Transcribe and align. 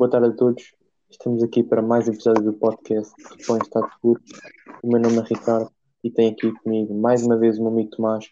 Boa 0.00 0.10
tarde 0.10 0.28
a 0.28 0.32
todos. 0.32 0.74
Estamos 1.10 1.42
aqui 1.42 1.62
para 1.62 1.82
mais 1.82 2.08
um 2.08 2.12
episódio 2.14 2.42
do 2.42 2.54
podcast 2.54 3.12
Futebol 3.22 3.58
em 3.58 3.60
Estado 3.60 3.90
Puro. 4.00 4.22
O 4.82 4.88
meu 4.88 4.98
nome 4.98 5.18
é 5.18 5.20
Ricardo 5.20 5.70
e 6.02 6.10
tenho 6.10 6.32
aqui 6.32 6.50
comigo 6.62 6.94
mais 6.94 7.22
uma 7.22 7.36
vez 7.36 7.58
o 7.58 7.60
meu 7.60 7.70
amigo 7.70 7.90
Tomás. 7.90 8.24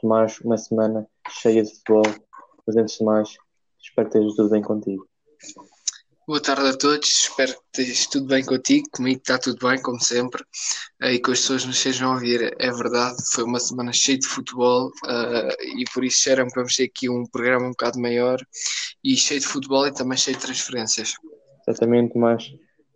Tomás, 0.00 0.40
uma 0.40 0.56
semana 0.56 1.06
cheia 1.28 1.62
de 1.62 1.74
futebol. 1.74 2.04
Mas 2.66 2.74
antes 2.74 2.96
de 2.96 3.04
mais, 3.04 3.36
espero 3.78 4.08
que 4.08 4.16
esteja 4.16 4.34
tudo 4.34 4.48
bem 4.48 4.62
contigo. 4.62 5.06
Boa 6.30 6.40
tarde 6.40 6.68
a 6.68 6.78
todos, 6.78 7.08
espero 7.08 7.52
que 7.72 7.82
esteja 7.82 8.08
tudo 8.12 8.26
bem 8.28 8.44
contigo. 8.44 8.86
Comigo 8.92 9.18
está 9.18 9.36
tudo 9.36 9.66
bem, 9.66 9.82
como 9.82 10.00
sempre, 10.00 10.44
e 11.02 11.18
que 11.18 11.32
as 11.32 11.40
pessoas 11.40 11.64
nos 11.64 11.74
estejam 11.74 12.12
a 12.12 12.14
ouvir. 12.14 12.54
É 12.56 12.70
verdade, 12.70 13.16
foi 13.32 13.42
uma 13.42 13.58
semana 13.58 13.92
cheia 13.92 14.16
de 14.16 14.28
futebol 14.28 14.92
uh, 15.06 15.76
e 15.76 15.84
por 15.92 16.04
isso 16.04 16.18
disseram 16.18 16.46
que 16.46 16.54
vamos 16.54 16.76
ter 16.76 16.84
aqui 16.84 17.10
um 17.10 17.24
programa 17.26 17.66
um 17.66 17.70
bocado 17.70 17.98
maior 17.98 18.38
e 19.02 19.16
cheio 19.16 19.40
de 19.40 19.46
futebol 19.48 19.84
e 19.88 19.92
também 19.92 20.16
cheio 20.16 20.36
de 20.36 20.42
transferências. 20.44 21.14
Exatamente, 21.66 22.16
mas 22.16 22.48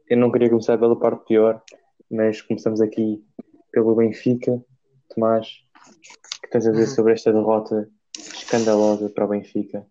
eu 0.08 0.16
não 0.16 0.30
queria 0.30 0.48
começar 0.48 0.78
pela 0.78 0.96
parte 0.96 1.26
pior, 1.26 1.60
mas 2.08 2.40
começamos 2.40 2.80
aqui 2.80 3.20
pelo 3.72 3.96
Benfica. 3.96 4.64
Tomás, 5.12 5.48
o 5.74 6.40
que 6.40 6.50
tens 6.52 6.68
a 6.68 6.70
dizer 6.70 6.84
uhum. 6.84 6.94
sobre 6.94 7.12
esta 7.14 7.32
derrota 7.32 7.90
escandalosa 8.16 9.08
para 9.08 9.24
o 9.24 9.28
Benfica? 9.28 9.84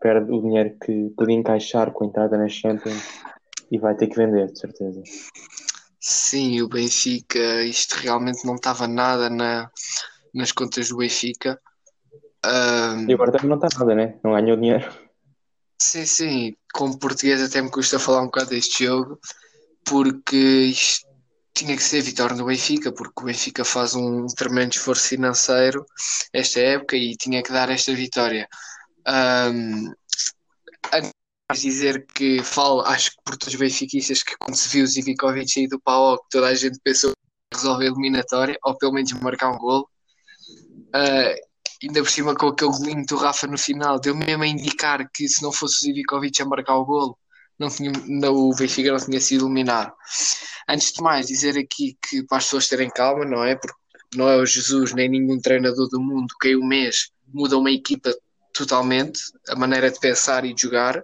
Perde 0.00 0.32
o 0.32 0.40
dinheiro 0.40 0.76
que 0.84 1.10
podia 1.16 1.36
encaixar 1.36 1.92
com 1.92 2.04
a 2.04 2.06
entrada 2.06 2.36
na 2.36 2.48
Champions 2.48 3.02
e 3.70 3.78
vai 3.78 3.94
ter 3.96 4.06
que 4.06 4.16
vender, 4.16 4.52
de 4.52 4.58
certeza. 4.58 5.02
Sim, 6.00 6.62
o 6.62 6.68
Benfica, 6.68 7.62
isto 7.64 7.94
realmente 7.94 8.46
não 8.46 8.54
estava 8.54 8.86
nada 8.86 9.28
na, 9.28 9.70
nas 10.32 10.52
contas 10.52 10.88
do 10.88 10.98
Benfica. 10.98 11.60
Um... 12.44 13.08
E 13.08 13.14
agora 13.14 13.32
também 13.32 13.48
não 13.48 13.56
está 13.56 13.68
nada, 13.78 13.94
né? 13.94 14.18
Não 14.22 14.32
ganhou 14.32 14.56
dinheiro. 14.56 14.88
Sim, 15.80 16.06
sim. 16.06 16.56
Como 16.72 16.98
português 16.98 17.42
até 17.42 17.60
me 17.60 17.70
custa 17.70 17.98
falar 17.98 18.22
um 18.22 18.26
bocado 18.26 18.50
deste 18.50 18.84
jogo, 18.84 19.18
porque 19.84 20.36
isto 20.36 21.06
tinha 21.54 21.74
que 21.74 21.82
ser 21.82 22.02
vitória 22.02 22.36
no 22.36 22.46
Benfica, 22.46 22.92
porque 22.92 23.22
o 23.22 23.24
Benfica 23.24 23.64
faz 23.64 23.94
um 23.94 24.26
tremendo 24.26 24.72
esforço 24.74 25.08
financeiro 25.08 25.84
esta 26.32 26.60
época 26.60 26.96
e 26.96 27.16
tinha 27.16 27.42
que 27.42 27.50
dar 27.50 27.70
esta 27.70 27.94
vitória. 27.94 28.46
Um, 29.08 29.92
dizer 31.54 32.04
que 32.14 32.42
falo, 32.42 32.80
acho 32.82 33.10
que 33.12 33.16
por 33.24 33.36
todos 33.36 33.54
os 33.54 33.60
benfiquistas 33.60 34.22
que 34.22 34.36
quando 34.36 34.56
se 34.56 34.68
viu 34.68 34.84
o 34.84 34.86
Zivikovic 34.86 35.50
sair 35.50 35.68
do 35.68 35.80
PAOK, 35.80 36.24
toda 36.30 36.48
a 36.48 36.54
gente 36.54 36.78
pensou 36.82 37.12
que 37.12 37.56
resolver 37.56 37.86
a 37.86 37.88
eliminatória, 37.88 38.58
ou 38.64 38.76
pelo 38.76 38.92
menos 38.92 39.12
marcar 39.12 39.52
um 39.52 39.58
gol. 39.58 39.88
Uh, 40.88 41.34
ainda 41.82 42.02
por 42.02 42.10
cima 42.10 42.34
com 42.34 42.48
aquele 42.48 42.70
golinho 42.70 43.06
do 43.06 43.16
Rafa 43.16 43.46
no 43.46 43.58
final, 43.58 44.00
deu 44.00 44.14
mesmo 44.14 44.42
a 44.42 44.46
indicar 44.46 45.08
que 45.12 45.28
se 45.28 45.42
não 45.42 45.52
fosse 45.52 45.76
o 45.76 45.80
Zivikovic 45.80 46.40
a 46.42 46.46
marcar 46.46 46.76
o 46.76 46.84
golo, 46.84 47.18
não 47.58 47.68
tinha, 47.68 47.92
não, 48.06 48.34
o 48.34 48.54
Benfica 48.54 48.90
não 48.90 48.98
tinha 48.98 49.20
sido 49.20 49.46
eliminado. 49.46 49.92
Antes 50.68 50.92
de 50.92 51.02
mais, 51.02 51.26
dizer 51.26 51.56
aqui 51.56 51.96
que 52.08 52.22
para 52.24 52.38
as 52.38 52.44
pessoas 52.44 52.68
terem 52.68 52.90
calma, 52.90 53.24
não 53.24 53.44
é? 53.44 53.56
Porque 53.56 53.76
não 54.14 54.28
é 54.28 54.36
o 54.36 54.46
Jesus 54.46 54.92
nem 54.92 55.08
nenhum 55.08 55.40
treinador 55.40 55.88
do 55.88 56.00
mundo 56.00 56.34
que 56.40 56.48
em 56.48 56.56
um 56.56 56.66
mês 56.66 57.10
muda 57.32 57.56
uma 57.56 57.70
equipa 57.70 58.14
totalmente 58.56 59.20
a 59.48 59.56
maneira 59.56 59.90
de 59.90 60.00
pensar 60.00 60.44
e 60.44 60.54
de 60.54 60.62
jogar, 60.62 61.02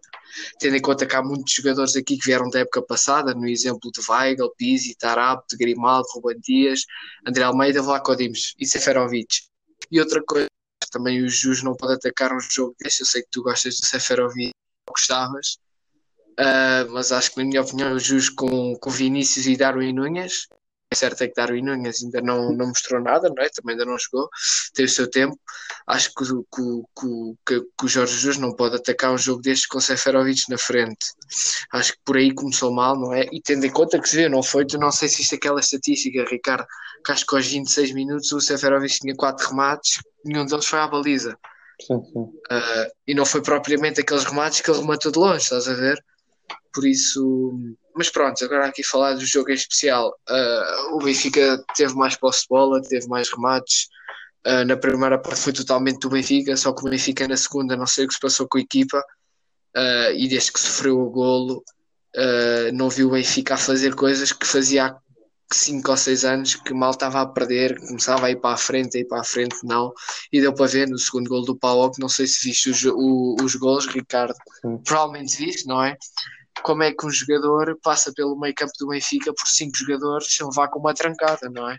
tendo 0.59 0.77
em 0.77 0.81
conta 0.81 1.07
que 1.07 1.15
há 1.15 1.23
muitos 1.23 1.53
jogadores 1.53 1.95
aqui 1.95 2.17
que 2.17 2.25
vieram 2.25 2.49
da 2.49 2.61
época 2.61 2.83
passada, 2.83 3.35
no 3.35 3.47
exemplo 3.47 3.91
de 3.93 4.01
Weigl, 4.09 4.51
Pizzi, 4.57 4.97
Tarap, 4.97 5.45
de 5.49 5.57
Grimaldo, 5.57 6.09
Ruben 6.15 6.41
Dias, 6.41 6.85
André 7.27 7.45
Almeida, 7.45 7.83
Vlaco 7.83 8.17
Dimos 8.17 8.55
e 8.59 8.67
Seferovic. 8.67 9.43
E 9.91 10.01
outra 10.01 10.23
coisa, 10.25 10.49
também 10.91 11.23
o 11.23 11.29
Jus 11.29 11.63
não 11.63 11.75
pode 11.75 11.95
atacar 11.95 12.33
um 12.33 12.41
jogo 12.41 12.75
deste, 12.81 13.01
eu 13.01 13.07
sei 13.07 13.23
que 13.23 13.29
tu 13.31 13.43
gostas 13.43 13.77
de 13.77 13.87
Seferovic, 13.87 14.53
gostavas, 14.89 15.59
uh, 16.41 16.91
mas 16.91 17.13
acho 17.13 17.33
que 17.33 17.39
na 17.39 17.45
minha 17.45 17.63
opinião 17.63 17.95
o 17.95 17.99
Jus 17.99 18.29
com, 18.29 18.75
com 18.77 18.91
Vinícius 18.91 19.47
e 19.47 19.57
Darwin 19.57 19.93
Nunes 19.93 20.49
certo 20.95 21.23
é 21.23 21.29
que 21.29 21.35
Darwin 21.35 21.63
Nunes 21.63 22.03
ainda 22.03 22.21
não, 22.21 22.53
não 22.53 22.69
mostrou 22.69 23.01
nada, 23.01 23.29
não 23.29 23.43
é? 23.43 23.49
também 23.49 23.75
ainda 23.75 23.85
não 23.85 23.97
jogou, 23.99 24.29
tem 24.75 24.85
o 24.85 24.89
seu 24.89 25.09
tempo. 25.09 25.39
Acho 25.87 26.11
que, 26.15 26.25
que, 26.25 27.33
que, 27.47 27.61
que 27.61 27.85
o 27.85 27.89
Jorge 27.89 28.15
Jesus 28.15 28.39
não 28.39 28.55
pode 28.55 28.77
atacar 28.77 29.13
um 29.13 29.19
jogo 29.19 29.43
destes 29.43 29.67
com 29.67 29.81
Seferovic 29.81 30.43
na 30.49 30.59
frente. 30.59 31.07
Acho 31.73 31.93
que 31.93 31.99
por 32.05 32.17
aí 32.17 32.33
começou 32.35 32.73
mal, 32.73 32.99
não 32.99 33.13
é? 33.13 33.27
E 33.33 33.41
tendo 33.43 33.65
em 33.65 33.71
conta 33.71 34.01
que 34.01 34.09
se 34.09 34.17
vê, 34.17 34.29
não 34.29 34.43
foi, 34.43 34.67
tu 34.67 34.79
não 34.79 34.91
sei 34.91 35.09
se 35.09 35.23
isto 35.23 35.35
é 35.35 35.37
aquela 35.37 35.61
estatística, 35.61 36.25
Ricardo, 36.29 36.67
que 37.05 37.13
acho 37.13 37.27
que 37.27 37.35
aos 37.35 37.47
26 37.47 37.93
minutos 37.93 38.33
o 38.33 38.41
Seferovic 38.41 38.99
tinha 39.01 39.15
4 39.15 39.49
remates, 39.49 40.01
nenhum 40.25 40.47
deles 40.47 40.67
foi 40.67 40.79
à 40.79 40.87
baliza. 40.87 41.37
Sim, 41.81 42.03
sim. 42.05 42.21
Uh, 42.21 42.91
e 43.07 43.15
não 43.15 43.27
foi 43.27 43.43
propriamente 43.43 44.01
aqueles 44.01 44.25
remates 44.25 44.61
que 44.61 44.71
ele 44.71 44.81
rematou 44.81 45.11
de 45.11 45.19
longe, 45.19 45.43
estás 45.43 45.69
a 45.69 45.75
ver? 45.75 46.03
Por 46.73 46.87
isso, 46.87 47.53
mas 47.95 48.11
pronto, 48.11 48.45
agora 48.45 48.67
aqui 48.67 48.83
falar 48.83 49.15
do 49.15 49.25
jogo 49.25 49.51
em 49.51 49.55
especial. 49.55 50.15
Uh, 50.29 50.97
o 50.97 50.99
Benfica 50.99 51.63
teve 51.77 51.95
mais 51.95 52.17
posse 52.17 52.43
de 52.43 52.49
bola, 52.49 52.83
teve 52.83 53.07
mais 53.09 53.31
remates. 53.31 53.89
Uh, 54.47 54.65
na 54.65 54.77
primeira 54.77 55.19
parte 55.19 55.41
foi 55.41 55.53
totalmente 55.53 56.01
do 56.01 56.09
Benfica, 56.09 56.57
só 56.57 56.73
que 56.73 56.87
o 56.87 56.91
Benfica 56.91 57.29
na 57.29 57.37
segunda 57.37 57.77
não 57.77 57.87
sei 57.87 58.05
o 58.05 58.09
que 58.09 58.15
se 58.15 58.21
passou 58.21 58.49
com 58.49 58.59
a 58.59 58.61
equipa. 58.61 58.99
Uh, 59.77 60.13
e 60.15 60.29
desde 60.29 60.53
que 60.53 60.61
sofreu 60.61 61.01
o 61.01 61.11
golo, 61.11 61.65
não 62.75 62.91
viu 62.91 63.09
o 63.09 63.13
Benfica 63.13 63.55
a 63.55 63.57
fazer 63.57 63.95
coisas 63.95 64.33
que 64.33 64.47
fazia 64.47 64.87
há 64.87 64.97
5 65.55 65.91
ou 65.91 65.97
6 65.97 66.25
anos 66.25 66.55
que 66.55 66.75
mal 66.75 66.91
estava 66.91 67.21
a 67.21 67.27
perder, 67.27 67.79
começava 67.81 68.27
a 68.27 68.31
ir 68.31 68.37
para 68.37 68.55
a 68.55 68.59
frente, 68.59 68.97
a 68.97 69.01
ir 69.01 69.07
para 69.07 69.21
a 69.21 69.25
frente, 69.25 69.57
não. 69.65 69.93
E 70.33 70.41
deu 70.41 70.53
para 70.53 70.67
ver 70.67 70.89
no 70.89 70.99
segundo 70.99 71.29
gol 71.29 71.45
do 71.45 71.57
Paulo, 71.57 71.91
que 71.91 72.01
não 72.01 72.09
sei 72.09 72.27
se 72.27 72.47
viste 72.47 72.71
os, 72.71 72.85
os 72.85 73.55
gols, 73.57 73.87
Ricardo. 73.87 74.35
Provavelmente 74.85 75.37
viste, 75.37 75.67
não 75.67 75.83
é? 75.83 75.97
Como 76.63 76.83
é 76.83 76.93
que 76.93 77.07
um 77.07 77.11
jogador 77.11 77.79
passa 77.83 78.13
pelo 78.15 78.39
meio 78.39 78.55
campo 78.55 78.73
do 78.79 78.89
Benfica 78.89 79.33
por 79.33 79.47
cinco 79.47 79.77
jogadores 79.77 80.27
se 80.33 80.45
levar 80.45 80.69
com 80.69 80.79
uma 80.79 80.95
trancada, 80.95 81.49
não 81.49 81.69
é? 81.71 81.79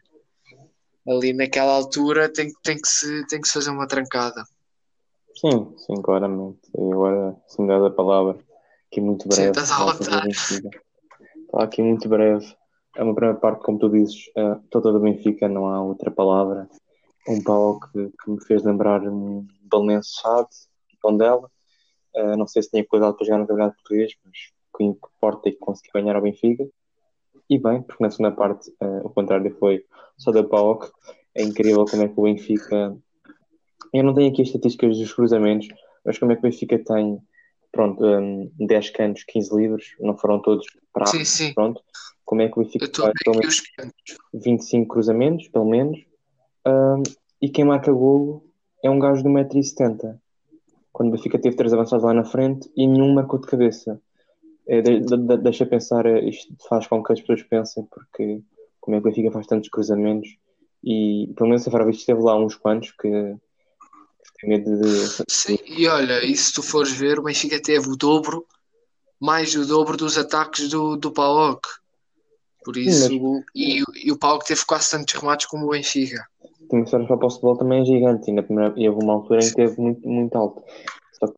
Ali 1.07 1.33
naquela 1.33 1.73
altura 1.73 2.31
tem, 2.31 2.51
tem, 2.63 2.79
que, 2.79 2.87
se, 2.87 3.27
tem 3.27 3.41
que 3.41 3.47
se 3.47 3.53
fazer 3.53 3.69
uma 3.69 3.87
trancada. 3.87 4.43
Sim, 5.35 5.75
sim, 5.77 6.01
claramente. 6.01 6.59
E 6.77 6.91
agora, 6.93 7.35
se 7.47 7.61
me 7.61 7.67
dá 7.67 7.85
a 7.85 7.91
palavra, 7.91 8.37
aqui 8.89 9.01
muito 9.01 9.27
breve. 9.27 9.43
Sim, 9.43 9.49
estás 9.49 9.71
a 11.53 11.63
aqui 11.63 11.81
muito 11.81 12.07
breve. 12.07 12.55
É 12.95 13.03
uma 13.03 13.15
primeira 13.15 13.39
parte, 13.39 13.63
como 13.63 13.79
tu 13.79 13.89
dizes, 13.89 14.27
uh, 14.37 14.61
toda 14.69 14.91
do 14.91 14.99
Benfica, 14.99 15.49
não 15.49 15.67
há 15.67 15.81
outra 15.81 16.11
palavra. 16.11 16.69
Um 17.27 17.41
pau 17.41 17.79
que, 17.79 18.09
que 18.09 18.31
me 18.31 18.43
fez 18.45 18.63
lembrar 18.63 19.01
um 19.01 19.47
Belenense 19.63 20.09
Chade, 20.21 20.49
Tondela. 21.01 21.49
Uh, 22.15 22.37
não 22.37 22.45
sei 22.45 22.61
se 22.61 22.69
tinha 22.69 22.85
cuidado 22.85 23.15
para 23.15 23.25
jogar 23.25 23.39
no 23.39 23.47
Campeonato 23.47 23.75
Português, 23.77 24.13
mas 24.23 24.37
que 24.75 24.83
importa 24.83 25.49
e 25.49 25.53
que 25.53 25.59
conseguiu 25.59 25.93
ganhar 25.93 26.15
ao 26.15 26.21
Benfica. 26.21 26.67
E 27.49 27.57
bem, 27.57 27.81
porque 27.81 28.03
na 28.03 28.09
segunda 28.09 28.31
parte 28.31 28.69
uh, 28.81 29.05
o 29.05 29.09
contrário 29.09 29.55
foi 29.59 29.83
só 30.17 30.31
da 30.31 30.43
PAOK. 30.43 30.91
É 31.35 31.43
incrível 31.43 31.85
como 31.85 32.03
é 32.03 32.07
que 32.07 32.19
o 32.19 32.23
Benfica. 32.23 32.97
Eu 33.93 34.03
não 34.03 34.13
tenho 34.13 34.31
aqui 34.31 34.41
as 34.41 34.47
estatísticas 34.47 34.97
dos 34.97 35.13
cruzamentos, 35.13 35.67
mas 36.05 36.17
como 36.17 36.31
é 36.31 36.35
que 36.35 36.39
o 36.39 36.49
Benfica 36.49 36.79
tem 36.79 37.19
pronto, 37.71 38.05
um, 38.05 38.51
10 38.59 38.89
cantos, 38.91 39.23
15 39.23 39.55
livros, 39.55 39.95
não 39.99 40.15
foram 40.15 40.39
todos 40.39 40.65
para 40.93 41.07
sim, 41.07 41.25
sim. 41.25 41.53
pronto. 41.53 41.81
Como 42.23 42.41
é 42.41 42.47
que 42.47 42.57
o 42.57 42.63
Benfica 42.63 42.87
tem 42.87 43.11
pelo 43.25 43.37
menos 43.37 43.61
25 44.33 44.87
cruzamentos, 44.87 45.47
pelo 45.49 45.65
menos, 45.65 45.99
um, 46.65 47.03
e 47.41 47.49
quem 47.49 47.65
marca 47.65 47.91
golo 47.91 48.45
é 48.83 48.89
um 48.89 48.99
gajo 48.99 49.23
de 49.23 49.29
1,70m. 49.29 50.17
Quando 50.91 51.09
o 51.09 51.11
Benfica 51.11 51.39
teve 51.39 51.55
três 51.55 51.73
avançados 51.73 52.05
lá 52.05 52.13
na 52.13 52.23
frente 52.23 52.71
e 52.77 52.87
nenhum 52.87 53.13
marcou 53.13 53.39
de 53.39 53.47
cabeça 53.47 53.99
é, 54.67 54.81
de, 54.81 54.99
de, 54.99 55.37
deixa 55.37 55.65
pensar, 55.65 56.05
é, 56.05 56.23
isto 56.27 56.53
faz 56.67 56.87
com 56.87 57.03
que 57.03 57.13
as 57.13 57.19
pessoas 57.19 57.43
pensem, 57.43 57.83
porque 57.85 58.41
como 58.79 58.97
é 58.97 59.01
que 59.01 59.07
o 59.07 59.09
Benfica 59.09 59.31
faz 59.31 59.47
tantos 59.47 59.69
cruzamentos 59.69 60.37
e 60.83 61.31
pelo 61.35 61.49
menos 61.49 61.67
a 61.67 61.71
Farabic 61.71 61.97
esteve 61.97 62.21
lá 62.21 62.37
uns 62.37 62.55
quantos 62.55 62.91
que, 62.91 63.09
tem 64.43 64.49
medo 64.49 64.81
de. 64.81 65.23
Sim, 65.29 65.57
e 65.65 65.87
olha, 65.87 66.23
e 66.23 66.35
se 66.35 66.53
tu 66.53 66.61
fores 66.61 66.91
ver, 66.91 67.19
o 67.19 67.23
Benfica 67.23 67.61
teve 67.61 67.87
o 67.87 67.95
dobro, 67.95 68.45
mais 69.19 69.55
o 69.55 69.65
dobro 69.65 69.95
dos 69.95 70.17
ataques 70.17 70.69
do, 70.69 70.97
do 70.97 71.11
PAOK. 71.11 71.67
Por 72.63 72.77
isso, 72.77 73.07
Sim, 73.07 73.21
mas... 73.21 73.43
e, 73.55 73.83
e 74.05 74.11
o 74.11 74.17
PAOK 74.17 74.45
teve 74.45 74.65
quase 74.65 74.91
tantos 74.91 75.13
remates 75.13 75.45
como 75.47 75.65
o 75.65 75.69
Benfica. 75.69 76.25
Que 76.69 76.85
ser 76.85 77.05
para 77.05 77.15
o 77.15 77.29
futebol 77.29 77.57
também 77.57 77.81
é 77.81 77.85
gigante, 77.85 78.31
e, 78.31 78.33
na 78.33 78.41
primeira, 78.41 78.73
e 78.77 78.87
houve 78.87 79.03
uma 79.03 79.13
altura 79.13 79.43
em 79.43 79.49
que 79.49 79.55
teve 79.55 79.79
muito, 79.79 80.07
muito 80.07 80.35
alto. 80.35 80.63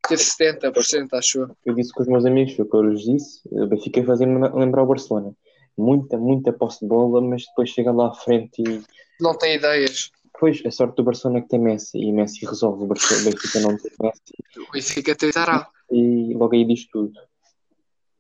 Teve 0.08 0.24
70%, 0.24 1.08
acho 1.14 1.48
eu. 1.66 1.74
disse 1.74 1.92
com 1.94 2.02
os 2.02 2.08
meus 2.08 2.26
amigos, 2.26 2.54
foi 2.56 2.66
o 2.66 2.70
que 2.70 2.76
eu 2.76 2.84
lhes 2.84 3.02
disse, 3.02 3.42
o 3.46 3.68
Benfica 3.68 4.04
fazia 4.04 4.28
lembrar 4.28 4.84
o 4.84 4.88
Barcelona. 4.88 5.34
Muita, 5.78 6.18
muita 6.18 6.54
posse 6.54 6.80
de 6.82 6.88
bola, 6.88 7.22
mas 7.22 7.46
depois 7.46 7.70
chega 7.70 7.92
lá 7.92 8.10
à 8.10 8.14
frente 8.14 8.62
e. 8.62 8.82
Não 9.20 9.38
tem 9.38 9.56
ideias. 9.56 10.10
Pois, 10.40 10.62
a 10.66 10.72
sorte 10.72 10.96
do 10.96 11.04
Barcelona 11.04 11.40
é 11.40 11.42
que 11.42 11.50
tem 11.50 11.60
Messi 11.60 11.98
e 11.98 12.12
Messi 12.12 12.46
resolve. 12.46 12.84
O, 12.84 12.88
Benfica 12.88 13.60
não 13.60 13.78
tem 13.78 13.92
Messi. 14.02 14.22
O 14.58 14.72
Benfica 14.72 15.16
Tarab. 15.16 15.68
E 15.92 16.34
logo 16.34 16.56
aí 16.56 16.66
diz 16.66 16.88
tudo. 16.88 17.14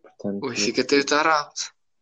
Portanto, 0.01 0.43
o 0.43 0.49
Benfica 0.49 0.83
tem 0.83 0.99
o 0.99 1.05
Tarab. 1.05 1.49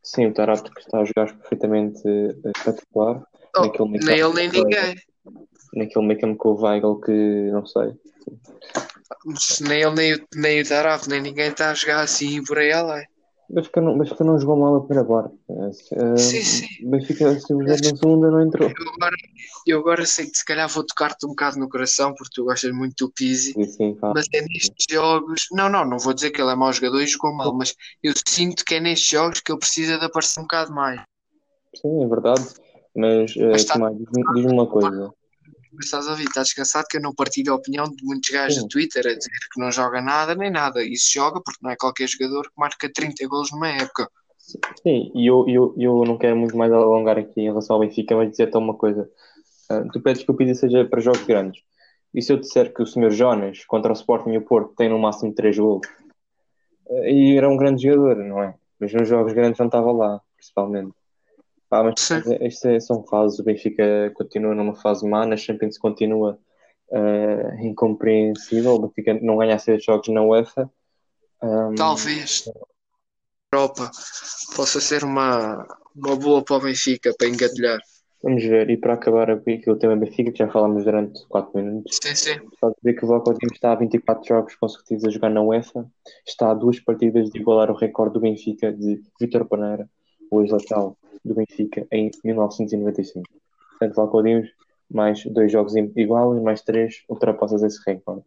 Sim, 0.02 0.28
o 0.28 0.34
Tarab 0.34 0.64
que 0.64 0.82
está 0.82 1.00
a 1.00 1.06
jogar 1.06 1.36
perfeitamente 1.38 2.02
uh, 2.08 2.52
espetacular. 2.56 3.24
Oh, 3.56 3.86
nem 3.86 4.20
ele 4.20 4.34
nem 4.34 4.50
ninguém. 4.50 4.96
Naquele 5.74 6.06
meio 6.06 6.20
campo 6.20 6.38
com 6.38 6.50
o 6.50 6.62
Weigl 6.62 7.00
que 7.00 7.52
não 7.52 7.66
sei 7.66 7.94
nem 9.62 9.82
ele, 9.82 9.96
nem, 9.96 10.28
nem 10.36 10.62
o 10.62 10.68
Taraf, 10.68 11.08
nem 11.08 11.22
ninguém 11.22 11.50
está 11.50 11.72
a 11.72 11.74
jogar 11.74 12.02
assim 12.02 12.44
por 12.44 12.58
aí 12.58 12.72
além. 12.72 13.06
Benfica 13.50 13.82
não, 13.82 13.98
Benfica 13.98 14.24
não 14.24 14.40
jogou 14.40 14.56
mal 14.58 14.76
a 14.78 14.82
primeira 14.82 15.08
parte. 15.08 15.36
Uh, 15.48 16.18
Sim, 16.18 16.42
sim. 16.42 16.68
Benfica 16.90 17.40
simplesmente 17.40 17.92
na 17.92 17.96
segunda 17.98 18.32
não 18.32 18.42
entrou. 18.42 18.70
Eu 18.70 18.90
agora, 18.96 19.16
eu 19.68 19.80
agora 19.80 20.06
sei 20.06 20.26
que 20.28 20.38
se 20.38 20.46
calhar 20.46 20.68
vou 20.70 20.84
tocar-te 20.86 21.26
um 21.26 21.30
bocado 21.30 21.60
no 21.60 21.70
coração 21.70 22.14
porque 22.16 22.32
tu 22.34 22.46
gostas 22.46 22.72
muito 22.72 23.06
do 23.06 23.12
Pizzi, 23.12 23.54
Sim, 23.54 23.64
sim, 23.66 23.96
pá. 23.96 24.12
mas 24.16 24.26
é 24.34 24.42
nestes 24.42 24.86
jogos. 24.90 25.46
Não, 25.52 25.70
não, 25.70 25.86
não 25.86 26.00
vou 26.00 26.14
dizer 26.14 26.32
que 26.32 26.42
ele 26.42 26.52
é 26.52 26.56
mau 26.56 26.72
jogador 26.74 27.02
e 27.02 27.08
jogou 27.08 27.34
mal, 27.36 27.54
mas 27.54 27.76
eu 28.02 28.14
sinto 28.28 28.64
que 28.66 28.76
é 28.76 28.80
nestes 28.80 29.10
jogos 29.10 29.40
que 29.40 29.52
ele 29.52 29.60
precisa 29.60 30.00
de 30.00 30.06
aparecer 30.06 30.40
um 30.40 30.44
bocado 30.44 30.74
mais. 30.74 31.02
Sim, 31.76 32.04
é 32.04 32.08
verdade. 32.08 32.44
Mas, 32.96 33.36
uh, 33.36 33.50
Mas 33.52 33.62
está- 33.62 33.90
diz-me 34.34 34.54
uma 34.54 34.68
coisa. 34.68 35.12
Mas 35.76 35.86
estás 35.86 36.08
a 36.08 36.12
ouvir, 36.12 36.26
estás 36.26 36.48
descansado 36.48 36.86
que 36.90 36.98
eu 36.98 37.02
não 37.02 37.14
partilho 37.14 37.52
a 37.52 37.56
opinião 37.56 37.86
de 37.86 38.06
muitos 38.06 38.30
gajos 38.30 38.56
Sim. 38.56 38.62
do 38.62 38.68
Twitter 38.68 39.08
a 39.08 39.16
dizer 39.16 39.32
que 39.52 39.60
não 39.60 39.72
joga 39.72 40.02
nada 40.02 40.36
nem 40.36 40.52
nada. 40.52 40.84
Isso 40.84 41.12
joga 41.12 41.42
porque 41.44 41.60
não 41.62 41.72
é 41.72 41.76
qualquer 41.76 42.08
jogador 42.08 42.44
que 42.44 42.54
marca 42.58 42.92
30 42.94 43.28
golos 43.28 43.52
numa 43.52 43.70
época. 43.70 44.08
Sim, 44.38 45.12
e 45.16 45.26
eu, 45.26 45.46
eu, 45.48 45.74
eu 45.78 46.04
não 46.06 46.18
quero 46.18 46.36
muito 46.36 46.56
mais 46.56 46.72
alongar 46.72 47.18
aqui 47.18 47.42
em 47.42 47.46
relação 47.46 47.76
ao 47.76 47.80
Benfica, 47.80 48.16
mas 48.16 48.30
dizer-te 48.30 48.58
uma 48.58 48.74
coisa. 48.74 49.10
Ah, 49.70 49.84
tu 49.92 50.02
pedes 50.02 50.24
que 50.24 50.32
o 50.32 50.34
pedido 50.34 50.58
seja 50.58 50.86
para 50.86 51.02
jogos 51.02 51.24
grandes. 51.24 51.62
E 52.14 52.22
se 52.22 52.32
eu 52.32 52.38
disser 52.38 52.74
que 52.74 52.84
o 52.84 52.86
Sr. 52.86 53.10
Jonas, 53.10 53.66
contra 53.66 53.92
o 53.92 53.96
Sporting 53.96 54.32
e 54.32 54.38
o 54.38 54.46
Porto, 54.46 54.76
tem 54.76 54.90
no 54.90 55.00
máximo 55.00 55.34
3 55.34 55.58
gols? 55.58 55.88
Ah, 56.90 57.10
e 57.10 57.36
era 57.38 57.50
um 57.50 57.58
grande 57.58 57.82
jogador, 57.82 58.18
não 58.24 58.44
é? 58.44 58.54
Mas 58.80 58.94
nos 58.94 59.08
jogos 59.08 59.34
grandes 59.34 59.58
não 59.58 59.68
estava 59.68 59.92
lá, 59.92 60.22
principalmente. 60.36 60.94
Pá, 61.74 61.82
mas 61.82 61.96
Sim. 61.98 62.22
isto 62.42 62.68
é, 62.68 62.80
são 62.80 63.04
fases. 63.04 63.40
O 63.40 63.44
Benfica 63.44 64.12
continua 64.14 64.54
numa 64.54 64.76
fase 64.76 65.10
má, 65.10 65.26
na 65.26 65.36
Champions 65.36 65.76
continua 65.76 66.38
ah, 66.92 67.56
incompreensível. 67.64 68.76
O 68.76 68.80
Benfica 68.80 69.16
não 69.20 69.38
ganha 69.38 69.58
6 69.58 69.84
jogos 69.84 70.08
na 70.10 70.22
UEFA. 70.22 70.70
Ah, 71.42 71.72
Talvez 71.76 72.48
a 72.48 73.56
Europa 73.56 73.90
possa 74.56 74.80
ser 74.80 75.04
uma, 75.04 75.66
uma 75.96 76.16
boa 76.16 76.44
para 76.44 76.58
o 76.58 76.60
Benfica 76.60 77.12
para 77.18 77.28
engatilhar. 77.28 77.80
Vamos 78.22 78.44
ver, 78.44 78.70
e 78.70 78.78
para 78.78 78.94
acabar 78.94 79.32
aqui 79.32 79.68
o 79.68 79.76
tema 79.76 79.96
Benfica, 79.96 80.32
que 80.32 80.38
já 80.38 80.52
falámos 80.52 80.84
durante 80.84 81.26
4 81.26 81.60
minutos, 81.60 81.98
Sim, 82.04 82.14
sim. 82.14 82.36
só 82.60 82.72
dizer 82.78 83.00
que 83.00 83.04
o 83.04 83.08
Vlaco 83.08 83.34
está 83.52 83.72
a 83.72 83.76
24 83.76 84.28
jogos 84.28 84.56
consecutivos 84.58 85.06
a 85.06 85.10
jogar 85.10 85.32
na 85.32 85.42
UEFA, 85.42 85.90
está 86.24 86.52
a 86.52 86.54
duas 86.54 86.80
partidas 86.80 87.32
de 87.32 87.40
igualar 87.40 87.72
o 87.72 87.76
recorde 87.76 88.14
do 88.14 88.20
Benfica 88.20 88.72
de 88.72 89.02
Vítor 89.20 89.46
Paneira, 89.46 89.90
o 90.30 90.40
ex-lateral 90.40 90.96
do 91.24 91.34
Benfica, 91.36 91.88
em 91.92 92.12
1995. 92.24 93.24
Portanto, 93.72 93.96
Vlaco 93.96 94.24
Dimos, 94.24 94.50
mais 94.90 95.24
dois 95.26 95.52
jogos 95.52 95.76
igual 95.76 96.38
e 96.38 96.42
mais 96.42 96.62
três 96.62 97.04
ultrapassas 97.10 97.64
esse 97.64 97.80
recorde. 97.86 98.24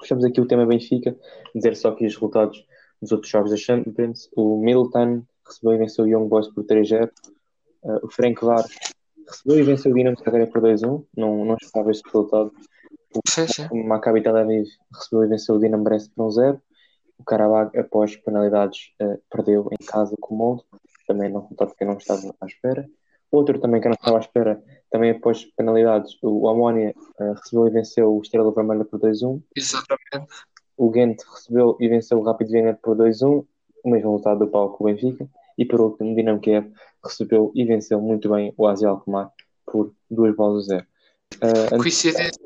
Fechamos 0.00 0.24
aqui 0.24 0.40
o 0.40 0.46
tema 0.46 0.66
Benfica, 0.66 1.16
dizer 1.54 1.76
só 1.76 1.90
aqui 1.90 2.06
os 2.06 2.14
resultados 2.14 2.64
dos 3.00 3.12
outros 3.12 3.30
jogos 3.30 3.50
da 3.50 3.56
Champions. 3.56 4.28
O 4.34 4.56
Middleton 4.58 5.22
recebeu 5.46 5.74
e 5.74 5.78
venceu 5.78 6.04
o 6.04 6.08
Young 6.08 6.28
Boys 6.28 6.48
por 6.48 6.64
3-0. 6.64 7.10
Uh, 7.82 8.06
o 8.06 8.10
Frank 8.10 8.44
Vares 8.44 8.74
recebeu 9.28 9.58
e 9.58 9.62
venceu 9.62 9.92
o 9.92 9.94
Dinamo 9.94 10.16
Zagreb 10.18 10.50
por 10.50 10.62
2-1. 10.62 11.04
Não, 11.16 11.44
não 11.44 11.56
esperava 11.60 11.90
este 11.90 12.04
resultado. 12.06 12.52
Sim, 13.28 13.46
sim. 13.46 13.68
O 13.70 13.86
Maccabi 13.86 14.22
Tel 14.22 14.36
Aviv 14.36 14.66
recebeu 14.94 15.24
e 15.24 15.28
venceu 15.28 15.54
o 15.56 15.60
Dinamo 15.60 15.84
Brest 15.84 16.10
por 16.14 16.28
1-0. 16.28 16.60
O 17.18 17.24
Karabakh, 17.24 17.76
após 17.76 18.16
penalidades, 18.16 18.92
uh, 19.02 19.20
perdeu 19.30 19.68
em 19.70 19.84
casa 19.84 20.16
com 20.20 20.34
o 20.34 20.38
Molde. 20.38 20.64
Também 21.10 21.28
não 21.28 21.40
resultado 21.40 21.74
que 21.74 21.82
eu 21.82 21.88
não 21.88 21.96
estava 21.96 22.34
à 22.40 22.46
espera. 22.46 22.88
Outro 23.32 23.58
também 23.58 23.80
que 23.80 23.88
eu 23.88 23.90
não 23.90 23.96
estava 23.96 24.18
à 24.18 24.20
espera, 24.20 24.62
também 24.92 25.10
após 25.10 25.44
penalidades, 25.56 26.16
o 26.22 26.48
Amónia 26.48 26.94
uh, 27.18 27.32
recebeu 27.32 27.66
e 27.66 27.70
venceu 27.70 28.16
o 28.16 28.22
Estrela 28.22 28.52
Vermelha 28.52 28.84
por 28.84 29.00
2-1. 29.00 29.42
Exatamente. 29.56 30.32
O 30.76 30.88
Ghent 30.88 31.20
recebeu 31.34 31.76
e 31.80 31.88
venceu 31.88 32.18
o 32.18 32.22
Rapid 32.22 32.48
Vienna 32.48 32.78
por 32.80 32.96
2-1, 32.96 33.44
o 33.84 33.90
mesmo 33.90 34.10
resultado 34.10 34.38
do 34.38 34.46
palco 34.46 34.84
o 34.84 34.86
Benfica. 34.86 35.28
E 35.58 35.64
por 35.64 35.80
último, 35.80 36.12
o 36.12 36.14
Dinamo 36.14 36.38
Kiev 36.38 36.72
recebeu 37.04 37.50
e 37.56 37.64
venceu 37.64 38.00
muito 38.00 38.30
bem 38.30 38.54
o 38.56 38.68
Asia 38.68 38.88
Alkmaar 38.88 39.32
por 39.66 39.92
2 40.08 40.36
bolas 40.36 40.70
a 40.70 40.76
0. 40.76 40.86
Uh, 41.34 41.78
Coincidência 41.78 42.40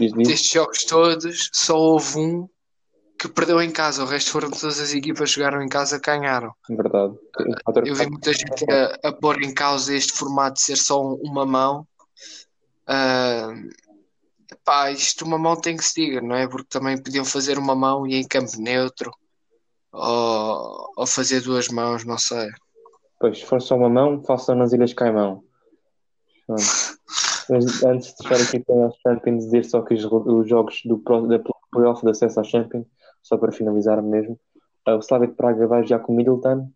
diz, 0.00 0.12
diz, 0.14 0.28
destes 0.28 0.52
jogos 0.52 0.84
todos, 0.84 1.50
só 1.52 1.78
houve 1.78 2.18
um 2.18 2.48
que 3.18 3.28
perdeu 3.28 3.60
em 3.60 3.70
casa. 3.70 4.02
O 4.02 4.06
resto 4.06 4.30
foram 4.30 4.50
todas 4.50 4.78
as 4.80 4.92
equipas 4.94 5.30
que 5.30 5.36
jogaram 5.40 5.62
em 5.62 5.68
casa 5.68 5.98
que 5.98 6.10
ganharam. 6.10 6.52
verdade. 6.68 7.14
Eu 7.84 7.94
vi 7.94 8.08
muita 8.08 8.32
gente 8.32 8.64
a, 8.70 9.08
a 9.08 9.12
pôr 9.12 9.42
em 9.42 9.52
causa 9.52 9.94
este 9.94 10.12
formato 10.12 10.54
de 10.54 10.62
ser 10.62 10.76
só 10.76 11.02
um- 11.02 11.20
uma 11.22 11.44
mão. 11.44 11.86
Ah, 12.86 13.52
pá, 14.64 14.90
isto 14.90 15.24
uma 15.24 15.38
mão 15.38 15.56
tem 15.60 15.76
que 15.76 15.84
se 15.84 16.00
diga, 16.00 16.20
não 16.20 16.36
é? 16.36 16.46
Porque 16.46 16.68
também 16.70 17.00
podiam 17.02 17.24
fazer 17.24 17.58
uma 17.58 17.74
mão 17.74 18.06
e 18.06 18.14
em 18.14 18.26
campo 18.26 18.52
neutro. 18.58 19.10
Ou, 19.92 20.92
ou 20.96 21.06
fazer 21.06 21.40
duas 21.40 21.68
mãos, 21.68 22.04
não 22.04 22.18
sei. 22.18 22.48
Pois, 23.18 23.38
se 23.38 23.44
for 23.44 23.60
só 23.60 23.74
uma 23.74 23.88
mão, 23.88 24.22
façam 24.22 24.54
nas 24.54 24.72
Ilhas 24.72 24.92
Caimão. 24.92 25.42
Mas 27.50 27.82
antes 27.82 28.14
de 28.14 28.28
fechar 28.28 28.40
aqui 28.42 28.60
para 28.60 28.86
a 28.86 28.90
Champions, 29.02 29.44
dizer 29.44 29.64
só 29.64 29.80
que 29.82 29.94
os, 29.94 30.04
os 30.04 30.48
jogos 30.48 30.82
do 30.84 30.98
da 31.26 31.40
playoff 31.72 32.04
de 32.04 32.10
acesso 32.10 32.40
à 32.40 32.44
Champions, 32.44 32.86
só 33.28 33.36
para 33.36 33.52
finalizar 33.52 34.02
mesmo, 34.02 34.40
uh, 34.88 34.92
o 34.92 35.00
Slavia 35.00 35.28
de 35.28 35.34
Praga 35.34 35.66
vai 35.66 35.82
jogar 35.82 36.02
com 36.02 36.12
o 36.12 36.16
Middleton, 36.16 36.70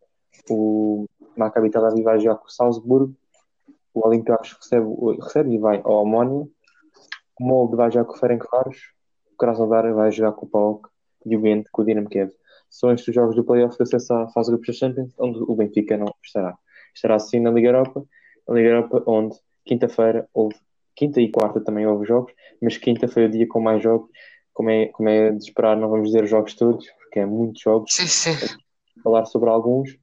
o 0.50 1.06
Maccabi 1.34 1.70
Tel 1.70 1.86
Aviv 1.86 2.04
vai 2.04 2.20
jogar 2.20 2.36
com 2.36 2.46
o 2.46 2.50
Salzburgo, 2.50 3.14
o 3.94 4.06
Olympiacos 4.06 4.52
recebe, 4.52 4.86
recebe 5.20 5.54
e 5.54 5.58
vai 5.58 5.80
ao 5.82 6.00
Amónia, 6.00 6.46
o 7.40 7.44
Molde 7.44 7.74
vai 7.74 7.90
jogar 7.90 8.04
com 8.04 8.14
o 8.14 8.18
Ferencváros, 8.18 8.92
o 9.32 9.36
Krasnodar 9.36 9.92
vai 9.94 10.12
jogar 10.12 10.32
com 10.32 10.44
o 10.44 10.48
PAOK 10.48 10.88
e 11.24 11.36
o 11.36 11.40
Ghent 11.40 11.66
com 11.72 11.82
o 11.82 11.84
Dinamo 11.86 12.08
Kiev. 12.08 12.30
São 12.68 12.92
estes 12.92 13.08
os 13.08 13.14
jogos 13.14 13.34
do 13.34 13.44
playoff 13.44 13.76
de 13.76 13.82
acesso 13.82 14.12
à 14.12 14.28
fase 14.28 14.50
de 14.50 14.56
grupos 14.56 14.78
da 14.78 14.86
Champions, 14.86 15.14
onde 15.18 15.38
o 15.40 15.54
Benfica 15.54 15.96
não 15.96 16.14
estará. 16.22 16.56
Estará 16.94 17.18
sim 17.18 17.40
na 17.40 17.50
Liga 17.50 17.68
Europa, 17.68 18.04
a 18.46 18.52
Liga 18.52 18.68
Europa 18.68 19.02
onde 19.06 19.36
quinta-feira 19.64 20.28
houve, 20.34 20.56
quinta 20.94 21.20
e 21.20 21.30
quarta 21.30 21.60
também 21.60 21.86
houve 21.86 22.06
jogos, 22.06 22.32
mas 22.60 22.76
quinta 22.76 23.08
foi 23.08 23.26
o 23.26 23.30
dia 23.30 23.46
com 23.46 23.60
mais 23.60 23.82
jogos, 23.82 24.10
como 24.52 24.70
é, 24.70 24.86
como 24.86 25.08
é 25.08 25.30
de 25.30 25.44
esperar, 25.44 25.76
não 25.76 25.88
vamos 25.88 26.08
dizer 26.08 26.24
os 26.24 26.30
jogos 26.30 26.54
todos, 26.54 26.86
porque 27.02 27.20
é 27.20 27.26
muitos 27.26 27.62
jogos, 27.62 27.92
Sim, 27.92 28.06
sim. 28.06 28.34
falar 29.02 29.24
sobre 29.26 29.50
alguns 29.50 29.96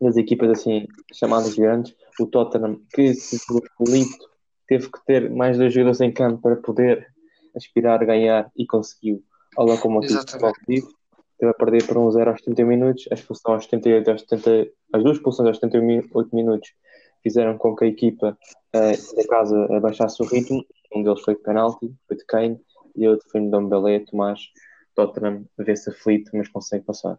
das 0.00 0.16
equipas 0.16 0.50
assim 0.50 0.86
chamadas 1.14 1.54
grandes, 1.54 1.94
o 2.18 2.26
Tottenham 2.26 2.80
que 2.92 3.14
se 3.14 3.38
Lito 3.80 4.32
teve 4.66 4.90
que 4.90 5.04
ter 5.06 5.30
mais 5.30 5.56
dois 5.58 5.72
jogadores 5.72 6.00
em 6.00 6.12
campo 6.12 6.42
para 6.42 6.56
poder 6.56 7.06
aspirar 7.54 8.02
a 8.02 8.04
ganhar 8.04 8.50
e 8.56 8.66
conseguiu 8.66 9.22
ao. 9.56 9.66
Plovdiv 9.78 10.84
teve 11.38 11.50
a 11.50 11.54
perder 11.54 11.86
por 11.86 11.96
1-0 11.96 12.28
aos 12.28 12.40
70 12.40 12.64
minutos 12.64 13.08
a 13.10 13.14
expulsão 13.14 13.54
aos 13.54 13.64
78 13.64 14.10
aos 14.10 14.20
70 14.22 14.70
as 14.92 15.02
duas 15.02 15.16
expulsões 15.16 15.48
aos 15.48 15.58
78 15.58 16.34
minutos 16.34 16.70
fizeram 17.22 17.56
com 17.58 17.76
que 17.76 17.84
a 17.84 17.88
equipa 17.88 18.36
eh, 18.72 18.92
da 19.16 19.26
casa 19.28 19.76
abaixasse 19.76 20.22
o 20.22 20.26
ritmo 20.26 20.64
um 20.94 21.02
deles 21.02 21.20
foi 21.22 21.34
de 21.34 21.42
penalti, 21.42 21.92
foi 22.06 22.16
de 22.16 22.24
Kane 22.26 22.60
e 22.96 23.08
outro 23.08 23.28
foi 23.30 23.40
de 23.40 23.50
Dombele, 23.50 24.04
Tomás 24.06 24.40
Tottenham 24.94 25.46
vê-se 25.58 25.90
aflito 25.90 26.30
mas 26.34 26.48
consegue 26.48 26.84
passar 26.84 27.18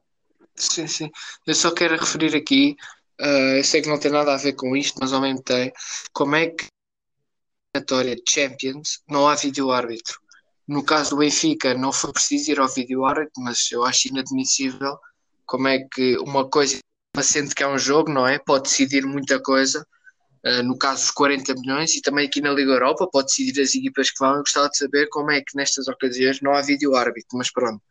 Sim, 0.56 0.88
sim. 0.88 1.10
Eu 1.48 1.56
só 1.56 1.72
quero 1.74 1.98
referir 1.98 2.36
aqui, 2.36 2.75
ah, 3.20 3.58
eu 3.58 3.63
sei 3.63 3.82
que 3.82 3.89
não 3.89 4.00
tem 4.00 4.12
nada 4.12 4.34
a 4.34 4.38
ver 4.38 4.53
com 4.53 4.75
isto, 4.75 4.98
mas 5.01 5.12
ao 5.12 5.22
mesmo 5.22 5.42
tem, 5.42 5.72
como 6.13 6.36
é 6.36 6.48
que 6.48 6.65
na 7.75 7.82
eliminatória 7.82 8.15
Champions 8.27 9.01
não 9.10 9.27
há 9.27 9.36
vídeo-árbitro. 9.36 10.20
No 10.68 10.84
caso 10.84 11.12
do 11.12 11.18
Benfica, 11.18 11.74
não 11.74 11.92
foi 11.92 12.13
preciso 12.13 12.51
ir 12.51 12.60
ao 12.60 12.70
vídeo-árbitro, 12.70 13.42
mas 13.42 13.70
eu 13.72 13.84
acho 13.84 14.08
inadmissível 14.10 14.98
como 15.46 15.68
é 15.68 15.80
que 15.80 16.18
uma 16.20 16.48
coisa, 16.50 16.80
sendo 17.22 17.53
que 17.53 17.63
é 17.63 17.68
um 17.68 17.77
jogo, 17.77 18.12
não 18.12 18.27
é? 18.27 18.39
Pode 18.39 18.70
decidir 18.70 19.06
muita 19.06 19.42
coisa. 19.42 19.86
Ah, 20.46 20.62
no 20.62 20.78
caso, 20.78 21.06
os 21.06 21.12
40 21.12 21.54
milhões, 21.56 21.96
e 21.96 22.02
também 22.02 22.28
aqui 22.28 22.42
na 22.42 22.52
Liga 22.52 22.72
Europa, 22.72 23.08
pode 23.12 23.28
decidir 23.28 23.62
as 23.62 23.74
equipas 23.74 24.10
que 24.12 24.20
vão. 24.20 24.36
Eu 24.36 24.40
gostava 24.40 24.70
de 24.70 24.78
saber 24.78 25.08
como 25.10 25.32
é 25.32 25.40
que 25.40 25.56
nestas 25.56 25.88
ocasiões 25.88 26.42
não 26.42 26.54
há 26.54 26.62
vídeo-árbitro, 26.62 27.38
mas 27.38 27.52
pronto. 27.52 27.82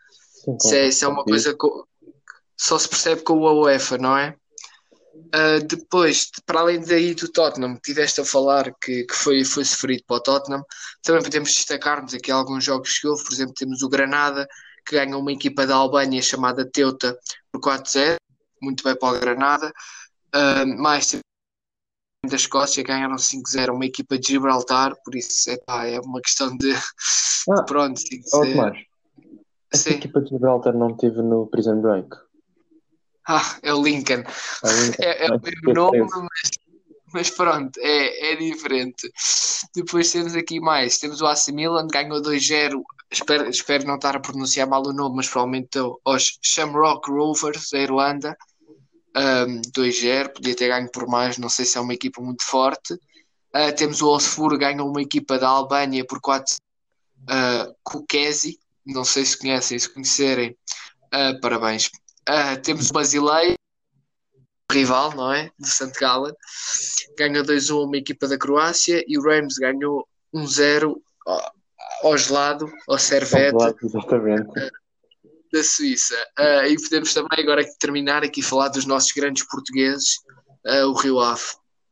Sim, 0.45 0.57
Isso 0.57 0.75
é, 0.75 0.89
isso 0.89 1.05
é 1.05 1.09
uma 1.09 1.25
coisa 1.25 1.55
que 1.55 1.67
só 2.57 2.79
se 2.79 2.89
percebe 2.89 3.23
com 3.23 3.47
a 3.47 3.53
UEFA, 3.53 3.97
não 3.97 4.17
é? 4.17 4.37
Uh, 5.35 5.65
depois, 5.67 6.29
para 6.45 6.61
além 6.61 6.81
daí 6.81 7.15
do 7.15 7.29
Tottenham, 7.31 7.77
que 7.77 7.83
tiveste 7.83 8.21
a 8.21 8.25
falar 8.25 8.75
que, 8.81 9.05
que 9.05 9.15
foi, 9.15 9.45
foi 9.45 9.65
sofrido 9.65 10.03
para 10.07 10.17
o 10.17 10.21
Tottenham, 10.21 10.63
também 11.03 11.23
podemos 11.23 11.51
destacar-nos 11.51 12.13
aqui 12.13 12.31
alguns 12.31 12.65
jogos 12.65 12.99
que 12.99 13.07
houve. 13.07 13.25
Por 13.25 13.33
exemplo, 13.33 13.55
temos 13.55 13.83
o 13.83 13.89
Granada, 13.89 14.47
que 14.87 14.97
ganha 14.97 15.17
uma 15.17 15.33
equipa 15.33 15.67
da 15.67 15.77
Albânia 15.77 16.21
chamada 16.21 16.69
Teuta 16.71 17.17
por 17.51 17.61
4-0, 17.61 18.17
muito 18.61 18.85
bem 18.85 18.99
para 18.99 19.17
o 19.17 19.21
Granada. 19.21 19.73
Uh, 20.35 20.67
mais 20.83 21.15
da 22.25 22.37
Escócia, 22.37 22.85
ganharam 22.85 23.17
5-0 23.17 23.73
uma 23.73 23.85
equipa 23.85 24.17
de 24.17 24.29
Gibraltar, 24.29 24.95
por 25.05 25.15
isso 25.17 25.51
epá, 25.51 25.87
é 25.87 25.99
uma 25.99 26.21
questão 26.21 26.57
de, 26.57 26.73
Ah, 27.51 27.57
de 27.57 27.67
pronto, 27.67 28.01
Oh, 28.33 28.41
Tomás, 28.41 28.79
esta 29.73 29.91
sim. 29.91 29.97
equipa 29.97 30.21
de 30.21 30.31
Gibraltar 30.31 30.73
não 30.73 30.95
teve 30.97 31.21
no 31.21 31.49
Prison 31.49 31.81
Break. 31.81 32.09
Ah, 33.27 33.59
é 33.63 33.75
o 33.75 33.83
Lincoln. 33.83 34.23
É, 35.01 35.27
é 35.27 35.33
o 35.33 35.41
mesmo 35.41 35.75
nome, 35.75 36.01
mas, 36.01 36.51
mas 37.13 37.31
pronto, 37.31 37.79
é, 37.81 38.33
é 38.33 38.37
diferente. 38.37 39.13
Depois 39.75 40.13
temos 40.13 40.37
aqui 40.37 40.61
mais. 40.61 40.99
Temos 40.99 41.21
o 41.21 41.27
AC 41.27 41.49
Milan, 41.49 41.89
ganhou 41.89 42.21
2-0 42.23 42.83
espero, 43.11 43.49
espero 43.49 43.87
não 43.87 43.97
estar 43.97 44.17
a 44.17 44.21
pronunciar 44.21 44.69
mal 44.69 44.87
o 44.87 44.93
nome, 44.93 45.17
mas 45.17 45.29
provavelmente 45.29 45.79
aos 46.05 46.39
Shamrock 46.43 47.11
Rovers 47.11 47.71
da 47.71 47.79
Irlanda. 47.81 48.37
Um, 49.15 49.61
2-0, 49.77 50.33
podia 50.33 50.57
ter 50.57 50.69
ganho 50.69 50.91
por 50.91 51.07
mais, 51.07 51.37
não 51.37 51.49
sei 51.49 51.65
se 51.65 51.77
é 51.77 51.81
uma 51.81 51.93
equipa 51.93 52.23
muito 52.23 52.45
forte. 52.45 52.95
Uh, 52.95 53.75
temos 53.77 54.01
o 54.01 54.09
Osfur, 54.09 54.57
ganhou 54.57 54.89
uma 54.89 55.03
equipa 55.03 55.39
da 55.39 55.49
Albânia 55.49 56.05
por 56.07 56.21
4 56.21 56.57
uh, 57.25 57.75
Kukesi, 57.83 58.59
não 58.87 59.05
sei 59.05 59.25
se 59.25 59.39
conhecem, 59.39 59.79
se 59.79 59.93
conhecerem, 59.93 60.57
uh, 61.15 61.39
parabéns. 61.41 61.91
Uh, 62.29 62.61
temos 62.63 62.89
o 62.89 62.93
Basileia, 62.95 63.55
rival, 64.71 65.15
não 65.15 65.33
é? 65.33 65.51
De 65.59 65.69
St. 65.69 65.93
Gallen, 66.01 66.35
ganhou 67.19 67.45
2-1 67.45 67.85
uma 67.85 67.97
equipa 67.99 68.27
da 68.27 68.39
Croácia 68.39 69.05
e 69.07 69.19
o 69.19 69.23
Rams 69.23 69.57
ganhou 69.59 70.09
1-0 70.35 70.97
ao 72.03 72.17
gelado, 72.17 72.73
ao 72.89 72.99
Servete. 72.99 73.77
Exatamente. 73.83 74.51
Da 75.53 75.63
Suíça. 75.63 76.17
Uh, 76.39 76.67
e 76.67 76.81
podemos 76.81 77.13
também 77.13 77.41
agora 77.41 77.65
terminar 77.79 78.23
aqui 78.25 78.43
falar 78.43 78.69
dos 78.69 78.87
nossos 78.87 79.13
grandes 79.13 79.47
portugueses, 79.47 80.17
uh, 80.67 80.87
o 80.87 80.95
Rio 80.95 81.21
Ave. 81.21 81.43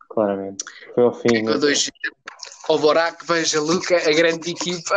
Claramente. 0.09 0.65
Foi 0.95 1.05
ao 1.05 1.13
fim. 1.13 1.29
Ganhou 1.45 1.59
dois 1.59 1.91
o 2.69 2.79
Borac, 2.79 3.27
Beija 3.27 3.61
Luca, 3.61 3.97
a 3.97 4.13
grande 4.13 4.51
equipa. 4.51 4.97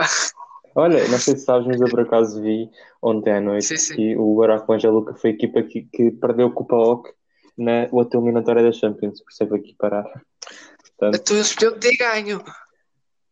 Olha, 0.76 1.08
não 1.08 1.20
sei 1.20 1.36
se 1.36 1.46
sabes, 1.46 1.68
mas 1.68 1.82
eu 1.82 1.88
por 1.88 2.02
acaso 2.02 2.42
vi 2.42 2.70
ontem 3.02 3.32
à 3.32 3.42
noite 3.42 3.66
sim, 3.66 3.78
sim. 3.78 3.96
que 3.96 4.18
o 4.18 4.36
Barack 4.36 4.68
Beija 4.68 4.90
Luca 4.90 5.14
foi 5.16 5.32
a 5.32 5.34
equipa 5.34 5.62
que, 5.64 5.84
que 5.84 6.12
perdeu 6.12 6.52
com 6.52 6.64
o 6.64 6.68
PAOK 6.68 7.12
na 7.58 7.88
outra 7.92 8.20
eliminatória 8.20 8.64
da 8.64 8.72
Champions, 8.72 9.22
percebo 9.22 9.56
aqui 9.56 9.76
parar. 9.78 10.04
Portanto, 10.04 11.16
então 11.16 11.36
eles 11.36 11.54
podiam 11.54 11.80
ter 11.80 11.96
ganho. 11.98 12.44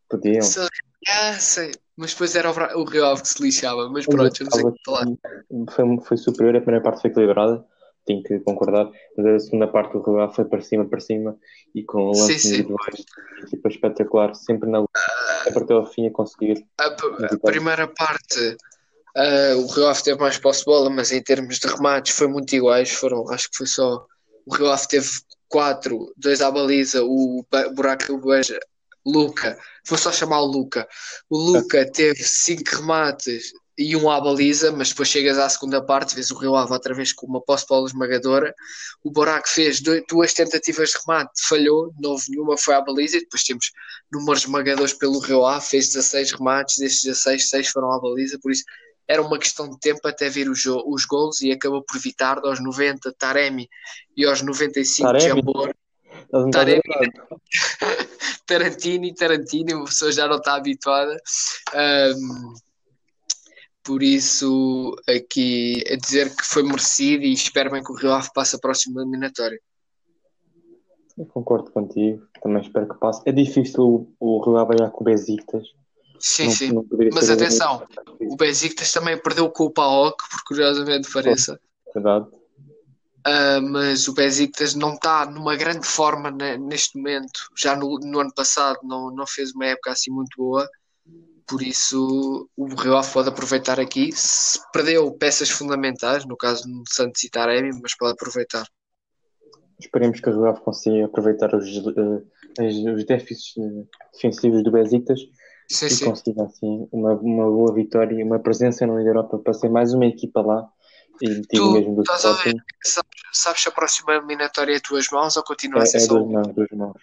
Podiam. 0.10 0.46
Ah, 1.08 1.34
sei. 1.40 1.72
Mas 2.02 2.14
depois 2.14 2.36
era 2.36 2.50
o, 2.50 2.84
Rio 2.84 3.06
Ave 3.06 3.22
que 3.22 3.28
se 3.28 3.44
lixava. 3.44 3.88
Mas 3.88 4.08
pronto, 4.08 4.44
não 4.44 4.52
sei 4.52 4.64
o 4.64 4.72
que 4.74 4.80
falar. 4.84 5.06
Foi, 5.70 5.86
foi 6.04 6.18
superior, 6.18 6.56
a 6.56 6.62
primeira 6.62 6.84
parte 6.84 7.00
foi 7.00 7.12
equilibrada, 7.12 7.64
tenho 8.08 8.24
que 8.24 8.40
concordar. 8.40 8.90
Mas 9.16 9.28
a 9.28 9.40
segunda 9.40 9.68
parte 9.68 9.94
do 9.94 10.02
Rio 10.02 10.20
Ave 10.20 10.34
foi 10.34 10.46
para 10.46 10.62
cima, 10.62 10.84
para 10.86 11.00
cima 11.00 11.38
e 11.76 11.84
com 11.84 12.06
o 12.06 12.08
lance 12.08 12.48
individuais. 12.48 13.06
Tipo, 13.48 13.68
espetacular, 13.68 14.34
sempre 14.34 14.68
na 14.68 14.80
luta, 14.80 15.00
até 15.46 15.74
ao 15.76 15.86
fim 15.86 16.08
a 16.08 16.12
conseguir. 16.12 16.66
A, 16.80 16.88
a 16.88 17.38
primeira 17.40 17.88
parte. 17.88 18.58
Uh, 19.16 19.60
o 19.60 19.68
Rio 19.68 19.88
Ave 19.88 20.02
teve 20.02 20.20
mais 20.20 20.40
posse 20.40 20.62
de 20.62 20.66
bola, 20.66 20.90
mas 20.90 21.12
em 21.12 21.22
termos 21.22 21.60
de 21.60 21.68
remates 21.68 22.16
foi 22.16 22.26
muito 22.26 22.52
iguais. 22.56 22.90
Foram, 22.90 23.30
acho 23.30 23.48
que 23.52 23.58
foi 23.58 23.68
só. 23.68 24.08
O 24.48 24.56
Rio 24.56 24.72
Ave 24.72 24.88
teve 24.88 25.08
quatro, 25.48 26.12
dois 26.18 26.42
à 26.42 26.50
baliza, 26.50 27.04
o 27.04 27.46
Buraco 27.76 28.18
Beja 28.18 28.60
Luca, 29.06 29.58
vou 29.88 29.98
só 29.98 30.12
chamar 30.12 30.42
o 30.42 30.46
Luca. 30.46 30.88
O 31.30 31.38
Luca 31.38 31.90
teve 31.92 32.24
cinco 32.24 32.78
remates 32.78 33.52
e 33.78 33.96
um 33.96 34.10
à 34.10 34.20
baliza, 34.22 34.72
mas 34.72 34.90
depois 34.90 35.10
chegas 35.10 35.38
à 35.38 35.50
segunda 35.50 35.84
parte, 35.84 36.14
vês 36.14 36.30
o 36.30 36.38
Rio 36.38 36.56
Ave 36.56 36.72
outra 36.72 36.94
vez 36.94 37.14
com 37.14 37.26
uma 37.26 37.42
posse 37.42 37.64
de 37.64 37.70
bola 37.70 37.88
esmagadora. 37.88 38.54
O 39.04 39.10
Borac 39.10 39.50
fez 39.50 39.82
duas 40.08 40.34
tentativas 40.34 40.90
de 40.90 41.00
remate, 41.00 41.32
falhou, 41.48 41.92
não 42.00 42.12
houve 42.12 42.26
nenhuma, 42.30 42.58
foi 42.58 42.76
à 42.76 42.82
baliza. 42.82 43.18
E 43.18 43.22
depois 43.22 43.44
temos 43.44 43.72
números 44.12 44.44
esmagadores 44.44 44.94
pelo 44.94 45.20
Rio 45.20 45.46
Ave, 45.46 45.66
fez 45.66 45.88
16 45.88 46.34
remates, 46.34 46.78
destes 46.78 47.04
16, 47.04 47.50
6 47.50 47.68
foram 47.70 47.92
à 47.92 48.00
baliza. 48.00 48.38
Por 48.40 48.52
isso 48.52 48.64
era 49.08 49.22
uma 49.22 49.40
questão 49.40 49.70
de 49.70 49.80
tempo 49.80 50.08
até 50.08 50.30
vir 50.30 50.50
os, 50.50 50.66
os 50.66 51.06
gols 51.06 51.42
e 51.42 51.52
acabou 51.52 51.84
por 51.84 51.98
evitar 51.98 52.38
aos 52.40 52.62
90 52.62 53.14
Taremi 53.18 53.68
e 54.16 54.26
aos 54.26 54.42
95 54.42 55.20
Jambor. 55.20 55.74
Taremi, 56.52 56.82
Tarantino, 58.46 59.14
Tarantino, 59.14 59.78
uma 59.78 59.86
pessoa 59.86 60.12
já 60.12 60.28
não 60.28 60.38
está 60.38 60.56
habituada. 60.56 61.16
Um, 61.74 62.54
por 63.84 64.04
isso, 64.04 64.96
aqui 65.08 65.84
a 65.92 65.96
dizer 65.96 66.36
que 66.36 66.46
foi 66.46 66.64
merecido 66.64 67.24
e 67.24 67.34
espero 67.34 67.72
bem 67.72 67.84
que 67.84 67.92
o 67.92 67.96
Rio 67.96 68.12
Ave 68.12 68.30
passe 68.34 68.56
a 68.56 68.60
próxima 68.60 69.02
eliminatória. 69.02 69.60
Eu 71.18 71.26
concordo 71.26 71.72
contigo, 71.72 72.26
também 72.42 72.62
espero 72.62 72.88
que 72.88 73.00
passe. 73.00 73.22
É 73.26 73.32
difícil 73.32 73.84
o, 73.84 74.14
o 74.20 74.44
Rio 74.44 74.58
Ave 74.58 74.92
com 74.92 75.02
o 75.02 75.04
Besiktas. 75.04 75.68
Sim, 76.20 76.46
não, 76.46 76.52
sim. 76.52 76.72
Não 76.72 76.86
Mas 77.14 77.30
atenção, 77.30 77.84
o 78.20 78.36
Besiktas 78.36 78.92
também 78.92 79.18
perdeu 79.18 79.50
com 79.50 79.66
o 79.66 79.72
PAOK, 79.72 80.18
por 80.30 80.44
curiosamente 80.48 81.12
pareça. 81.12 81.60
Verdade. 81.94 82.28
Uh, 83.28 83.62
mas 83.62 84.08
o 84.08 84.14
Besiktas 84.14 84.74
não 84.74 84.96
está 84.96 85.26
numa 85.26 85.56
grande 85.56 85.86
forma 85.86 86.32
neste 86.32 86.98
momento. 86.98 87.50
Já 87.56 87.76
no, 87.76 88.00
no, 88.00 88.20
ano 88.20 88.34
passado 88.34 88.80
não, 88.84 89.12
não 89.12 89.28
fez 89.28 89.54
uma 89.54 89.66
época 89.66 89.92
assim 89.92 90.10
muito 90.10 90.36
boa, 90.36 90.68
por 91.48 91.62
isso 91.62 92.50
o 92.58 92.66
Rio 92.74 93.00
pode 93.14 93.30
aproveitar 93.30 93.80
aqui. 93.80 94.12
Se 94.14 94.60
perdeu 94.72 95.12
peças 95.12 95.50
fundamentais, 95.50 96.26
no 96.26 96.36
caso 96.36 96.64
do 96.64 96.84
Santos 96.90 97.24
e 97.24 97.30
Taremi, 97.30 97.78
mas 97.82 97.96
pode 97.96 98.14
aproveitar. 98.14 98.66
Esperemos 99.80 100.20
que 100.20 100.30
o 100.30 100.44
Rio 100.44 100.54
consiga 100.62 101.06
aproveitar 101.06 101.54
os, 101.54 101.78
uh, 101.78 102.26
os 102.60 103.06
déficits 103.06 103.56
uh, 103.58 103.88
defensivos 104.14 104.64
do 104.64 104.72
Besiktas 104.72 105.20
sim, 105.70 105.86
e 105.86 105.90
sim. 105.90 106.06
consiga 106.06 106.44
assim 106.44 106.88
uma, 106.92 107.14
uma 107.14 107.46
boa 107.46 107.74
vitória 107.74 108.16
e 108.16 108.24
uma 108.24 108.40
presença 108.40 108.88
na 108.88 108.96
Liga 108.96 109.10
Europa 109.10 109.38
para 109.40 109.54
ser 109.54 109.70
mais 109.70 109.94
uma 109.94 110.06
equipa 110.06 110.42
lá 110.42 110.68
e 111.22 111.42
tu 111.42 111.72
mesmo 111.72 111.96
do 111.96 112.02
estás 112.02 112.26
a 112.26 112.34
ver, 112.34 112.56
sabes, 112.84 113.12
sabes 113.34 113.62
se 113.62 113.70
a 113.70 113.72
próxima 113.72 114.14
eliminatória 114.16 114.76
é 114.76 114.80
tuas 114.80 115.08
mãos 115.10 115.36
ou 115.38 115.44
continua 115.44 115.80
é, 115.80 115.84
a 115.84 115.86
ser 115.86 115.98
é 115.98 116.00
só 116.02 116.14
duas 116.14 116.32
mãos, 116.32 116.48
duas 116.56 116.70
mãos. 116.72 117.02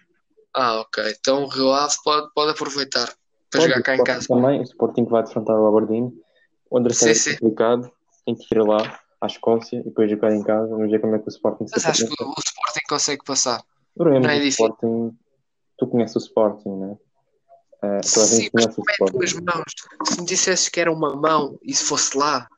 Ah, 0.55 0.81
ok. 0.81 1.15
Então 1.21 1.45
o 1.45 1.49
Rio 1.49 1.73
Ave 1.73 1.95
pode, 2.05 2.33
pode 2.35 2.51
aproveitar 2.51 3.07
para 3.51 3.61
pode, 3.61 3.69
jogar 3.69 3.83
cá 3.83 3.97
em 3.97 4.05
casa. 4.05 4.27
Também, 4.29 4.61
o 4.61 4.63
Sporting 4.63 5.05
vai 5.05 5.23
defrontar 5.23 5.57
o 5.57 5.67
Aberdeen. 5.67 6.13
O 6.71 6.79
André 6.79 6.93
está 6.93 7.31
complicado, 7.33 7.91
tem 8.27 8.35
que 8.35 8.55
ir 8.55 8.63
lá 8.63 9.01
à 9.21 9.27
Escócia 9.27 9.79
e 9.79 9.83
depois 9.85 10.11
jogar 10.11 10.35
em 10.35 10.43
casa. 10.43 10.69
Vamos 10.69 10.91
ver 10.91 11.01
como 11.01 11.15
é 11.15 11.19
que 11.19 11.29
o 11.29 11.31
Sporting 11.31 11.67
Mas 11.71 11.85
acho 11.85 12.07
que 12.07 12.23
o 12.23 12.35
Sporting 12.39 12.87
consegue 12.89 13.25
passar. 13.25 13.63
Não, 13.97 14.21
não 14.21 14.31
é 14.31 14.39
difícil. 14.39 14.67
Sporting, 14.67 15.19
tu 15.79 15.87
conheces 15.87 16.17
o 16.17 16.19
Sporting, 16.19 16.69
não 16.69 16.93
é? 16.93 17.09
Uh, 17.81 18.03
Sim, 18.03 18.51
mas 18.53 18.75
como 18.75 18.91
é 18.91 19.11
duas 19.13 19.33
mãos? 19.35 19.73
Se 20.05 20.21
me 20.21 20.27
dissesses 20.27 20.69
que 20.69 20.81
era 20.81 20.91
uma 20.91 21.15
mão 21.15 21.57
e 21.63 21.73
se 21.73 21.85
fosse 21.85 22.19
lá, 22.19 22.49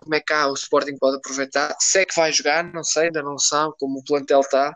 como 0.00 0.14
é 0.14 0.20
que 0.20 0.32
há, 0.32 0.48
o 0.48 0.54
Sporting 0.54 0.96
pode 0.98 1.16
aproveitar. 1.16 1.76
Se 1.78 2.00
é 2.00 2.04
que 2.04 2.14
vai 2.14 2.32
jogar, 2.32 2.64
não 2.72 2.82
sei, 2.82 3.04
ainda 3.04 3.22
não 3.22 3.38
sabe 3.38 3.74
como 3.78 3.98
o 3.98 4.04
plantel 4.04 4.40
está 4.40 4.74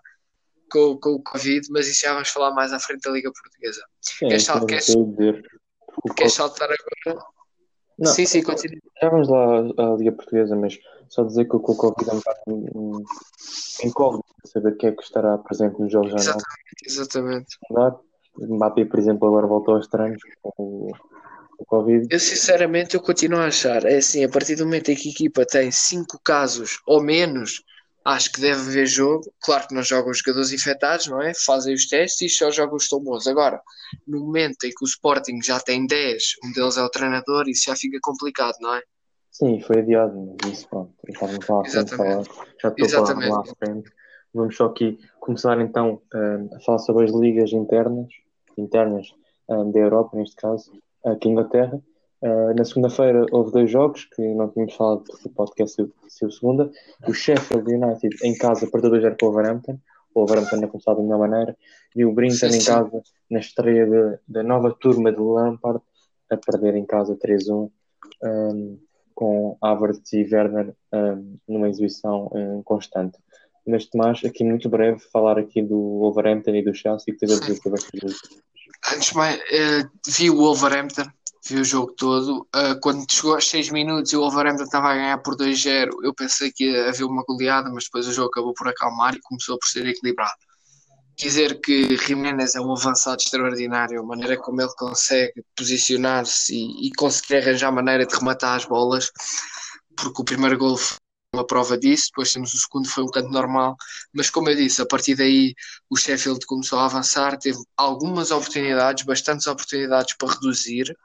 com, 0.71 0.97
com 0.99 1.11
o 1.11 1.23
Covid, 1.23 1.66
mas 1.71 1.88
isso 1.88 2.02
já 2.02 2.12
vamos 2.12 2.28
falar 2.28 2.52
mais 2.52 2.73
à 2.73 2.78
frente 2.78 3.02
da 3.02 3.11
Liga 3.11 3.31
Portuguesa. 3.33 3.83
Sim, 4.00 4.28
queres, 4.28 4.45
sal, 4.45 4.66
queres, 4.66 4.87
queres 6.16 6.33
saltar 6.33 6.69
agora? 6.69 7.25
Não, 7.99 8.12
sim, 8.12 8.26
sim, 8.26 8.43
continua. 8.43 8.81
Já 9.00 9.09
vamos 9.09 9.28
lá 9.28 9.61
à 9.61 9.97
Liga 9.97 10.12
Portuguesa, 10.12 10.57
mas 10.57 10.78
só 11.09 11.23
dizer 11.25 11.45
que 11.47 11.57
o 11.57 11.61
Covid 11.61 12.11
é 12.11 12.12
um 12.12 12.16
bocado 12.16 13.04
incógnito 13.85 14.35
saber 14.45 14.73
o 14.73 14.76
que 14.76 14.87
é 14.87 14.93
que 14.93 15.02
estará 15.02 15.38
presente 15.38 15.81
nos 15.81 15.90
jogos 15.90 16.12
Exatamente, 16.12 16.47
exatamente. 16.87 17.59
Mbappé, 18.37 18.85
por 18.85 18.99
exemplo, 18.99 19.28
agora 19.28 19.47
voltou 19.47 19.76
aos 19.76 19.87
treinos 19.87 20.21
com 20.43 20.52
o 20.59 20.90
Covid. 21.64 22.06
Eu 22.11 22.21
sinceramente 22.21 22.94
eu 22.94 23.00
continuo 23.00 23.40
a 23.40 23.47
achar, 23.47 23.85
é 23.85 23.97
assim, 23.97 24.25
a 24.25 24.28
partir 24.28 24.56
do 24.56 24.64
momento 24.64 24.90
em 24.90 24.94
que 24.94 25.09
a 25.09 25.12
equipa 25.12 25.47
tem 25.47 25.71
5 25.71 26.21
casos 26.23 26.80
ou 26.87 27.02
menos, 27.02 27.62
acho 28.04 28.30
que 28.33 28.40
deve 28.40 28.61
haver 28.61 28.87
jogo. 28.87 29.33
Claro 29.42 29.68
que 29.68 29.75
não 29.75 29.83
jogam 29.83 30.11
os 30.11 30.18
jogadores 30.18 30.52
infectados, 30.52 31.06
não 31.06 31.21
é? 31.23 31.33
Fazem 31.35 31.75
os 31.75 31.87
testes 31.87 32.21
e 32.21 32.28
só 32.28 32.50
jogam 32.50 32.76
os 32.76 32.88
tomos. 32.88 33.26
Agora, 33.26 33.61
no 34.06 34.21
momento 34.21 34.64
em 34.64 34.71
que 34.71 34.85
o 34.85 34.87
Sporting 34.87 35.40
já 35.42 35.59
tem 35.59 35.87
10, 35.87 36.23
um 36.44 36.52
deles 36.52 36.76
é 36.76 36.83
o 36.83 36.90
treinador, 36.90 37.49
isso 37.49 37.64
já 37.66 37.76
fica 37.76 37.99
complicado, 38.02 38.56
não 38.61 38.75
é? 38.75 38.83
Sim, 39.30 39.61
foi 39.61 39.80
adiado, 39.80 40.37
mas 40.42 40.52
isso 40.52 40.68
pronto, 40.68 40.92
estávamos 41.09 41.49
lá 41.49 41.62
Exatamente. 41.64 42.28
Falar. 42.28 42.49
já 42.62 42.68
estou 42.68 42.87
Exatamente. 42.87 43.30
lá 43.30 43.40
à 43.40 43.44
frente. 43.44 43.90
Vamos 44.33 44.56
só 44.56 44.66
aqui 44.66 44.99
começar 45.18 45.61
então 45.61 46.00
uh, 46.14 46.56
a 46.56 46.61
falar 46.61 46.78
sobre 46.78 47.04
as 47.04 47.12
ligas 47.12 47.52
internas, 47.52 48.09
internas 48.56 49.09
uh, 49.49 49.73
da 49.73 49.78
Europa, 49.80 50.16
neste 50.16 50.37
caso 50.37 50.71
aqui 51.05 51.29
em 51.29 51.33
Inglaterra. 51.33 51.81
Uh, 52.23 52.55
na 52.57 52.65
segunda-feira 52.65 53.27
houve 53.33 53.53
dois 53.53 53.71
jogos 53.71 54.07
que 54.07 54.23
não 54.23 54.49
tínhamos 54.49 54.75
falado 54.75 55.05
porque 55.05 55.29
o 55.29 55.31
podcast 55.31 55.93
saiu 56.09 56.31
segunda. 56.31 56.71
O 57.07 57.13
Sheffield 57.13 57.71
United 57.71 58.17
em 58.23 58.35
casa 58.37 58.67
perdeu 58.71 58.91
2-0 58.91 59.17
para 59.17 59.27
o 59.27 59.31
Wolverhampton. 59.31 59.79
O 60.15 60.21
Wolverhampton 60.21 60.57
não 60.57 60.69
começado 60.69 60.97
da 60.97 61.03
melhor 61.03 61.19
maneira. 61.19 61.57
E 61.95 62.05
o 62.05 62.13
Brinton 62.13 62.47
em 62.47 62.65
casa, 62.65 63.03
na 63.31 63.41
estreia 63.41 64.21
da 64.27 64.43
nova 64.43 64.73
turma 64.73 65.13
de 65.13 65.21
Lampard, 65.21 65.81
a 66.31 66.37
perder 66.37 66.77
em 66.77 66.87
casa 66.87 67.17
3-1 67.17 67.71
um, 68.23 68.79
com 69.15 69.57
Havertz 69.61 70.13
e 70.13 70.23
Werner 70.23 70.75
um, 70.93 71.37
numa 71.47 71.69
exibição 71.69 72.31
um, 72.33 72.63
constante. 72.63 73.19
Mas 73.67 73.87
Tomás, 73.87 74.23
aqui 74.25 74.45
muito 74.45 74.69
breve, 74.69 74.99
falar 75.13 75.39
aqui 75.39 75.63
do 75.63 75.79
Wolverhampton 75.99 76.55
e 76.55 76.65
do 76.65 76.75
Chelsea 76.75 77.13
que 77.13 77.19
teve 77.19 77.35
a 77.35 77.41
dizer 77.41 77.57
sobre 77.57 77.79
estes 77.81 78.45
Antes 78.93 79.09
de 79.09 79.17
mais, 79.17 79.37
uh, 79.37 79.91
vi 80.07 80.31
o 80.31 80.37
Wolverhampton, 80.37 81.07
vi 81.49 81.61
o 81.61 81.64
jogo 81.64 81.93
todo. 81.93 82.47
Uh, 82.55 82.79
quando 82.81 83.11
chegou 83.11 83.35
aos 83.35 83.49
6 83.49 83.71
minutos 83.71 84.12
e 84.12 84.17
o 84.17 84.21
Wolverhampton 84.21 84.64
estava 84.64 84.88
a 84.88 84.95
ganhar 84.95 85.19
por 85.19 85.37
2-0, 85.37 85.88
eu 86.03 86.14
pensei 86.14 86.53
que 86.53 86.71
ia 86.71 86.88
haver 86.88 87.05
uma 87.05 87.25
goleada, 87.25 87.71
mas 87.71 87.85
depois 87.85 88.07
o 88.07 88.12
jogo 88.12 88.29
acabou 88.29 88.53
por 88.55 88.69
acalmar 88.69 89.14
e 89.14 89.21
começou 89.21 89.59
por 89.59 89.67
ser 89.69 89.87
equilibrado. 89.87 90.33
dizer 91.17 91.61
que 91.61 91.97
Jiménez 91.97 92.55
é 92.55 92.61
um 92.61 92.73
avançado 92.73 93.23
extraordinário, 93.23 94.00
a 94.00 94.05
maneira 94.05 94.37
como 94.37 94.61
ele 94.61 94.73
consegue 94.76 95.45
posicionar-se 95.57 96.55
e, 96.55 96.88
e 96.88 96.93
conseguir 96.93 97.37
arranjar 97.37 97.73
maneira 97.73 98.05
de 98.05 98.14
rematar 98.14 98.57
as 98.57 98.64
bolas, 98.67 99.11
porque 99.97 100.21
o 100.21 100.25
primeiro 100.25 100.59
gol 100.59 100.76
foi 100.76 100.99
uma 101.35 101.47
prova 101.47 101.76
disso, 101.76 102.09
depois 102.09 102.33
temos 102.33 102.55
o 102.55 102.59
segundo, 102.59 102.88
foi 102.88 103.05
um 103.05 103.11
canto 103.11 103.31
normal, 103.31 103.76
mas 104.12 104.31
como 104.31 104.49
eu 104.49 104.57
disse, 104.57 104.81
a 104.81 104.87
partir 104.87 105.14
daí 105.14 105.55
o 105.91 105.97
Sheffield 105.97 106.45
começou 106.47 106.79
a 106.79 106.87
avançar, 106.87 107.38
teve 107.38 107.59
algumas 107.76 108.31
oportunidades, 108.31 109.05
bastantes 109.05 109.47
oportunidades 109.47 110.17
para 110.17 110.33
reduzir, 110.33 110.97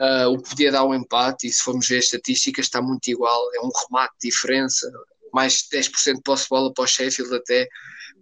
uh, 0.00 0.28
o 0.28 0.42
que 0.42 0.50
podia 0.50 0.72
dar 0.72 0.84
um 0.84 0.94
empate, 0.94 1.46
e 1.46 1.52
se 1.52 1.62
formos 1.62 1.86
ver 1.86 1.98
as 1.98 2.06
estatísticas 2.06 2.66
está 2.66 2.82
muito 2.82 3.08
igual, 3.08 3.42
é 3.54 3.60
um 3.60 3.70
remate 3.86 4.14
de 4.20 4.30
diferença, 4.30 4.90
mais 5.32 5.68
10% 5.72 6.16
de 6.16 6.22
posse 6.22 6.48
bola 6.48 6.72
para 6.72 6.84
o 6.84 6.86
Sheffield 6.86 7.34
até, 7.34 7.68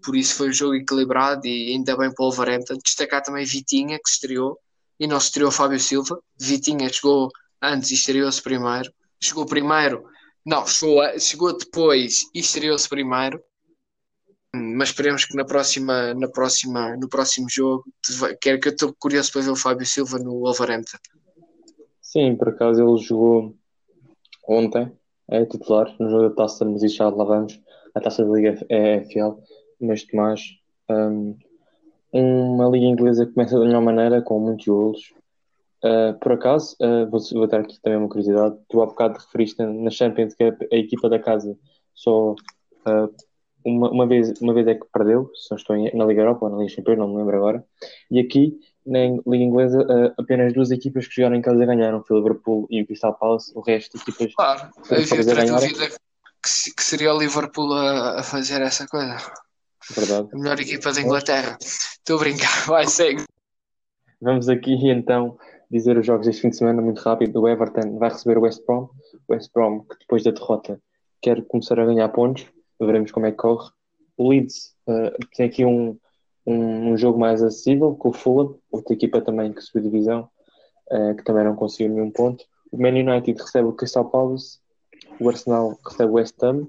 por 0.05 0.15
isso 0.15 0.35
foi 0.35 0.51
um 0.51 0.53
jogo 0.53 0.75
equilibrado 0.75 1.47
e 1.47 1.73
ainda 1.73 1.97
bem 1.97 2.13
para 2.13 2.23
o 2.23 2.31
Wolverhampton. 2.31 2.77
Destacar 2.85 3.23
também 3.23 3.47
Vitinha, 3.47 3.99
que 3.99 4.09
estreou, 4.09 4.59
e 5.01 5.07
não 5.07 5.17
estreou 5.17 5.51
Fábio 5.51 5.81
Silva. 5.81 6.21
Vitinha 6.39 6.93
chegou 6.93 7.31
antes 7.63 7.91
e 7.91 7.95
estreou-se 7.95 8.43
primeiro. 8.43 8.93
Chegou 9.19 9.47
primeiro, 9.47 10.05
não, 10.45 10.67
chegou, 10.67 11.03
chegou 11.19 11.57
depois 11.57 12.23
e 12.35 12.41
estreou-se 12.41 12.89
primeiro. 12.89 13.43
Mas 14.55 14.91
esperemos 14.91 15.25
que 15.25 15.37
na 15.37 15.45
próxima, 15.45 16.15
na 16.15 16.29
próxima, 16.29 16.97
no 16.97 17.09
próximo 17.09 17.47
jogo, 17.51 17.85
quero 18.41 18.61
que 18.61 18.69
eu 18.69 18.73
estou 18.73 18.95
curioso 18.99 19.33
para 19.33 19.43
ver 19.43 19.51
o 19.51 19.57
Fábio 19.57 19.85
Silva 19.85 20.19
no 20.19 20.39
Wolverhampton. 20.41 20.99
Sim, 22.01 22.37
por 22.37 22.51
acaso 22.51 22.81
ele 22.81 23.03
jogou 23.03 23.57
ontem, 24.47 24.93
é 25.29 25.45
titular 25.45 25.93
no 25.99 26.09
jogo 26.09 26.29
da 26.29 26.35
taça, 26.37 26.65
mas 26.65 26.85
isso 26.85 26.97
já 26.97 27.09
lá 27.09 27.25
vamos. 27.25 27.61
A 27.95 28.01
taça 28.01 28.25
da 28.25 28.31
Liga 28.31 28.65
EFL 28.69 29.41
mas 29.81 30.07
mais 30.13 30.41
um, 30.89 31.37
uma 32.13 32.69
liga 32.69 32.87
inglesa 32.87 33.27
que 33.27 33.33
começa 33.33 33.59
da 33.59 33.65
melhor 33.65 33.83
maneira, 33.83 34.23
com 34.23 34.39
muitos 34.39 34.67
golos. 34.67 35.15
Uh, 35.85 36.19
por 36.19 36.33
acaso, 36.33 36.75
uh, 36.81 37.11
vou, 37.11 37.21
vou 37.33 37.47
dar 37.47 37.61
aqui 37.61 37.79
também 37.83 37.99
uma 37.99 38.09
curiosidade. 38.09 38.57
Tu 38.71 38.81
há 38.81 38.87
bocado 38.87 39.19
referiste 39.19 39.63
na 39.63 39.91
Champions 39.91 40.35
que 40.35 40.45
a, 40.45 40.57
a 40.73 40.77
equipa 40.77 41.11
da 41.11 41.19
casa 41.19 41.55
só 41.93 42.33
uh, 42.33 43.15
uma, 43.63 43.91
uma, 43.91 44.07
vez, 44.07 44.33
uma 44.41 44.55
vez 44.55 44.67
é 44.67 44.75
que 44.77 44.87
perdeu, 44.91 45.31
se 45.35 45.51
não 45.51 45.59
estou 45.59 45.77
em, 45.77 45.95
na 45.95 46.07
Liga 46.07 46.23
Europa 46.23 46.47
ou 46.47 46.51
na 46.51 46.57
Liga 46.57 46.71
Champions, 46.71 46.97
não 46.97 47.09
me 47.09 47.19
lembro 47.19 47.37
agora. 47.37 47.63
E 48.11 48.19
aqui, 48.19 48.59
na 48.87 49.01
Liga 49.27 49.45
Inglesa, 49.45 50.15
apenas 50.19 50.55
duas 50.55 50.71
equipas 50.71 51.07
que 51.07 51.17
jogaram 51.17 51.37
em 51.37 51.43
casa 51.43 51.67
ganharam, 51.67 52.03
o 52.09 52.17
Liverpool 52.17 52.67
e 52.71 52.81
o 52.81 52.87
Crystal 52.87 53.15
Palace. 53.15 53.53
O 53.55 53.61
resto, 53.61 53.99
equipas. 53.99 54.35
Claro, 54.35 54.71
havia 54.91 55.19
outra 55.19 55.45
dúvida 55.45 55.89
que, 55.89 56.75
que 56.75 56.83
seria 56.83 57.13
o 57.13 57.19
Liverpool 57.19 57.73
a, 57.75 58.21
a 58.21 58.23
fazer 58.23 58.63
essa 58.63 58.87
coisa. 58.87 59.17
Verdade. 59.95 60.29
A 60.33 60.39
melhor 60.39 60.59
equipa 60.59 60.93
da 60.93 61.01
Inglaterra. 61.01 61.59
Estou 61.61 62.17
a 62.17 62.21
brincar, 62.21 62.65
vai, 62.67 62.87
segue. 62.87 63.25
Vamos 64.21 64.49
aqui 64.49 64.73
então 64.89 65.37
dizer 65.75 65.99
os 65.99 66.07
jogos 66.07 66.27
deste 66.27 66.43
fim 66.43 66.51
de 66.51 66.57
semana 66.57 66.81
muito 66.81 67.01
rápido. 67.01 67.41
O 67.41 67.49
Everton 67.49 67.99
vai 67.99 68.09
receber 68.09 68.39
o 68.39 68.43
West 68.43 68.65
Brom. 68.65 68.89
O 69.29 69.33
West 69.33 69.51
Brom, 69.53 69.81
que 69.81 69.99
depois 69.99 70.23
da 70.23 70.31
derrota 70.31 70.81
quer 71.21 71.45
começar 71.47 71.81
a 71.81 71.85
ganhar 71.85 72.09
pontos. 72.11 72.47
Veremos 72.81 73.11
como 73.11 73.27
é 73.27 73.33
que 73.33 73.39
corre. 73.39 73.69
O 74.17 74.29
Leeds 74.29 74.75
uh, 74.87 75.11
tem 75.37 75.47
aqui 75.47 75.65
um, 75.65 75.99
um, 76.47 76.93
um, 76.93 76.97
jogo 76.97 77.19
mais 77.19 77.43
acessível 77.43 77.95
com 77.97 78.11
o 78.11 78.13
Fulham, 78.13 78.57
outra 78.71 78.95
equipa 78.95 79.21
também 79.21 79.53
que 79.53 79.63
subiu 79.63 79.91
divisão, 79.91 80.29
uh, 80.93 81.17
que 81.17 81.25
também 81.25 81.45
não 81.45 81.57
conseguiu 81.57 81.93
nenhum 81.93 82.11
ponto. 82.11 82.45
O 82.71 82.81
Man 82.81 82.91
United 82.91 83.41
recebe 83.41 83.67
o 83.67 83.73
Crystal 83.73 84.05
Palace. 84.05 84.59
O 85.21 85.29
Arsenal 85.29 85.77
recebe 85.85 86.11
o 86.11 86.15
West 86.15 86.41
Ham. 86.41 86.69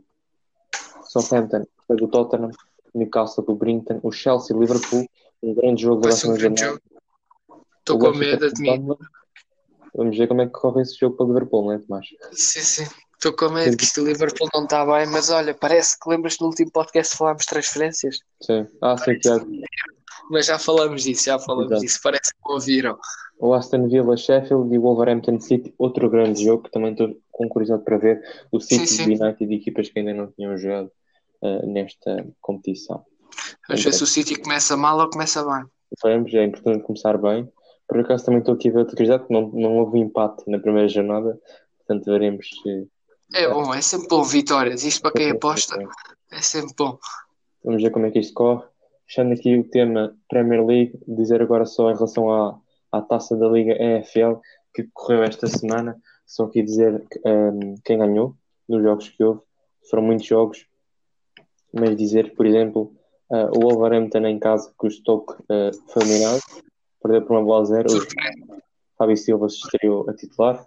Southampton 1.03 1.65
recebe 1.79 2.03
o 2.03 2.07
Tottenham 2.07 2.51
Newcastle 2.95 3.45
do 3.45 3.53
Brinton, 3.53 3.99
o 4.01 4.11
Chelsea, 4.11 4.57
Liverpool, 4.57 5.05
um 5.43 5.53
grande 5.53 5.83
jogo 5.83 6.01
da 6.01 6.07
próxima 6.07 6.39
jornada. 6.39 6.81
Estou 7.85 7.99
com 7.99 8.17
medo 8.17 8.51
de 8.51 8.61
mim. 8.63 8.83
Vamos 9.93 10.17
ver 10.17 10.27
como 10.27 10.41
é 10.41 10.47
que 10.47 10.51
corre 10.53 10.81
esse 10.81 10.97
jogo 10.99 11.15
para 11.15 11.25
o 11.25 11.29
Liverpool, 11.29 11.65
não 11.65 11.71
é, 11.73 11.77
Tomás? 11.77 12.07
Sim, 12.33 12.61
sim. 12.61 12.87
Estou 13.13 13.31
com 13.33 13.53
medo 13.53 13.77
que 13.77 13.83
isto 13.83 14.01
o 14.01 14.05
Liverpool 14.05 14.49
não 14.55 14.63
está 14.63 14.83
bem, 14.83 15.05
mas 15.05 15.29
olha, 15.29 15.53
parece 15.53 15.97
que 15.99 16.09
lembras 16.09 16.35
do 16.35 16.45
último 16.45 16.71
podcast 16.71 17.15
falámos 17.15 17.45
transferências. 17.45 18.17
Sim. 18.41 18.67
Ah, 18.81 18.97
sim, 18.97 19.19
claro. 19.19 19.47
Mas 20.31 20.47
já 20.47 20.57
falamos 20.57 21.03
disso, 21.03 21.25
já 21.25 21.37
falamos 21.37 21.67
Exato. 21.67 21.81
disso, 21.81 21.99
parece 22.03 22.33
que 22.33 22.51
ouviram. 22.51 22.97
O 23.39 23.53
Aston 23.53 23.87
Villa, 23.87 24.17
Sheffield 24.17 24.73
e 24.73 24.79
o 24.79 24.81
Wolverhampton 24.81 25.39
City, 25.39 25.73
outro 25.77 26.09
grande 26.09 26.43
jogo 26.43 26.63
que 26.63 26.71
também 26.71 26.91
estou 26.91 27.15
com 27.31 27.47
curiosidade 27.47 27.83
para 27.83 27.97
ver. 27.97 28.21
O 28.51 28.59
City 28.59 28.87
sim, 28.87 29.03
sim. 29.03 29.23
United, 29.23 29.53
equipas 29.53 29.89
que 29.89 29.99
ainda 29.99 30.13
não 30.13 30.31
tinham 30.31 30.57
jogado 30.57 30.91
uh, 31.43 31.67
nesta 31.71 32.27
competição. 32.41 33.05
Vamos 33.67 33.83
ver 33.83 33.93
se 33.93 34.03
o 34.03 34.07
City 34.07 34.35
começa 34.35 34.75
mal 34.75 34.97
ou 34.99 35.09
começa 35.09 35.43
bem. 35.43 35.65
Vamos, 36.01 36.33
é 36.33 36.43
importante 36.43 36.83
começar 36.83 37.17
bem. 37.17 37.47
Por 37.87 37.99
acaso 37.99 38.25
também 38.25 38.39
estou 38.39 38.55
aqui 38.55 38.69
a 38.69 38.71
ver 38.71 38.79
outra 38.79 38.95
curiosidade, 38.95 39.25
não, 39.29 39.47
não 39.49 39.77
houve 39.77 39.99
empate 39.99 40.49
na 40.49 40.59
primeira 40.59 40.87
jornada, 40.87 41.39
portanto 41.77 42.05
veremos 42.05 42.47
se. 42.61 42.87
É 43.33 43.47
bom, 43.49 43.73
é 43.73 43.81
sempre 43.81 44.07
bom 44.07 44.23
vitórias. 44.23 44.83
Isto 44.83 45.01
para 45.01 45.11
quem 45.11 45.31
aposta 45.31 45.77
é 46.31 46.41
sempre 46.41 46.73
bom. 46.77 46.97
Vamos 47.63 47.81
ver 47.81 47.91
como 47.91 48.05
é 48.05 48.11
que 48.11 48.19
isto 48.19 48.33
corre. 48.33 48.63
Fechando 49.07 49.33
aqui 49.33 49.57
o 49.57 49.69
tema 49.69 50.15
Premier 50.29 50.65
League, 50.65 50.99
dizer 51.07 51.41
agora 51.41 51.65
só 51.65 51.91
em 51.91 51.95
relação 51.95 52.31
à, 52.31 52.59
à 52.91 53.01
taça 53.01 53.35
da 53.35 53.47
Liga 53.47 53.73
EFL 53.73 54.39
que 54.73 54.87
correu 54.93 55.23
esta 55.23 55.47
semana. 55.47 55.99
Só 56.25 56.45
aqui 56.45 56.63
dizer 56.63 57.03
um, 57.23 57.29
ehm, 57.29 57.75
quem 57.83 57.99
ganhou 57.99 58.35
nos 58.67 58.81
jogos 58.81 59.09
que 59.09 59.23
houve. 59.23 59.41
Foram 59.89 60.03
muitos 60.03 60.25
jogos, 60.25 60.65
mas 61.71 61.95
dizer, 61.95 62.33
por 62.33 62.45
exemplo, 62.45 62.93
uh, 63.29 63.57
o 63.57 63.61
Wolverhampton 63.61 64.25
em 64.25 64.39
casa 64.39 64.73
que 64.79 64.87
o 64.87 64.91
Stoke 64.91 65.33
uh, 65.33 65.71
foi 65.87 66.03
eliminado, 66.03 66.41
perdeu 67.05 67.21
por 67.21 67.37
uma 67.37 67.43
bola 67.43 67.61
a 67.61 67.65
zero. 67.65 67.87
O 67.91 68.97
Fábio 68.97 69.15
Silva 69.15 69.47
se 69.47 69.57
estreou 69.57 70.09
a 70.09 70.13
titular. 70.13 70.65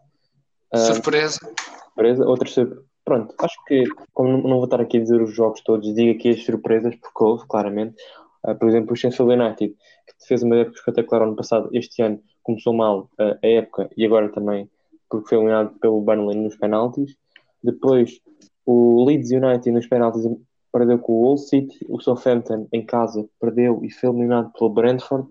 Uh, 0.72 0.79
surpresa. 0.79 1.40
Surpresa. 1.85 2.27
Outra 2.27 2.48
surpresa. 2.48 2.88
Pronto, 3.05 3.35
acho 3.38 3.57
que, 3.66 3.85
como 4.12 4.37
não, 4.37 4.57
vou 4.57 4.64
estar 4.64 4.81
aqui 4.81 4.98
a 4.98 5.01
dizer 5.01 5.20
os 5.20 5.35
jogos 5.35 5.62
todos, 5.62 5.94
digo 5.94 6.16
aqui 6.16 6.29
as 6.29 6.44
surpresas, 6.44 6.94
porque 6.96 7.24
houve, 7.24 7.46
claramente. 7.48 7.96
Uh, 8.44 8.55
por 8.55 8.68
exemplo, 8.68 8.92
o 8.92 8.96
Sheffield 8.96 9.33
United, 9.33 9.74
que 9.74 10.27
fez 10.27 10.42
uma 10.42 10.57
época 10.57 10.77
espetacular 10.77 11.22
ano 11.22 11.35
passado, 11.35 11.70
este 11.72 12.03
ano 12.03 12.20
começou 12.42 12.74
mal 12.74 13.11
uh, 13.18 13.38
a 13.42 13.46
época 13.46 13.88
e 13.96 14.05
agora 14.05 14.31
também, 14.31 14.70
porque 15.09 15.29
foi 15.29 15.38
eliminado 15.38 15.79
pelo 15.81 16.03
Burnley 16.03 16.37
nos 16.37 16.57
penaltis. 16.57 17.16
Depois, 17.64 18.20
o 18.66 19.05
Leeds 19.07 19.31
United 19.31 19.70
nos 19.70 19.87
penaltis 19.87 20.24
perdeu 20.70 20.98
com 20.98 21.14
o 21.14 21.22
Hull 21.22 21.38
City, 21.38 21.79
o 21.88 21.98
Southampton 21.98 22.68
em 22.70 22.85
casa 22.85 23.27
perdeu 23.40 23.81
e 23.83 23.90
foi 23.90 24.11
eliminado 24.11 24.53
pelo 24.53 24.70
Brentford. 24.70 25.27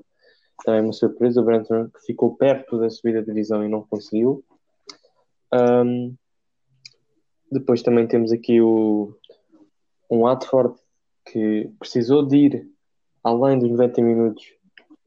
Também 0.64 0.82
uma 0.82 0.94
surpresa, 0.94 1.42
o 1.42 1.44
Brentford 1.46 1.92
que 1.92 2.06
ficou 2.06 2.36
perto 2.36 2.80
da 2.80 2.90
subida 2.90 3.22
da 3.22 3.34
divisão 3.34 3.64
e 3.64 3.70
não 3.70 3.84
conseguiu. 3.84 4.44
Um, 5.54 6.16
depois 7.52 7.82
também 7.82 8.08
temos 8.08 8.32
aqui 8.32 8.60
o 8.62 9.16
um 10.10 10.22
Watford 10.22 10.78
que 11.26 11.70
precisou 11.80 12.26
de 12.26 12.38
ir 12.38 12.72
além 13.24 13.60
dos 13.60 13.70
90 13.70 14.02
minutos 14.02 14.57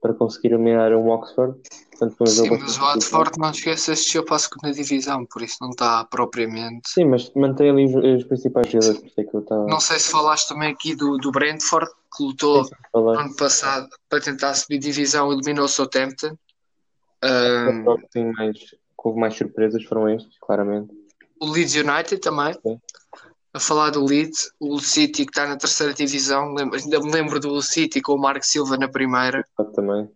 para 0.00 0.14
conseguir 0.14 0.52
eliminar 0.52 0.92
um 0.92 1.08
Oxford. 1.10 1.58
Portanto, 1.90 2.16
um 2.20 2.26
Sim, 2.26 2.50
mas 2.50 2.78
o 2.78 2.80
Watford, 2.80 3.38
não 3.38 3.50
esqueça, 3.50 3.92
assistiu 3.92 4.24
para 4.24 4.36
a 4.36 4.38
segunda 4.38 4.72
divisão, 4.72 5.26
por 5.26 5.42
isso 5.42 5.58
não 5.60 5.70
está 5.70 6.04
propriamente. 6.04 6.88
Sim, 6.88 7.04
mas 7.04 7.30
mantém 7.34 7.70
ali 7.70 7.84
os, 7.84 7.94
os 7.94 8.24
principais 8.24 8.70
jogadores. 8.70 9.00
Por 9.00 9.20
é 9.20 9.24
que 9.24 9.36
eu. 9.36 9.66
Não 9.66 9.80
sei 9.80 9.98
se 9.98 10.10
falaste 10.10 10.48
também 10.48 10.72
aqui 10.72 10.94
do, 10.94 11.18
do 11.18 11.30
Brentford, 11.30 11.90
que 12.16 12.24
lutou 12.24 12.64
sim, 12.64 12.74
ano 12.94 13.36
passado 13.36 13.88
para 14.08 14.20
tentar 14.20 14.54
subir 14.54 14.78
divisão 14.78 15.30
e 15.30 15.34
eliminou 15.34 15.66
o 15.66 15.68
Southampton. 15.68 16.36
Um, 17.22 18.32
mais, 18.32 18.56
houve 18.96 19.20
mais 19.20 19.36
surpresas, 19.36 19.84
foram 19.84 20.08
estes, 20.08 20.38
claramente. 20.40 20.90
O 21.38 21.50
Leeds 21.50 21.74
United 21.74 22.18
também. 22.18 22.54
Sim 22.54 22.80
a 23.52 23.58
falar 23.60 23.90
do 23.90 24.04
Leeds, 24.04 24.52
o 24.60 24.78
City 24.78 25.24
que 25.24 25.30
está 25.30 25.46
na 25.46 25.56
terceira 25.56 25.92
divisão, 25.92 26.54
ainda 26.56 27.00
me 27.00 27.10
lembro 27.10 27.40
do 27.40 27.60
City 27.60 28.00
com 28.00 28.14
o 28.14 28.20
Marco 28.20 28.44
Silva 28.44 28.76
na 28.76 28.88
primeira. 28.88 29.44
Eu 29.58 29.64
também. 29.66 30.08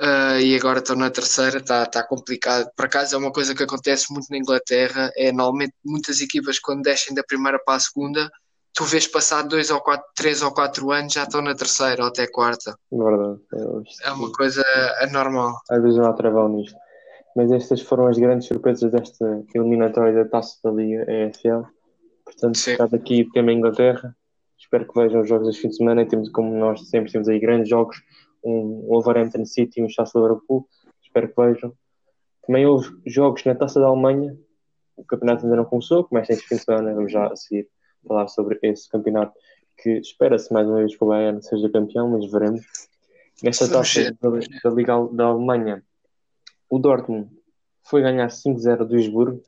Uh, 0.00 0.40
e 0.40 0.56
agora 0.56 0.78
estou 0.78 0.96
na 0.96 1.10
terceira, 1.10 1.58
está 1.58 1.84
tá 1.84 2.02
complicado. 2.02 2.70
Por 2.74 2.86
acaso 2.86 3.14
é 3.14 3.18
uma 3.18 3.30
coisa 3.30 3.54
que 3.54 3.62
acontece 3.62 4.12
muito 4.12 4.28
na 4.30 4.38
Inglaterra, 4.38 5.10
é 5.14 5.30
normalmente 5.30 5.74
muitas 5.84 6.20
equipas 6.20 6.58
quando 6.58 6.82
descem 6.82 7.14
da 7.14 7.22
primeira 7.22 7.58
para 7.58 7.74
a 7.74 7.80
segunda, 7.80 8.30
tu 8.74 8.84
vês 8.84 9.06
passar 9.06 9.42
dois 9.42 9.70
ou 9.70 9.80
quatro, 9.80 10.06
três 10.14 10.40
ou 10.40 10.52
quatro 10.52 10.90
anos, 10.90 11.12
já 11.12 11.24
estão 11.24 11.42
na 11.42 11.54
terceira 11.54 12.02
ou 12.02 12.08
até 12.08 12.26
quarta. 12.26 12.74
Verdade. 12.90 13.40
É, 13.52 14.08
é 14.08 14.12
uma 14.12 14.32
coisa 14.32 14.62
anormal. 15.02 15.54
Às 15.70 15.82
vezes 15.82 15.98
não 15.98 16.06
há 16.06 16.12
travão 16.14 16.48
nisto. 16.48 16.76
Mas 17.36 17.52
estas 17.52 17.80
foram 17.82 18.06
as 18.06 18.18
grandes 18.18 18.48
surpresas 18.48 18.90
desta 18.90 19.44
eliminatória 19.54 20.14
da 20.14 20.24
Taça 20.28 20.56
da 20.64 20.70
Liga 20.70 21.04
EFL. 21.10 21.66
Portanto, 22.30 22.54
está 22.54 22.84
aqui 22.84 23.22
o 23.22 23.30
tema 23.30 23.52
Inglaterra. 23.52 24.16
Espero 24.56 24.86
que 24.86 25.00
vejam 25.00 25.20
os 25.20 25.28
jogos 25.28 25.48
deste 25.48 25.62
fim 25.62 25.68
de 25.68 25.76
semana. 25.76 26.06
Temos, 26.06 26.30
como 26.30 26.54
nós 26.56 26.88
sempre 26.88 27.10
temos 27.10 27.28
aí 27.28 27.40
grandes 27.40 27.68
jogos, 27.68 28.00
um 28.44 28.86
Wolverhampton 28.86 29.44
City 29.44 29.80
e 29.80 29.84
um 29.84 29.88
Chelsea 29.88 30.20
Liverpool. 30.20 30.66
Espero 31.02 31.28
que 31.28 31.34
vejam. 31.42 31.72
Também 32.46 32.66
houve 32.66 32.88
jogos 33.06 33.44
na 33.44 33.54
Taça 33.54 33.80
da 33.80 33.86
Alemanha. 33.86 34.36
O 34.96 35.04
campeonato 35.04 35.44
ainda 35.44 35.56
não 35.56 35.64
começou, 35.64 36.04
começa 36.04 36.32
este 36.32 36.46
fim 36.46 36.56
de 36.56 36.62
semana. 36.62 36.94
Vamos 36.94 37.10
já 37.10 37.26
a 37.26 37.36
seguir 37.36 37.68
falar 38.06 38.28
sobre 38.28 38.58
esse 38.62 38.88
campeonato 38.88 39.32
que 39.82 39.98
espera-se 39.98 40.52
mais 40.52 40.68
uma 40.68 40.76
vez 40.76 40.96
que 40.96 41.02
o 41.02 41.08
Bayern 41.08 41.42
seja 41.42 41.68
campeão, 41.70 42.10
mas 42.10 42.30
veremos. 42.30 42.62
Nesta 43.42 43.68
taça 43.68 44.14
da 44.20 44.70
Liga 44.70 45.08
da 45.12 45.24
Alemanha, 45.24 45.82
o 46.68 46.78
Dortmund 46.78 47.30
foi 47.82 48.02
ganhar 48.02 48.28
5-0 48.28 48.76
do 48.78 48.86
Duisburgo 48.86 49.42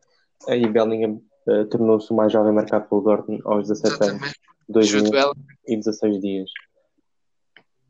e 0.49 0.67
Bellingham 0.67 1.21
eh, 1.49 1.65
tornou-se 1.65 2.13
o 2.13 2.17
mais 2.17 2.33
jovem 2.33 2.53
marcado 2.53 2.89
pelo 2.89 3.01
Dortmund 3.01 3.43
aos 3.45 3.69
17 3.69 3.93
anos, 3.95 4.07
Exatamente. 4.07 4.41
2 4.69 4.87
Jude 4.87 5.03
meses 5.03 5.11
Bellingham. 5.11 5.47
e 5.67 5.77
16 5.77 6.21
dias. 6.21 6.51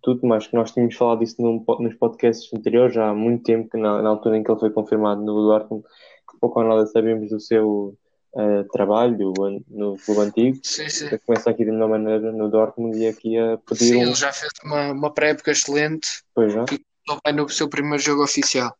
Tudo 0.03 0.27
mais 0.27 0.47
que 0.47 0.55
nós 0.57 0.73
tínhamos 0.73 0.97
falado 0.97 1.23
isso 1.23 1.41
num 1.41 1.65
nos 1.79 1.95
podcasts 1.95 2.53
anteriores, 2.53 2.95
já 2.95 3.11
há 3.11 3.15
muito 3.15 3.45
tempo, 3.45 3.69
que 3.71 3.77
na, 3.79 4.03
na 4.03 4.09
altura 4.09 4.37
em 4.37 4.43
que 4.43 4.51
ele 4.51 4.59
foi 4.59 4.71
confirmado 4.71 5.23
no 5.23 5.47
Dortmund, 5.47 5.85
que 6.29 6.38
pouco 6.41 6.61
ou 6.61 6.67
nada 6.67 6.87
sabíamos 6.87 7.31
do 7.31 7.38
seu 7.38 7.97
eh, 8.37 8.65
trabalho 8.73 9.33
no 9.69 9.97
clube 9.99 10.21
antigo. 10.23 10.59
Sim, 10.62 10.88
sim. 10.88 11.07
Ele 11.07 11.19
começa 11.19 11.51
aqui 11.51 11.65
de 11.65 11.71
uma 11.71 11.87
maneira 11.87 12.33
no 12.33 12.51
Dortmund 12.51 12.97
e 12.99 13.07
aqui 13.07 13.38
a 13.38 13.59
pedir 13.59 13.85
Sim, 13.85 13.97
um. 13.99 14.03
ele 14.03 14.15
já 14.15 14.33
fez 14.33 14.51
uma, 14.65 14.91
uma 14.93 15.12
pré-época 15.12 15.53
excelente. 15.53 16.09
Pois 16.35 16.53
já. 16.53 16.65
Só 17.09 17.19
vai 17.23 17.33
no 17.33 17.49
seu 17.49 17.69
primeiro 17.69 18.03
jogo 18.03 18.25
oficial. 18.25 18.75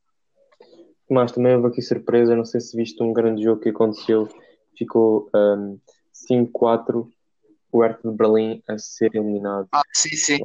Mas 1.11 1.31
também 1.33 1.55
houve 1.55 1.69
aqui 1.69 1.83
surpresa, 1.83 2.35
não 2.35 2.45
sei 2.45 2.61
se 2.61 2.77
viste 2.77 3.03
um 3.03 3.13
grande 3.13 3.43
jogo 3.43 3.61
que 3.61 3.69
aconteceu, 3.69 4.29
ficou 4.77 5.31
um, 5.35 5.79
5-4, 6.13 7.09
o 7.71 7.83
Hertha 7.83 8.11
de 8.11 8.17
Berlim 8.17 8.63
a 8.69 8.79
ser 8.79 9.15
eliminado. 9.15 9.69
Ah, 9.73 9.83
sim, 9.93 10.17
sim. 10.17 10.39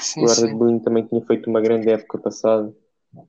sim, 0.00 0.22
O 0.22 0.26
Hertha 0.26 0.46
de. 0.48 0.54
Berlim 0.54 0.78
também 0.78 1.06
tinha 1.06 1.24
feito 1.24 1.50
uma 1.50 1.60
grande 1.60 1.90
época 1.90 2.18
passada, 2.18 2.74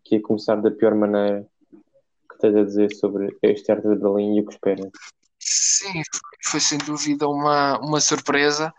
que 0.03 0.15
ia 0.15 0.21
começar 0.21 0.55
da 0.55 0.71
pior 0.71 0.95
maneira. 0.95 1.45
O 1.71 2.33
que 2.33 2.39
tens 2.39 2.55
a 2.55 2.63
dizer 2.63 2.93
sobre 2.95 3.35
este 3.41 3.71
Hertha 3.71 3.89
de 3.89 4.01
Berlim 4.01 4.37
e 4.37 4.41
o 4.41 4.45
que 4.45 4.53
esperas? 4.53 4.91
Sim, 5.39 6.01
foi, 6.43 6.59
sem 6.59 6.77
dúvida 6.79 7.27
uma, 7.27 7.79
uma 7.79 7.99
surpresa. 7.99 8.73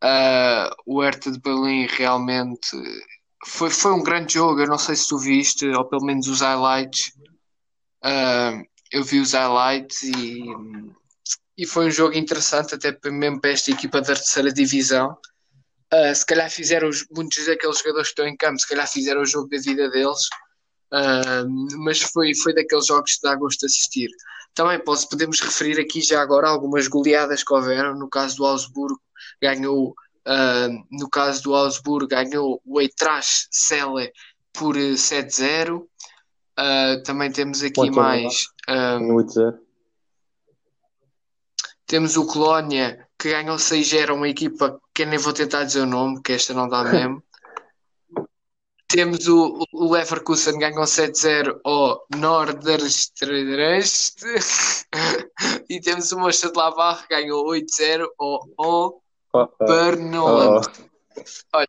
Ah, 0.00 0.70
o 0.86 1.02
Hertha 1.02 1.30
de 1.30 1.40
Berlim 1.40 1.86
realmente 1.86 2.70
foi, 3.46 3.70
foi 3.70 3.92
um 3.92 4.02
grande 4.02 4.34
jogo. 4.34 4.60
Eu 4.60 4.68
não 4.68 4.78
sei 4.78 4.96
se 4.96 5.08
tu 5.08 5.18
viste, 5.18 5.66
ou 5.68 5.84
pelo 5.84 6.04
menos 6.04 6.26
os 6.26 6.40
highlights. 6.40 7.12
Ah, 8.02 8.62
eu 8.90 9.04
vi 9.04 9.20
os 9.20 9.32
highlights 9.32 10.02
e, 10.02 10.42
e 11.56 11.66
foi 11.66 11.86
um 11.86 11.90
jogo 11.90 12.16
interessante, 12.16 12.74
até 12.74 12.96
mesmo 13.10 13.40
para 13.40 13.50
esta 13.50 13.70
equipa 13.70 14.00
da 14.00 14.06
terceira 14.14 14.52
divisão. 14.52 15.16
Ah, 15.92 16.14
se 16.14 16.24
calhar 16.26 16.50
fizeram 16.50 16.88
os- 16.88 17.06
muitos 17.10 17.46
daqueles 17.46 17.78
jogadores 17.78 18.08
que 18.08 18.12
estão 18.12 18.26
em 18.26 18.36
campo, 18.36 18.58
se 18.60 18.68
calhar 18.68 18.88
fizeram 18.88 19.22
o 19.22 19.26
jogo 19.26 19.48
da 19.48 19.58
vida 19.58 19.90
deles. 19.90 20.28
Ah, 20.92 21.44
mas 21.78 22.00
foi, 22.02 22.34
foi 22.34 22.54
daqueles 22.54 22.86
jogos 22.86 23.14
que 23.16 23.22
dá 23.22 23.34
gosto 23.36 23.60
de 23.60 23.66
assistir. 23.66 24.08
Também 24.54 24.78
posso, 24.82 25.08
podemos 25.08 25.40
referir 25.40 25.80
aqui 25.80 26.00
já 26.02 26.20
agora 26.22 26.48
algumas 26.48 26.88
goleadas 26.88 27.44
que 27.44 27.54
houveram. 27.54 27.94
No 27.98 28.08
caso 28.08 28.36
do 28.38 28.46
Augsburgo, 28.46 29.00
ganhou, 29.42 29.94
ah, 30.26 30.68
no 30.90 31.08
caso 31.10 31.42
do 31.42 31.54
Augsburgo, 31.54 32.08
ganhou 32.08 32.60
o 32.64 32.80
Eintracht 32.80 33.46
Celle 33.50 34.12
por 34.52 34.76
eh, 34.76 34.96
7-0. 34.96 35.89
Ah, 36.62 37.00
também 37.06 37.32
temos 37.32 37.62
aqui 37.62 37.72
Quanto 37.72 37.96
mais. 37.96 38.48
ah, 38.68 38.98
No 38.98 39.14
8-0? 39.14 39.58
temos 41.86 42.18
o 42.18 42.26
Colónia 42.26 43.08
que 43.18 43.30
ganhou 43.30 43.56
6-0 43.56 44.10
a 44.10 44.14
uma 44.14 44.28
equipa 44.28 44.78
que 44.94 45.06
nem 45.06 45.18
vou 45.18 45.32
tentar 45.32 45.64
dizer 45.64 45.80
o 45.80 45.86
nome, 45.86 46.20
que 46.22 46.32
esta 46.32 46.52
não 46.52 46.68
dá 46.68 46.84
mesmo. 47.08 47.22
Temos 48.88 49.26
o, 49.26 49.64
o 49.72 49.90
Leverkusen 49.92 50.58
ganhou 50.58 50.84
7-0 50.84 51.60
ao 51.64 52.04
Norderstrecht 52.14 54.20
e 55.70 55.80
temos 55.80 56.12
o 56.12 56.20
Mönchengladbach 56.20 57.06
que 57.06 57.14
ganhou 57.14 57.46
8-0 57.46 58.06
ao, 58.18 58.48
ao 58.58 59.02
Oh, 59.32 60.60
oh. 61.54 61.64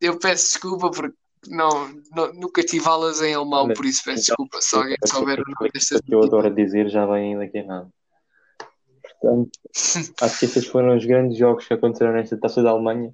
Eu 0.00 0.18
peço 0.18 0.52
desculpa 0.52 0.90
porque 0.90 1.16
não, 1.48 1.88
não- 2.14 2.32
nunca 2.34 2.62
tive 2.62 2.86
aulas 2.88 3.20
em 3.20 3.34
alemão, 3.34 3.68
por 3.72 3.84
isso 3.84 4.02
peço 4.04 4.32
então, 4.32 4.46
desculpa 4.46 4.60
se 4.60 4.76
alguém 4.76 4.96
souber 5.06 5.40
o 5.40 5.44
nome 5.44 5.70
destas 5.72 6.00
que 6.00 6.14
eu 6.14 6.22
adoro 6.22 6.54
dizer 6.54 6.88
já 6.88 7.06
vem 7.06 7.38
daqui 7.38 7.62
nada. 7.62 7.88
Portanto, 9.02 9.50
acho 10.22 10.38
que 10.38 10.44
estes 10.44 10.66
foram 10.66 10.96
os 10.96 11.04
grandes 11.04 11.38
jogos 11.38 11.66
que 11.66 11.74
aconteceram 11.74 12.12
nesta 12.12 12.36
taça 12.36 12.62
da 12.62 12.70
Alemanha, 12.70 13.12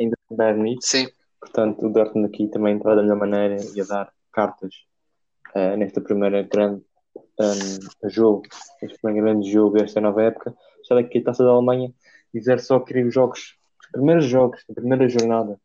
ainda 0.00 0.16
Bayern 0.30 0.58
Munique. 0.58 0.86
Sim, 0.86 1.08
Portanto, 1.42 1.86
o 1.86 1.92
Dortmund 1.92 2.28
aqui 2.28 2.46
também 2.46 2.76
entrar 2.76 2.94
da 2.94 3.02
melhor 3.02 3.18
maneira 3.18 3.56
e 3.74 3.80
a 3.80 3.84
dar 3.84 4.12
cartas 4.32 4.72
eh, 5.56 5.76
nesta 5.76 6.00
primeira 6.00 6.42
grande 6.42 6.82
um, 7.40 8.08
jogo, 8.08 8.42
este 8.80 8.98
primeiro 9.00 9.26
grande 9.26 9.50
jogo 9.50 9.76
desta 9.76 10.00
nova 10.00 10.22
época. 10.22 10.54
Já 10.88 10.94
daqui 10.94 11.18
a 11.18 11.24
taça 11.24 11.42
da 11.42 11.50
Alemanha, 11.50 11.92
dizer 12.32 12.60
só 12.60 12.78
que 12.78 12.96
os 13.02 13.12
jogos, 13.12 13.56
os 13.82 13.90
primeiros 13.90 14.24
jogos, 14.26 14.64
a 14.70 14.72
primeira 14.72 15.08
jornada 15.08 15.60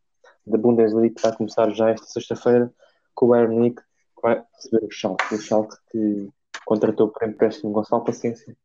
da 0.49 0.57
Bundesliga 0.57 1.15
que 1.15 1.21
vai 1.21 1.35
começar 1.35 1.69
já 1.71 1.89
esta 1.89 2.05
sexta-feira 2.07 2.71
com 3.13 3.25
o 3.25 3.29
Bayern 3.29 3.53
Munique 3.55 3.81
que 3.81 4.21
vai 4.21 4.43
receber 4.55 4.85
o 4.85 4.91
Schalke. 4.91 5.35
O 5.35 5.39
Schalke 5.39 5.75
que 5.91 6.29
contratou 6.65 7.09
por 7.09 7.27
empréstimo 7.27 7.71
Gonçalo 7.71 8.03
Paciência 8.03 8.55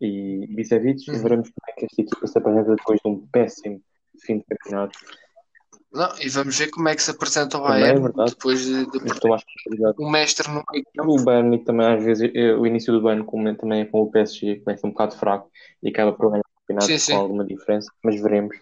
e 0.00 0.46
Bicevic. 0.54 1.10
Uhum. 1.10 1.22
Veremos 1.22 1.48
como 1.50 1.64
é 1.68 1.72
que 1.72 1.86
esta 1.86 2.02
equipa 2.02 2.26
se 2.26 2.38
apresenta 2.38 2.74
depois 2.76 3.00
de 3.04 3.10
um 3.10 3.26
péssimo 3.26 3.80
fim 4.20 4.38
de 4.38 4.44
campeonato. 4.44 4.98
não, 5.92 6.08
e 6.20 6.28
vamos 6.28 6.56
ver 6.58 6.70
como 6.70 6.88
é 6.88 6.94
que 6.94 7.02
se 7.02 7.10
apresenta 7.10 7.58
o 7.58 7.62
Também 7.62 7.78
é 7.78 7.80
Bayern 7.80 8.02
verdade. 8.02 8.30
depois 8.30 8.60
de, 8.64 8.86
de 8.90 8.98
o 9.98 10.10
mestre 10.10 10.48
no 10.48 10.62
meio 10.70 10.84
O 11.04 11.24
Bayern 11.24 11.58
também 11.64 11.86
às 11.86 12.02
vezes, 12.04 12.30
eh, 12.34 12.54
o 12.54 12.66
início 12.66 12.92
do 12.92 13.24
com- 13.24 13.54
também 13.56 13.80
é 13.82 13.84
com 13.84 14.02
o 14.02 14.10
PSG, 14.10 14.60
começa 14.60 14.86
um 14.86 14.90
bocado 14.90 15.16
fraco 15.16 15.50
e 15.82 15.88
acaba 15.88 16.12
por 16.12 16.30
ganhar 16.30 16.40
o 16.42 16.60
campeonato 16.60 16.86
Sim, 16.86 16.98
sim. 16.98 17.12
com 17.12 17.18
alguma 17.18 17.44
diferença, 17.44 17.90
mas 18.02 18.20
veremos, 18.20 18.56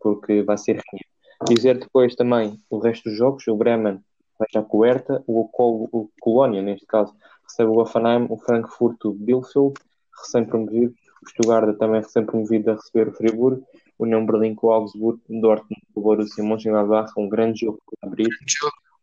porque 0.00 0.42
vai 0.42 0.58
ser 0.58 0.72
renhido. 0.72 1.15
Dizer 1.48 1.78
depois 1.78 2.14
também 2.14 2.58
o 2.70 2.78
resto 2.78 3.08
dos 3.08 3.18
jogos, 3.18 3.46
o 3.46 3.56
Bremen 3.56 4.00
vai 4.38 4.48
já 4.52 4.62
com 4.62 4.78
o 4.78 4.84
Hertha, 4.84 5.22
o, 5.26 5.48
Col 5.48 5.88
o 5.92 6.10
Colónia, 6.20 6.62
neste 6.62 6.86
caso, 6.86 7.14
recebe 7.44 7.70
o 7.70 7.78
Hoffenheim, 7.78 8.26
o 8.30 8.36
Frankfurt, 8.38 9.04
o 9.04 9.12
Bielefeld, 9.12 9.74
recém-promovido, 10.18 10.94
o 11.22 11.28
Stuttgart 11.28 11.78
também 11.78 12.00
recém-promovido 12.00 12.70
a 12.70 12.74
receber 12.74 13.08
o 13.08 13.12
Friburgo, 13.12 13.66
o 13.98 14.04
União 14.04 14.24
Berlim 14.24 14.54
com 14.54 14.68
o 14.68 14.72
Augsburg, 14.72 15.20
o 15.28 15.40
Dortmund 15.40 15.82
com 15.94 16.00
o 16.00 16.02
Borussia 16.02 16.44
Mönchengladbach, 16.44 17.12
um 17.16 17.28
grande 17.28 17.60
jogo 17.60 17.78
para 18.00 18.08
abrir, 18.08 18.28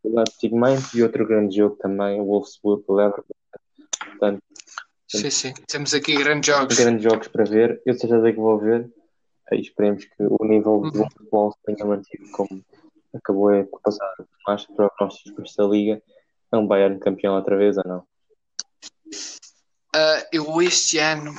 o 0.03 0.15
Leipzig 0.15 0.53
Mainz 0.53 0.93
e 0.93 1.03
outro 1.03 1.25
grande 1.25 1.55
jogo 1.55 1.75
também, 1.77 2.19
o 2.19 2.25
Wolfsburg, 2.25 2.83
o 2.87 2.93
Leverkusen. 2.93 3.35
Portanto, 4.05 4.43
Sim, 5.07 5.29
sim. 5.29 5.53
Temos 5.67 5.93
aqui 5.93 6.15
grandes 6.15 6.47
jogos. 6.47 6.75
grandes 6.75 7.03
jogos 7.03 7.27
para 7.27 7.43
ver. 7.43 7.79
Eu 7.85 7.93
sei 7.93 8.09
já 8.09 8.19
sei 8.19 8.33
que 8.33 8.39
vou 8.39 8.57
ver. 8.57 8.89
E 9.51 9.61
esperemos 9.61 10.05
que 10.05 10.15
o 10.19 10.45
nível 10.45 10.73
Uhum. 10.81 10.91
do 10.91 11.03
futebol 11.11 11.51
se 11.51 11.57
tenha 11.65 11.85
mantido 11.87 12.29
como 12.31 12.63
acabou 13.13 13.49
a 13.49 13.57
época 13.57 13.79
passada. 13.83 14.27
Mais 14.47 14.65
prognósticos 14.65 15.31
para 15.33 15.43
esta 15.43 15.63
liga. 15.63 16.01
É 16.51 16.57
um 16.57 16.67
Bayern 16.67 16.99
campeão 16.99 17.35
outra 17.35 17.57
vez 17.57 17.77
ou 17.77 17.83
não? 17.85 18.07
Ah, 19.95 20.25
eu 20.31 20.61
este 20.61 20.97
ano, 20.97 21.33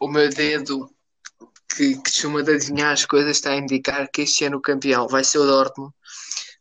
o 0.00 0.08
meu 0.08 0.28
dedo 0.28 0.90
que, 1.76 1.94
que 1.96 2.02
costuma 2.02 2.42
de 2.42 2.54
adivinhar 2.54 2.92
as 2.92 3.04
coisas 3.04 3.36
está 3.36 3.50
a 3.52 3.56
indicar 3.56 4.08
que 4.10 4.22
este 4.22 4.44
ano 4.44 4.56
o 4.56 4.60
campeão 4.62 5.06
vai 5.06 5.22
ser 5.22 5.38
o 5.38 5.46
Dortmund, 5.46 5.92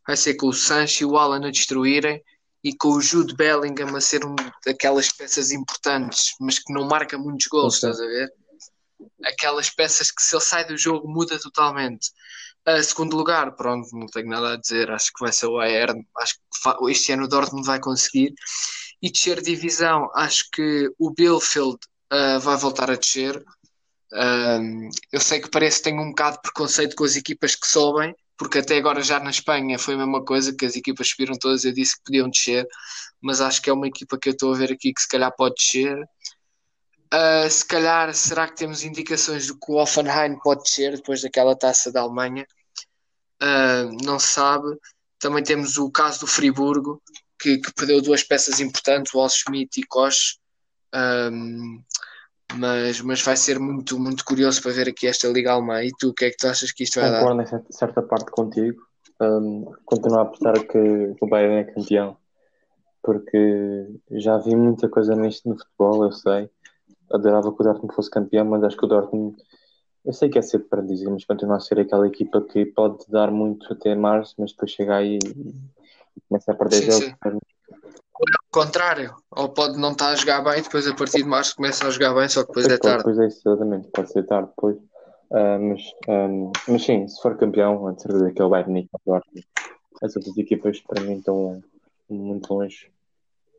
vai 0.06 0.16
ser 0.16 0.36
com 0.36 0.48
o 0.48 0.54
Sancho 0.54 1.04
e 1.04 1.06
o 1.06 1.18
Alan 1.18 1.48
a 1.48 1.52
destruírem 1.52 2.24
e 2.64 2.76
com 2.76 2.90
o 2.90 3.02
Jude 3.02 3.36
Bellingham 3.36 3.96
a 3.96 4.02
ser 4.02 4.24
um 4.26 4.36
daquelas 4.66 5.12
peças 5.12 5.52
importantes, 5.52 6.36
mas 6.40 6.60
que 6.60 6.72
não 6.74 6.88
marca 6.88 7.18
muitos 7.18 7.48
gols, 7.48 7.78
Ok. 7.84 7.90
estás 7.90 8.00
a 8.02 8.06
ver? 8.06 8.34
Aquelas 9.24 9.70
peças 9.70 10.12
que 10.12 10.22
se 10.22 10.36
ele 10.36 10.44
sai 10.44 10.66
do 10.66 10.78
jogo 10.78 11.08
muda 11.08 11.40
totalmente. 11.40 12.10
A 12.66 12.82
segundo 12.84 13.16
lugar, 13.16 13.56
pronto, 13.56 13.88
não 13.94 14.08
tenho 14.08 14.28
nada 14.28 14.54
a 14.54 14.58
dizer, 14.58 14.92
acho 14.92 15.12
que 15.14 15.22
vai 15.24 15.32
ser 15.32 15.48
o 15.48 15.58
Bayern, 15.58 16.06
acho 16.18 16.36
que 16.36 16.92
este 16.92 17.12
ano 17.14 17.24
o 17.24 17.28
Dortmund 17.28 17.66
vai 17.66 17.80
conseguir. 17.80 18.34
E 19.02 19.10
descer 19.10 19.42
divisão, 19.42 20.10
acho 20.14 20.46
que 20.52 20.92
o 21.00 21.12
Bielefeld 21.12 21.78
ah, 22.10 22.38
vai 22.40 22.58
voltar 22.58 22.90
a 22.92 22.96
descer. 22.96 23.44
Um, 24.12 24.90
eu 25.12 25.20
sei 25.22 25.40
que 25.40 25.50
parece 25.50 25.78
que 25.78 25.84
tenho 25.84 26.02
um 26.02 26.10
bocado 26.10 26.38
de 26.38 26.42
preconceito 26.42 26.96
com 26.96 27.04
as 27.04 27.16
equipas 27.16 27.56
que 27.56 27.68
sobem, 27.68 28.16
porque 28.38 28.60
até 28.60 28.78
agora 28.78 29.02
já 29.04 29.20
na 29.20 29.30
Espanha 29.30 29.78
foi 29.78 29.94
a 29.94 29.98
mesma 29.98 30.24
coisa, 30.26 30.56
que 30.56 30.66
as 30.66 30.76
equipas 30.76 31.10
subiram 31.10 31.36
todas, 31.38 31.66
eu 31.66 31.74
disse 31.74 31.98
que 31.98 32.04
podiam 32.06 32.30
descer, 32.30 32.68
mas 33.22 33.42
acho 33.42 33.62
que 33.62 33.70
é 33.70 33.74
uma 33.74 33.88
equipa 33.88 34.18
que 34.18 34.30
eu 34.30 34.34
estou 34.34 34.54
a 34.54 34.58
ver 34.58 34.72
aqui 34.72 34.94
que 34.94 35.02
se 35.02 35.08
calhar 35.08 35.32
pode 35.36 35.56
descer. 35.56 35.98
Uh, 37.13 37.50
se 37.50 37.65
calhar, 37.65 38.13
será 38.13 38.48
que 38.48 38.56
temos 38.56 38.84
indicações 38.84 39.48
de 39.48 39.54
que 39.54 39.72
o 39.72 39.82
Offenheim 39.82 40.38
pode 40.43 40.62
descer 40.62 40.95
depois 40.95 41.22
daquela 41.22 41.56
taça 41.56 41.91
da 41.91 42.02
Alemanha? 42.02 42.45
Uh, 43.41 43.98
não 44.04 44.19
se 44.19 44.28
sabe. 44.28 44.78
Também 45.17 45.43
temos 45.43 45.78
o 45.78 45.89
caso 45.89 46.22
do 46.22 46.28
Friburgo, 46.28 47.02
que, 47.39 47.58
que 47.58 47.74
perdeu 47.74 48.02
duas 48.02 48.24
peças 48.24 48.60
importantes, 48.60 49.13
o 49.13 49.28
Schmidt 49.28 49.82
e 49.82 49.84
Koch. 49.84 50.38
Um, 50.93 51.82
mas, 52.56 53.02
mas 53.02 53.22
vai 53.22 53.38
ser 53.38 53.60
muito, 53.60 54.00
muito 54.00 54.24
curioso 54.26 54.62
para 54.62 54.72
ver 54.72 54.89
aqui 54.89 55.08
esta 55.08 55.28
Liga 55.28 55.52
Alemã. 55.52 55.84
E 55.84 55.91
tu, 56.00 56.10
o 56.10 56.13
que 56.13 56.26
é 56.26 56.30
que 56.30 56.38
tu 56.38 56.48
achas 56.48 56.72
que 56.72 56.84
isto 56.84 57.00
vai 57.00 57.10
dar? 57.10 57.19
Concordo 57.19 57.41
em 57.41 57.48
certa, 57.48 57.72
certa 57.72 58.02
parte 58.02 58.32
contigo. 58.32 58.82
Um, 59.22 59.65
continuo 59.86 60.19
a 60.19 60.22
apostar 60.22 60.60
que 60.67 61.15
o 61.19 61.28
Bayern 61.28 61.56
é 61.56 61.74
campeão. 61.74 62.17
Porque 63.02 63.88
já 64.12 64.38
vi 64.38 64.56
muita 64.56 64.89
coisa 64.89 65.15
nisto 65.15 65.50
no 65.50 65.58
futebol, 65.58 66.06
eu 66.06 66.12
sei. 66.12 66.50
Adorava 67.12 67.54
que 67.54 67.62
o 67.62 67.63
Dortmund 67.63 67.93
fosse 67.95 68.10
campeão, 68.10 68.45
mas 68.45 68.63
acho 68.63 68.78
que 68.78 68.86
o 68.86 68.89
Dortmund 68.89 69.36
Eu 70.06 70.13
sei 70.13 70.30
que 70.30 70.39
é 70.39 70.41
cedo 70.41 70.65
para 70.65 70.82
dizer, 70.82 71.10
mas 71.10 71.26
continua 71.26 71.58
a 71.58 71.60
ser 71.60 71.80
aquela 71.80 72.08
equipa 72.08 72.41
que 72.41 72.65
pode 72.67 73.06
dar 73.10 73.30
muito 73.32 73.72
até 73.74 73.93
março, 73.95 74.34
mas 74.38 74.52
depois 74.52 74.72
chega 74.72 74.95
aí 74.95 75.17
e 75.17 76.22
começa 76.28 76.52
a 76.52 76.56
perder 76.56 76.84
jogos. 76.84 77.08
é 77.26 77.30
o 77.30 78.52
contrário, 78.52 79.15
ou 79.32 79.50
pode 79.50 79.78
não 79.78 79.91
estar 79.91 80.10
a 80.10 80.15
jogar 80.15 80.41
bem, 80.41 80.62
depois 80.62 80.88
a 80.88 80.95
partir 80.95 81.24
de 81.24 81.30
março 81.30 81.56
começa 81.56 81.86
a 81.86 81.89
jogar 81.89 82.13
bem, 82.13 82.28
só 82.28 82.41
que 82.41 82.48
depois 82.48 82.65
é 82.65 82.69
pode- 82.69 82.82
tarde. 82.82 82.98
depois 82.98 83.19
é 83.19 83.28
isso, 83.28 83.48
exatamente, 83.48 83.88
pode 83.89 84.12
ser 84.12 84.26
tarde 84.26 84.50
depois. 84.50 84.78
Ah, 85.32 85.60
mas, 85.60 85.82
ah, 86.08 86.28
mas 86.67 86.84
sim, 86.84 87.08
se 87.08 87.22
for 87.22 87.38
campeão, 87.38 87.93
de 87.93 88.02
certeza 88.02 88.32
que 88.32 88.41
é 88.41 88.45
o 88.45 88.50
Bayern 88.50 88.89
ou 88.91 89.00
o 89.06 89.12
Dortmund. 89.13 89.48
As 90.02 90.15
outras 90.15 90.38
equipas 90.38 90.80
para 90.82 91.02
mim 91.02 91.17
estão 91.17 91.62
muito 92.10 92.54
longe. 92.54 92.91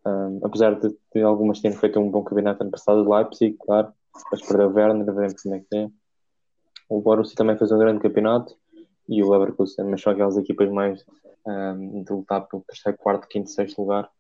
Ah, 0.04 0.30
apesar 0.42 0.78
de, 0.78 0.96
de 1.14 1.22
algumas 1.22 1.60
terem 1.60 1.76
feito 1.76 2.00
um 2.00 2.10
bom 2.10 2.22
campeonato 2.22 2.62
ano 2.62 2.70
passado, 2.70 3.02
o 3.02 3.14
Leipzig, 3.14 3.56
claro, 3.58 3.92
mas 4.30 4.42
perdeu 4.42 4.68
o 4.68 4.72
Werner, 4.72 5.04
veremos 5.06 5.42
como 5.42 5.54
é 5.54 5.60
que 5.60 5.76
é. 5.76 5.90
O 6.88 7.00
Borussia 7.00 7.36
também 7.36 7.56
fez 7.56 7.70
um 7.70 7.78
grande 7.78 8.00
campeonato 8.00 8.56
e 9.08 9.22
o 9.22 9.30
Leverkusen, 9.30 9.84
mas 9.86 10.00
são 10.00 10.12
aquelas 10.12 10.36
equipas 10.36 10.70
mais 10.70 11.04
ah, 11.46 11.74
de 11.76 12.12
lutar 12.12 12.46
pelo 12.48 12.62
terceiro, 12.62 12.98
quarto, 12.98 13.28
quinto, 13.28 13.50
sexto 13.50 13.80
lugar. 13.80 14.10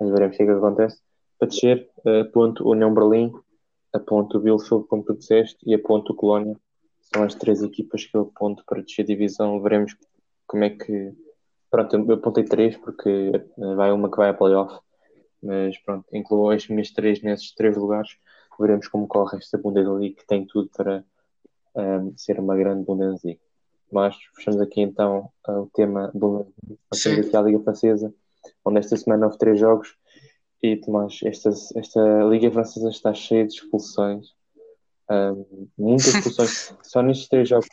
Mas 0.00 0.10
veremos 0.10 0.34
o 0.34 0.36
que 0.36 0.42
é 0.42 0.46
que 0.46 0.52
acontece. 0.52 1.00
Para 1.38 1.48
descer, 1.48 1.90
ah, 2.06 2.24
ponto 2.32 2.68
União 2.68 2.92
Berlim, 2.92 3.32
a 3.92 3.98
ponto 3.98 4.40
Bielefeld, 4.40 4.86
como 4.86 5.04
tu 5.04 5.14
disseste, 5.14 5.58
e 5.66 5.74
a 5.74 5.78
ponto 5.78 6.14
Colónia. 6.14 6.56
São 7.00 7.24
as 7.24 7.34
três 7.34 7.62
equipas 7.62 8.04
que 8.06 8.16
eu 8.16 8.22
aponto 8.22 8.64
para 8.64 8.82
descer 8.82 9.02
a 9.02 9.06
divisão. 9.06 9.60
Veremos 9.60 9.96
como 10.46 10.64
é 10.64 10.70
que. 10.70 11.12
Pronto, 11.70 11.96
eu 11.96 12.14
apontei 12.14 12.44
três 12.44 12.76
porque 12.76 13.32
vai 13.56 13.92
uma 13.92 14.10
que 14.10 14.16
vai 14.16 14.30
a 14.30 14.34
playoff. 14.34 14.78
Mas 15.42 15.76
pronto, 15.78 16.06
incluo 16.12 16.50
as 16.50 16.68
minhas 16.68 16.90
três 16.90 17.20
nesses 17.22 17.52
três 17.54 17.76
lugares. 17.76 18.16
Veremos 18.58 18.86
como 18.86 19.08
corre 19.08 19.38
esta 19.38 19.58
Bundesliga 19.58 20.16
que 20.16 20.26
tem 20.26 20.46
tudo 20.46 20.70
para 20.76 21.04
ehm, 21.74 22.12
ser 22.16 22.38
uma 22.38 22.56
grande 22.56 22.84
Bundesliga. 22.84 23.40
Mas 23.90 24.16
fechamos 24.36 24.60
aqui 24.60 24.80
então 24.80 25.30
eh, 25.48 25.52
o 25.52 25.68
tema 25.74 26.10
Bundesliga. 26.14 27.26
Aqui 27.26 27.36
à 27.36 27.42
Liga 27.42 27.60
Francesa, 27.60 28.14
onde 28.64 28.78
esta 28.78 28.96
semana 28.96 29.26
houve 29.26 29.38
três 29.38 29.58
jogos. 29.58 29.96
E 30.62 30.76
Tomás, 30.76 31.18
esta, 31.24 31.50
esta 31.50 32.22
Liga 32.24 32.50
Francesa 32.52 32.88
está 32.88 33.12
cheia 33.12 33.44
de 33.44 33.54
expulsões. 33.54 34.28
Ehm, 35.10 35.44
muitas 35.76 36.06
expulsões. 36.14 36.74
Só 36.82 37.02
nestes 37.02 37.28
três 37.28 37.48
jogos. 37.48 37.66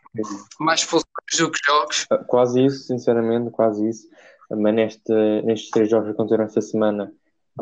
Mais 0.60 0.79
expulsões 0.79 1.05
do 1.38 1.51
que 1.51 1.60
jogos. 1.63 2.08
Ah, 2.10 2.17
Quase 2.23 2.65
isso, 2.65 2.88
sinceramente, 2.88 3.51
quase 3.51 3.88
isso. 3.88 4.08
Mas 4.49 4.73
neste, 4.73 5.13
nestes 5.43 5.69
três 5.69 5.89
jogos 5.89 6.08
que 6.08 6.13
aconteceram 6.13 6.45
esta 6.45 6.62
semana, 6.62 7.13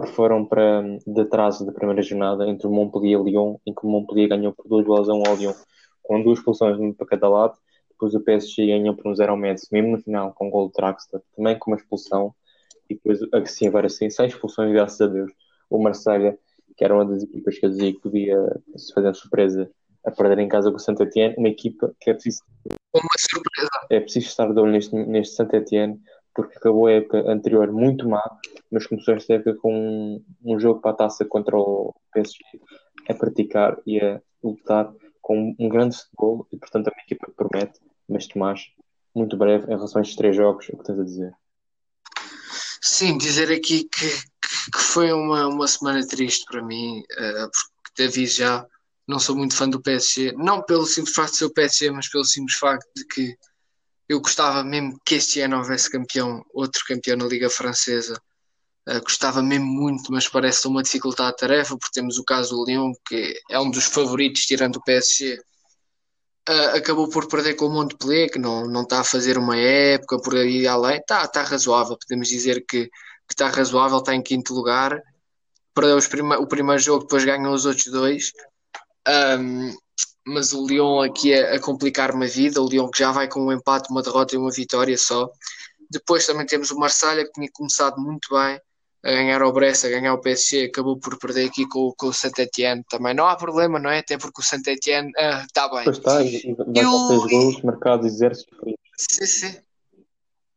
que 0.02 0.08
foram 0.08 0.46
para 0.46 0.82
de 1.06 1.22
atraso 1.22 1.66
da 1.66 1.72
primeira 1.72 2.02
jornada, 2.02 2.48
entre 2.48 2.68
o 2.68 2.72
Montpellier 2.72 3.20
e 3.20 3.24
Lyon, 3.24 3.58
em 3.66 3.74
que 3.74 3.86
o 3.86 3.90
Montpellier 3.90 4.30
ganhou 4.30 4.54
por 4.54 4.68
2 4.68 4.86
gols 4.86 5.10
a 5.10 5.14
1 5.14 5.24
ao 5.28 5.36
Lyon, 5.36 5.54
com 6.04 6.22
duas 6.22 6.40
expulsões 6.40 6.80
um 6.80 6.94
para 6.94 7.08
cada 7.08 7.30
lado. 7.30 7.58
Depois 7.90 8.14
o 8.14 8.20
PSG 8.20 8.68
ganhou 8.68 8.96
por 8.96 9.08
um 9.08 9.16
0 9.16 9.32
ao 9.32 9.38
Metz, 9.38 9.68
mesmo 9.72 9.92
no 9.92 10.02
final, 10.02 10.34
com 10.34 10.48
o 10.48 10.52
gol 10.52 10.68
do 10.68 10.74
Draxler, 10.74 11.22
também 11.36 11.58
com 11.58 11.72
uma 11.72 11.78
expulsão. 11.78 12.34
E 12.90 12.96
depois, 12.96 13.20
assim, 13.34 13.68
agora 13.68 13.90
sim, 13.90 14.10
seis 14.10 14.34
expulsões, 14.34 14.72
graças 14.72 15.02
a 15.02 15.08
Deus. 15.08 15.32
O 15.70 15.82
Marselha, 15.82 16.38
que 16.78 16.84
era 16.84 16.94
uma 16.94 17.06
das 17.06 17.24
equipas 17.24 17.58
que 17.58 17.66
eu 17.66 17.70
dizia 17.70 17.94
que 17.94 18.00
podia 18.00 18.38
se 18.76 18.94
fazer 18.94 19.14
surpresa 19.16 19.70
a 20.06 20.12
perder 20.12 20.40
em 20.40 20.48
casa 20.48 20.70
com 20.70 20.78
o 20.78 20.80
Saint-Etienne, 20.80 21.36
uma 21.38 21.50
equipa 21.50 21.94
que 22.00 22.10
é 22.10 22.14
preciso 22.14 22.42
Uma 22.94 23.10
surpresa. 23.18 23.70
é 23.90 24.00
preciso 24.00 24.28
estar 24.28 24.54
de 24.54 24.60
olho 24.60 24.72
neste, 24.72 24.96
neste 24.96 25.36
Saint 25.36 25.52
Etienne, 25.54 26.00
porque 26.38 26.56
acabou 26.56 26.86
a 26.86 26.92
época 26.92 27.18
anterior 27.32 27.72
muito 27.74 28.08
má, 28.08 28.22
mas 28.72 28.86
começou 28.86 29.16
esta 29.16 29.34
época 29.34 29.56
com 29.56 29.74
um, 29.74 30.54
um 30.54 30.60
jogo 30.60 30.80
para 30.80 30.92
a 30.92 30.94
taça 30.94 31.26
contra 31.26 31.58
o 31.58 31.96
PSG 32.14 32.44
a 33.10 33.14
praticar 33.16 33.76
e 33.88 34.00
a 34.00 34.22
lutar 34.44 34.94
com 35.20 35.56
um 35.58 35.68
grande 35.68 35.98
futebol 35.98 36.48
e, 36.54 36.58
portanto, 36.58 36.88
é 36.88 36.92
uma 36.92 37.02
equipa 37.02 37.32
promete. 37.36 37.80
Mas, 38.08 38.28
Tomás, 38.28 38.68
muito 39.16 39.36
breve, 39.36 39.66
em 39.66 39.76
relação 39.76 39.98
a 40.00 40.02
estes 40.04 40.16
três 40.16 40.36
jogos, 40.36 40.70
o 40.70 40.78
que 40.78 40.84
tens 40.84 41.00
a 41.00 41.04
dizer? 41.04 41.34
Sim, 42.84 43.18
dizer 43.18 43.52
aqui 43.52 43.86
que, 43.86 44.08
que- 44.10 44.72
que 44.72 44.80
foi 44.80 45.12
uma, 45.12 45.48
uma 45.48 45.68
semana 45.68 46.06
triste 46.08 46.46
para 46.46 46.62
mim, 46.62 47.02
eh, 47.18 47.48
porque 47.52 47.92
te 47.96 48.04
aviso 48.04 48.38
já, 48.38 48.66
não 49.08 49.18
sou 49.20 49.36
muito 49.36 49.56
fã 49.56 49.68
do 49.68 49.82
PSG, 49.82 50.34
não 50.34 50.62
pelo 50.62 50.86
simples 50.86 51.16
facto 51.16 51.32
de 51.32 51.38
ser 51.40 51.46
o 51.46 51.54
PSG, 51.54 51.92
mas 51.92 52.08
pelo 52.10 52.24
simples 52.24 52.58
facto 52.58 52.88
de 52.96 53.06
que 53.08 53.36
eu 54.08 54.22
gostava 54.22 54.64
mesmo 54.64 55.00
que 55.06 55.16
este 55.16 55.42
ano 55.42 55.58
houvesse 55.58 55.90
campeão, 55.90 56.44
outro 56.54 56.84
campeão 56.88 57.18
na 57.18 57.26
Liga 57.26 57.50
Francesa. 57.50 58.20
Eh, 58.88 59.00
gostava 59.02 59.44
mesmo 59.44 59.66
muito, 59.66 60.12
mas 60.12 60.30
parece 60.30 60.66
uma 60.68 60.82
dificuldade 60.82 61.32
a 61.32 61.34
tarefa, 61.34 61.78
porque 61.78 62.00
temos 62.00 62.18
o 62.18 62.24
caso 62.24 62.56
do 62.56 62.66
Lyon, 62.66 62.94
que 63.06 63.38
é 63.52 63.60
um 63.60 63.70
dos 63.70 63.86
favoritos, 63.86 64.46
tirando 64.46 64.78
o 64.78 64.84
PSG. 64.84 65.38
Uh, 66.50 66.78
acabou 66.78 67.10
por 67.10 67.28
perder 67.28 67.56
com 67.56 67.66
o 67.66 67.70
Montpellier, 67.70 68.32
que 68.32 68.40
não, 68.40 68.66
não 68.66 68.84
está 68.84 69.02
a 69.02 69.04
fazer 69.04 69.38
uma 69.38 69.58
época 69.58 70.18
por 70.22 70.36
aí 70.36 70.66
além. 70.66 71.00
Está 71.00 71.26
está 71.26 71.44
razoável, 71.44 71.98
podemos 71.98 72.30
dizer 72.30 72.66
que, 72.66 72.90
está 73.30 73.50
razoável, 73.50 73.98
está 73.98 74.16
em 74.16 74.22
quinto 74.24 74.54
lugar. 74.54 75.02
Perdeu 75.74 76.00
prime 76.10 76.36
o 76.38 76.48
primeiro 76.48 76.82
jogo, 76.82 77.04
depois 77.04 77.26
ganhou 77.26 77.54
os 77.54 77.66
outros 77.66 77.88
dois. 77.88 78.32
Um, 79.08 79.76
mas 80.28 80.54
o 80.54 80.68
Lyon 80.68 81.02
aqui 81.02 81.34
a, 81.34 81.56
a 81.56 81.60
complicar-me 81.60 82.26
a 82.26 82.30
vida. 82.30 82.62
O 82.62 82.68
Lyon 82.68 82.90
que 82.90 83.00
já 83.00 83.12
vai 83.12 83.28
com 83.28 83.46
um 83.46 83.52
empate, 83.52 83.90
uma 83.90 84.04
derrota 84.04 84.36
e 84.36 84.38
uma 84.38 84.52
vitória 84.52 84.98
só. 84.98 85.30
Depois 85.90 86.26
também 86.26 86.46
temos 86.46 86.70
o 86.72 86.78
Marselha, 86.78 87.26
que 87.26 87.32
tinha 87.32 87.50
começado 87.52 88.00
muito 88.00 88.36
bem 88.36 88.60
a 89.04 89.12
ganhar 89.12 89.42
ao 89.42 89.54
Brest, 89.54 89.86
a 89.86 89.90
ganhar 89.90 90.14
o 90.14 90.20
PSG, 90.20 90.66
acabou 90.66 91.00
por 91.00 91.18
perder 91.18 91.48
aqui 91.48 91.66
com, 91.68 91.94
com 91.98 92.08
o 92.08 92.14
Saint-Etienne 92.14 92.84
também. 92.90 93.14
Não 93.14 93.26
há 93.26 93.36
problema, 93.38 93.80
não 93.80 93.90
é? 93.90 94.00
Até 94.00 94.18
porque 94.18 94.42
o 94.42 94.44
Saint-Etienne 94.44 95.12
ah, 95.18 95.44
está 95.46 95.70
bem. 95.70 95.84
Pois 95.86 95.98
está, 95.98 96.22
e 96.22 96.54
vai 96.58 96.84
com 96.84 97.08
seis 97.08 97.32
gols 97.32 97.62
marcados 97.62 98.22
e 98.22 98.36
sofridos. 98.36 98.82
Sim, 98.98 99.26
sim. 99.26 99.56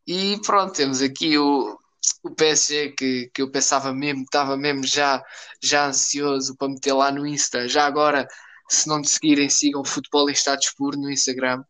E 0.07 0.41
pronto, 0.45 0.73
temos 0.73 1.01
aqui 1.01 1.39
o, 1.39 1.79
o 2.25 2.31
PSG 2.31 2.91
que, 2.93 3.31
que 3.33 3.43
eu 3.43 3.51
pensava 3.51 3.93
mesmo, 3.93 4.23
estava 4.23 4.57
mesmo 4.57 4.85
já, 4.85 5.23
já 5.63 5.87
ansioso 5.87 6.57
para 6.57 6.69
meter 6.69 6.93
lá 6.93 7.13
no 7.13 7.25
Insta. 7.27 7.69
Já 7.69 7.87
agora, 7.87 8.27
se 8.71 8.89
não 8.89 9.03
te 9.03 9.11
seguirem, 9.11 9.51
sigam 9.51 9.85
Futebol 9.85 10.31
em 10.31 10.33
Status 10.33 10.73
Puro 10.77 10.97
no 10.97 11.11
Instagram. 11.11 11.65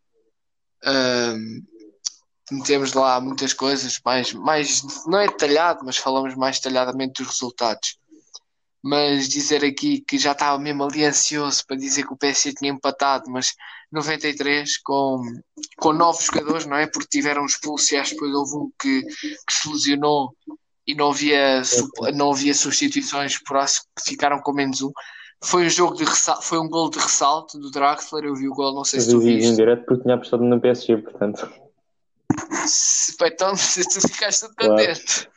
Ahm, 0.84 1.62
metemos 2.50 2.92
lá 2.92 3.20
muitas 3.20 3.54
coisas, 3.54 3.98
mais, 4.04 4.32
mais, 4.34 4.82
não 5.06 5.18
é 5.18 5.26
detalhado, 5.26 5.80
mas 5.84 5.96
falamos 5.96 6.34
mais 6.34 6.56
detalhadamente 6.56 7.22
dos 7.22 7.32
resultados. 7.32 7.98
Mas 8.82 9.28
dizer 9.28 9.64
aqui 9.64 10.00
que 10.00 10.18
já 10.18 10.32
estava 10.32 10.58
mesmo 10.58 10.84
ali 10.84 11.04
ansioso 11.04 11.66
para 11.66 11.76
dizer 11.76 12.06
que 12.06 12.12
o 12.12 12.16
PSG 12.16 12.54
tinha 12.54 12.70
empatado, 12.72 13.30
mas 13.30 13.54
93 13.90 14.78
com, 14.78 15.22
com 15.78 15.92
novos 15.92 16.24
jogadores, 16.26 16.66
não 16.66 16.76
é? 16.76 16.86
Porque 16.86 17.08
tiveram 17.08 17.46
expulsos 17.46 17.90
e 17.92 17.96
acho 17.96 18.10
que 18.10 18.16
depois 18.16 18.34
houve 18.34 18.56
um 18.56 18.72
que, 18.78 19.02
que 19.02 19.52
se 19.52 19.68
lesionou 19.68 20.34
e 20.86 20.94
não 20.94 21.10
havia, 21.10 21.62
não 22.14 22.32
havia 22.32 22.54
substituições, 22.54 23.38
por 23.42 23.62
isso 23.62 23.82
que 23.96 24.10
ficaram 24.10 24.40
com 24.40 24.52
menos 24.52 24.82
um. 24.82 24.92
Foi 25.42 25.64
um 25.66 25.70
jogo 25.70 25.94
de 25.96 26.05
ressal- 26.05 26.42
foi 26.42 26.59
um 26.59 26.68
gol 26.68 26.90
de 26.90 26.98
ressalto 26.98 27.59
do 27.59 27.70
Draxler, 27.70 28.24
eu 28.24 28.35
vi 28.35 28.48
o 28.48 28.53
gol, 28.55 28.74
não 28.74 28.85
sei 28.85 28.98
Eu 29.00 29.05
se 29.05 29.11
tu 29.11 29.20
vi 29.20 29.42
em 29.42 29.55
direto 29.57 29.85
porque 29.87 30.03
tinha 30.03 30.14
apostado 30.14 30.44
no 30.44 30.61
PSG, 30.61 30.98
portanto. 30.98 31.50
Se- 32.66 33.16
Então 33.22 33.55
se 33.57 33.83
tu 33.88 34.00
ficaste 34.09 34.40
todo 34.42 34.55
Claro. 34.55 34.76
contente. 34.76 35.29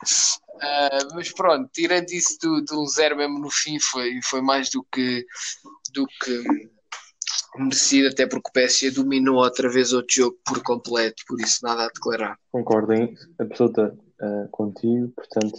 Ah, 0.61 0.97
mas 1.15 1.31
pronto, 1.33 1.69
tirando 1.73 2.09
isso 2.11 2.37
do, 2.41 2.61
do 2.63 2.81
um 2.81 2.85
zero 2.87 3.17
mesmo 3.17 3.39
no 3.39 3.49
fim, 3.49 3.79
foi, 3.79 4.19
foi 4.23 4.41
mais 4.41 4.69
do 4.69 4.83
que, 4.91 5.25
do 5.93 6.05
que 6.23 6.43
merecido, 7.57 8.07
até 8.09 8.25
porque 8.27 8.49
o 8.49 8.53
PSG 8.53 8.91
dominou 8.91 9.37
outra 9.37 9.69
vez 9.69 9.93
outro 9.93 10.13
jogo 10.15 10.37
por 10.45 10.61
completo, 10.63 11.23
por 11.27 11.39
isso 11.41 11.59
nada 11.63 11.83
a 11.85 11.87
declarar. 11.87 12.37
Concordo 12.51 12.93
em 12.93 13.13
absoluta 13.39 13.97
eh, 14.21 14.47
contigo, 14.51 15.11
portanto, 15.15 15.55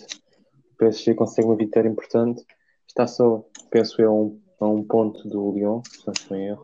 o 0.73 0.77
PSG 0.79 1.15
consegue 1.15 1.49
uma 1.49 1.57
vitória 1.57 1.89
importante. 1.89 2.43
Está 2.89 3.07
só, 3.07 3.45
penso 3.75 4.01
eu, 4.01 4.09
a 4.11 4.15
um, 4.15 4.41
a 4.61 4.67
um 4.69 4.85
ponto 4.85 5.29
do 5.29 5.53
Lyon, 5.53 5.83
se 5.85 6.07
não 6.07 6.13
estou 6.13 6.37
em 6.37 6.47
erro. 6.47 6.63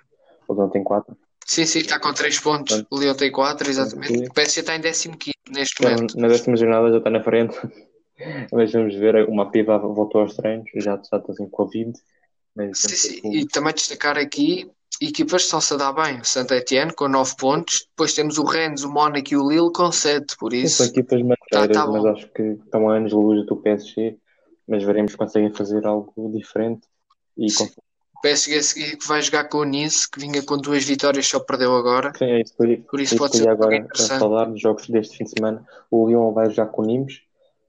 O 0.48 0.54
Lyon 0.54 0.68
tem 0.68 0.84
quatro. 0.84 1.16
Sim, 1.50 1.66
sim, 1.66 1.80
está 1.80 1.98
com 1.98 2.14
3 2.14 2.38
pontos. 2.38 2.84
O 2.88 2.96
Leão 2.96 3.12
tem 3.16 3.32
4, 3.32 3.68
exatamente. 3.68 4.28
O 4.28 4.32
PSG 4.32 4.60
está 4.60 4.76
em 4.76 4.80
15 4.80 5.10
neste 5.50 5.74
Então, 5.80 5.94
momento. 5.94 6.16
na 6.16 6.28
décima 6.28 6.56
jornada 6.56 6.92
já 6.92 6.98
está 6.98 7.10
na 7.10 7.24
frente. 7.24 7.58
Mas 8.52 8.70
vamos 8.70 8.94
ver, 8.94 9.28
uma 9.28 9.50
piva 9.50 9.76
voltou 9.78 10.20
aos 10.20 10.36
treinos, 10.36 10.70
já 10.76 10.80
já 10.80 10.94
está 10.94 11.16
assim 11.16 11.46
com 11.46 11.50
Covid. 11.50 11.92
Mas 12.54 12.78
Sim, 12.78 12.88
sim. 12.88 13.34
E 13.34 13.48
também 13.48 13.74
destacar 13.74 14.16
aqui 14.16 14.70
equipas 15.00 15.42
que 15.42 15.46
estão-se 15.46 15.74
a 15.74 15.76
dar 15.76 15.92
bem. 15.92 16.20
O 16.20 16.24
Saint-Etienne 16.24 16.92
com 16.92 17.08
9 17.08 17.34
pontos. 17.36 17.86
Depois 17.88 18.14
temos 18.14 18.38
o 18.38 18.44
Rennes, 18.44 18.84
o 18.84 18.92
Mónaco 18.92 19.32
e 19.32 19.36
o 19.36 19.48
Lille 19.48 19.72
com 19.72 19.90
7. 19.90 20.36
Por 20.38 20.52
São 20.52 20.60
isso, 20.60 20.84
equipas 20.84 21.20
mateiras, 21.20 21.76
tá 21.76 21.86
mas 21.86 22.02
bom. 22.02 22.08
acho 22.10 22.28
que 22.32 22.42
estão 22.42 22.88
a 22.88 22.96
anos 22.96 23.10
de 23.10 23.16
luz 23.16 23.44
do 23.46 23.56
PSG. 23.56 24.16
Mas 24.68 24.84
veremos 24.84 25.12
se 25.12 25.18
conseguem 25.18 25.52
fazer 25.52 25.84
algo 25.84 26.30
diferente. 26.32 26.82
E 27.40 27.46
o 27.46 28.20
PSG 28.22 28.56
a 28.58 28.62
seguir 28.62 28.96
que 28.98 29.08
vai 29.08 29.22
jogar 29.22 29.44
com 29.48 29.58
o 29.58 29.64
Nice, 29.64 30.08
que 30.10 30.20
vinha 30.20 30.42
com 30.42 30.58
duas 30.58 30.84
vitórias, 30.84 31.26
só 31.26 31.40
perdeu 31.40 31.74
agora. 31.74 32.12
Sim, 32.16 32.26
é 32.26 32.40
isso 32.42 32.54
que 32.54 32.62
eu 32.62 32.66
ia- 32.68 32.82
Por 32.82 33.00
isso 33.00 33.14
é 33.14 33.18
pode 33.18 33.36
ser 33.38 33.48
um 33.48 33.52
agora 33.52 33.76
interessante. 33.76 34.18
falar 34.20 34.44
dos 34.44 34.60
jogos 34.60 34.86
deste 34.88 35.16
fim 35.16 35.24
de 35.24 35.30
semana. 35.30 35.66
O 35.90 36.06
Lyon 36.06 36.32
vai 36.32 36.50
jogar 36.50 36.66
com 36.66 36.82
o 36.82 36.84
Nimes. 36.86 37.22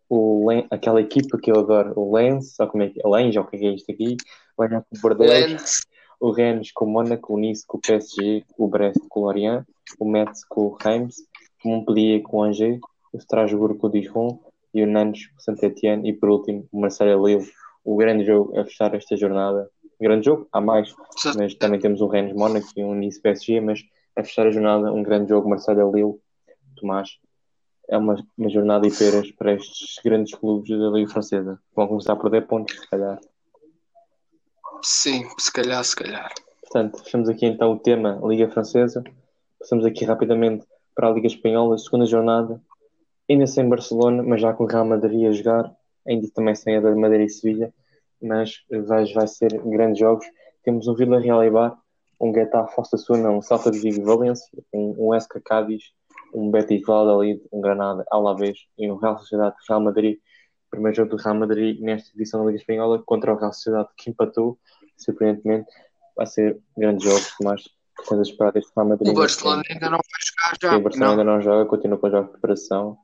O 0.09 0.49
Len, 0.49 0.67
aquela 0.69 0.99
equipa 0.99 1.37
que 1.37 1.49
eu 1.49 1.57
adoro, 1.59 1.93
o 1.97 2.13
Lens, 2.13 2.53
só 2.55 2.67
como 2.67 2.83
é 2.83 2.89
que 2.89 2.99
é? 3.01 3.07
Lens, 3.07 3.33
ou 3.37 3.43
o 3.43 3.47
que 3.47 3.55
é 3.55 3.73
isto 3.73 3.89
aqui? 3.89 4.17
Vai 4.57 4.67
jogar 4.67 4.81
com 4.81 4.97
o 4.97 4.99
Bordeaux. 5.01 5.81
O 6.19 6.31
Rennes 6.31 6.71
com 6.73 6.85
o 6.85 6.89
Mónaco, 6.89 7.33
o 7.33 7.39
Nice 7.39 7.65
com 7.65 7.77
o 7.77 7.81
PSG, 7.81 8.43
o 8.57 8.67
Brest 8.67 8.99
com 9.09 9.21
o 9.21 9.23
Lorient, 9.23 9.65
o 9.97 10.05
Metz 10.05 10.43
com 10.45 10.65
o 10.67 10.77
Reims, 10.79 11.15
o 11.63 11.69
Montpellier 11.69 12.21
com 12.21 12.37
o 12.37 12.43
Angers, 12.43 12.79
o 13.13 13.17
Strasbourg 13.17 13.79
com 13.79 13.87
o 13.87 13.89
Dijon 13.89 14.39
e 14.73 14.83
o 14.83 14.87
Nantes 14.87 15.27
com 15.27 15.37
o 15.39 15.41
Saint-Etienne 15.41 16.07
e 16.07 16.13
por 16.13 16.29
último 16.29 16.67
o 16.71 16.79
Marseille 16.79 17.15
Lille, 17.19 17.49
o 17.83 17.95
grande 17.95 18.25
jogo 18.25 18.57
a 18.59 18.63
fechar 18.63 18.93
esta 18.95 19.15
jornada. 19.15 19.69
Grande 19.99 20.25
jogo, 20.25 20.47
há 20.51 20.59
mais, 20.59 20.93
mas 21.37 21.53
também 21.55 21.79
temos 21.79 22.01
o 22.01 22.07
Rennes 22.07 22.33
Mónaco 22.33 22.67
e 22.75 22.83
um 22.83 22.95
Nice 22.95 23.21
PSG, 23.21 23.61
mas 23.61 23.81
a 24.15 24.23
fechar 24.23 24.47
a 24.47 24.51
jornada 24.51 24.91
um 24.91 25.03
grande 25.03 25.29
jogo 25.29 25.49
Marseille 25.49 25.83
Lille, 25.91 26.19
Tomás. 26.75 27.17
É 27.87 27.97
uma, 27.97 28.15
uma 28.37 28.49
jornada 28.49 28.89
de 28.89 28.97
peras 28.97 29.31
para 29.31 29.53
estes 29.53 30.01
grandes 30.03 30.33
clubes 30.33 30.69
da 30.69 30.89
Liga 30.89 31.11
Francesa. 31.11 31.59
Vão 31.75 31.87
começar 31.87 32.13
a 32.13 32.15
perder 32.15 32.47
pontos, 32.47 32.79
se 32.79 32.89
calhar. 32.89 33.19
Sim, 34.81 35.23
se 35.37 35.51
calhar, 35.51 35.83
se 35.83 35.95
calhar. 35.95 36.33
Portanto, 36.61 37.03
fechamos 37.03 37.29
aqui 37.29 37.45
então 37.45 37.73
o 37.73 37.79
tema 37.79 38.19
Liga 38.23 38.49
Francesa. 38.49 39.03
Passamos 39.59 39.85
aqui 39.85 40.05
rapidamente 40.05 40.65
para 40.95 41.09
a 41.09 41.11
Liga 41.11 41.27
Espanhola, 41.27 41.77
segunda 41.77 42.05
jornada. 42.05 42.61
Ainda 43.29 43.45
sem 43.45 43.67
Barcelona, 43.67 44.23
mas 44.23 44.41
já 44.41 44.53
com 44.53 44.63
o 44.63 44.67
Real 44.67 44.85
Madrid 44.85 45.27
a 45.27 45.31
jogar. 45.31 45.75
Ainda 46.11 46.27
também 46.33 46.55
sem 46.55 46.75
a 46.77 46.81
da 46.81 46.95
Madrid 46.95 47.27
e 47.27 47.29
Sevilha. 47.29 47.73
Mas 48.21 48.63
vai, 48.87 49.05
vai 49.13 49.27
ser 49.27 49.51
grandes 49.63 49.99
jogos. 49.99 50.25
Temos 50.63 50.87
um 50.87 50.93
Vila 50.93 51.19
Real 51.19 51.43
Eibar, 51.43 51.77
um 52.19 52.33
Getafe 52.33 52.79
Osasuna, 52.79 53.31
um 53.31 53.41
Salta 53.41 53.71
de 53.71 53.79
Vigo 53.79 54.05
Valência, 54.05 54.47
um, 54.73 55.07
um 55.07 55.15
Esca 55.15 55.41
Cádiz, 55.43 55.83
um 56.33 56.51
Betis 56.51 56.81
Valladolid, 56.85 57.41
um 57.51 57.61
Granada 57.61 58.05
Alavés 58.11 58.59
e 58.77 58.91
um 58.91 58.97
Real 58.97 59.17
Sociedade 59.17 59.55
Real 59.67 59.81
Madrid 59.81 60.19
primeiro 60.71 60.95
jogo 60.95 61.15
do 61.15 61.21
Real 61.21 61.35
Madrid 61.35 61.79
nesta 61.81 62.09
edição 62.15 62.39
da 62.39 62.47
Liga 62.47 62.61
Espanhola 62.61 63.03
contra 63.05 63.33
o 63.33 63.37
Real 63.37 63.51
Sociedade 63.51 63.89
que 63.97 64.09
empatou, 64.09 64.57
surpreendentemente. 64.97 65.69
Vai 66.15 66.25
ser 66.25 66.57
um 66.75 66.81
grande 66.81 67.03
jogo, 67.03 67.21
mas 67.43 67.63
a 68.09 68.21
esperar 68.21 68.53
deste 68.53 68.71
Real 68.75 68.87
Madrid. 68.87 69.11
O 69.11 69.13
Barcelona 69.13 69.63
ainda 69.69 69.89
não 69.89 69.97
vai 69.97 70.21
jogar 70.25 70.57
já. 70.61 70.69
Sim, 70.71 70.75
o 70.77 70.83
Barcelona 70.83 71.11
ainda 71.11 71.23
não 71.23 71.41
joga, 71.41 71.69
continua 71.69 71.97
com 71.97 72.07
o 72.07 72.09
jogo 72.09 72.25
de 72.25 72.31
preparação. 72.31 72.97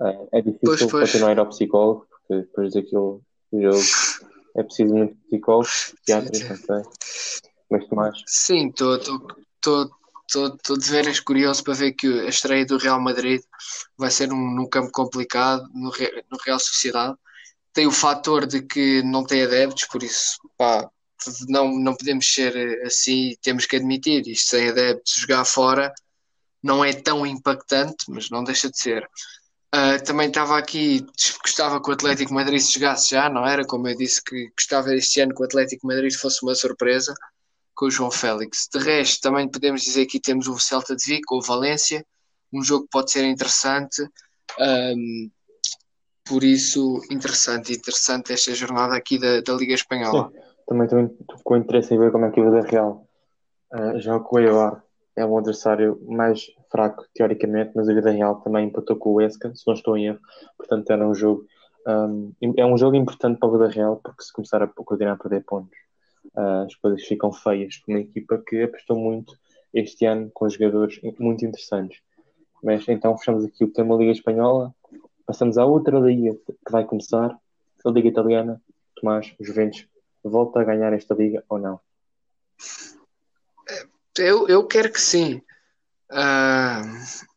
É, 0.00 0.38
é 0.38 0.42
difícil 0.42 0.66
pois, 0.66 0.86
pois. 0.90 1.10
continuar 1.12 1.30
a 1.30 1.32
ir 1.32 1.38
ao 1.38 1.46
psicólogo, 1.46 2.06
porque 2.26 2.42
depois 2.42 2.74
daquilo 2.74 3.22
jogo 3.52 3.84
é 4.56 4.62
preciso 4.62 4.94
muito 4.94 5.16
psicólogo, 5.26 5.68
psiquiatra, 5.68 6.48
não 6.48 6.56
sei. 6.56 6.82
Mas 7.70 7.88
Tomás. 7.88 8.22
Sim, 8.26 8.68
estou 8.68 9.90
estou 10.28 10.76
de 10.76 10.90
veras 10.90 11.20
curioso 11.20 11.62
para 11.62 11.74
ver 11.74 11.92
que 11.92 12.06
a 12.06 12.28
estreia 12.28 12.66
do 12.66 12.78
Real 12.78 13.00
Madrid 13.00 13.40
vai 13.96 14.10
ser 14.10 14.28
num, 14.28 14.54
num 14.54 14.68
campo 14.68 14.90
complicado, 14.92 15.68
no, 15.72 15.90
no, 16.30 16.38
Real 16.44 16.58
Sociedade. 16.58 17.16
Tem 17.72 17.86
o 17.86 17.92
fator 17.92 18.46
de 18.46 18.62
que 18.62 19.02
não 19.02 19.24
tem 19.24 19.42
adeptos, 19.42 19.86
por 19.86 20.02
isso, 20.02 20.38
pá, 20.56 20.88
não, 21.48 21.78
não 21.78 21.94
podemos 21.94 22.26
ser 22.32 22.82
assim, 22.84 23.34
temos 23.42 23.66
que 23.66 23.76
admitir, 23.76 24.26
isto 24.26 24.50
sem 24.50 24.68
adeptos, 24.68 25.14
jogar 25.14 25.44
fora 25.44 25.92
não 26.62 26.84
é 26.84 26.92
tão 26.92 27.24
impactante, 27.24 28.06
mas 28.08 28.28
não 28.30 28.42
deixa 28.42 28.68
de 28.68 28.78
ser. 28.78 29.08
Uh, 29.76 30.02
também 30.02 30.28
estava 30.28 30.56
aqui, 30.56 31.04
gostava 31.42 31.82
que 31.82 31.90
o 31.90 31.92
Atlético 31.92 32.32
Madrid 32.32 32.60
se 32.60 32.72
jogasse 32.72 33.10
já, 33.10 33.28
não 33.28 33.46
era? 33.46 33.62
Como 33.62 33.86
eu 33.86 33.94
disse 33.94 34.24
que 34.24 34.50
gostava 34.56 34.94
este 34.94 35.20
ano 35.20 35.34
que 35.34 35.42
o 35.42 35.44
Atlético 35.44 35.86
Madrid 35.86 36.14
fosse 36.14 36.42
uma 36.42 36.54
surpresa 36.54 37.12
com 37.74 37.84
o 37.84 37.90
João 37.90 38.10
Félix. 38.10 38.68
De 38.72 38.78
resto, 38.78 39.20
também 39.20 39.46
podemos 39.46 39.82
dizer 39.82 40.06
que 40.06 40.18
temos 40.18 40.48
o 40.48 40.58
Celta 40.58 40.96
de 40.96 41.04
Vigo, 41.04 41.36
o 41.36 41.42
Valência, 41.42 42.02
um 42.50 42.62
jogo 42.62 42.84
que 42.84 42.90
pode 42.90 43.10
ser 43.10 43.24
interessante. 43.26 44.02
Um, 44.58 45.30
por 46.24 46.42
isso, 46.42 47.02
interessante, 47.10 47.74
interessante 47.74 48.32
esta 48.32 48.54
jornada 48.54 48.96
aqui 48.96 49.18
da, 49.18 49.42
da 49.42 49.52
Liga 49.52 49.74
Espanhola. 49.74 50.30
Sim, 50.32 50.40
também, 50.66 50.88
também 50.88 51.16
com 51.44 51.56
interesse 51.56 51.92
em 51.92 51.98
ver 51.98 52.10
como 52.10 52.24
é 52.24 52.30
que 52.30 52.40
o 52.40 52.50
Vida 52.50 52.66
Real 52.66 53.06
uh, 53.74 54.00
joga 54.00 54.24
com 54.24 54.36
o 54.36 54.38
Eibar. 54.38 54.85
É 55.16 55.24
um 55.24 55.38
adversário 55.38 55.98
mais 56.06 56.50
fraco, 56.70 57.06
teoricamente, 57.14 57.72
mas 57.74 57.88
a 57.88 57.94
Vida 57.94 58.10
Real 58.10 58.36
também 58.40 58.66
empatou 58.66 58.96
com 58.96 59.14
o 59.14 59.20
Esca, 59.20 59.54
se 59.54 59.66
não 59.66 59.74
estou 59.74 59.96
em 59.96 60.08
erro. 60.08 60.20
Portanto, 60.58 60.90
era 60.90 61.08
um 61.08 61.14
jogo. 61.14 61.44
Um, 61.86 62.32
é 62.56 62.66
um 62.66 62.76
jogo 62.76 62.96
importante 62.96 63.38
para 63.38 63.48
o 63.48 63.52
Vida 63.52 63.68
Real, 63.68 64.00
porque 64.02 64.22
se 64.22 64.32
começar 64.32 64.62
a 64.62 64.66
continuar 64.66 65.14
a 65.14 65.16
perder 65.16 65.44
pontos, 65.44 65.78
uh, 66.36 66.66
as 66.66 66.74
coisas 66.74 67.02
ficam 67.02 67.32
feias. 67.32 67.80
Uma 67.88 68.00
equipa 68.00 68.42
que 68.46 68.62
apostou 68.62 68.98
muito 68.98 69.38
este 69.72 70.04
ano 70.04 70.30
com 70.34 70.48
jogadores 70.48 71.00
muito 71.18 71.46
interessantes. 71.46 72.00
Mas 72.62 72.86
então 72.88 73.16
fechamos 73.16 73.44
aqui 73.44 73.64
o 73.64 73.72
tema 73.72 73.96
Liga 73.96 74.12
Espanhola, 74.12 74.74
passamos 75.26 75.58
à 75.58 75.64
outra 75.64 75.98
liga 75.98 76.34
que 76.34 76.72
vai 76.72 76.84
começar, 76.84 77.36
a 77.84 77.90
Liga 77.90 78.08
Italiana. 78.08 78.60
Tomás, 78.96 79.34
Juventus 79.38 79.86
volta 80.24 80.60
a 80.60 80.64
ganhar 80.64 80.92
esta 80.92 81.14
liga 81.14 81.44
ou 81.48 81.58
não? 81.58 81.80
Eu, 84.18 84.48
eu 84.48 84.66
quero 84.66 84.92
que 84.92 85.00
sim, 85.00 85.42
uh, 86.10 86.82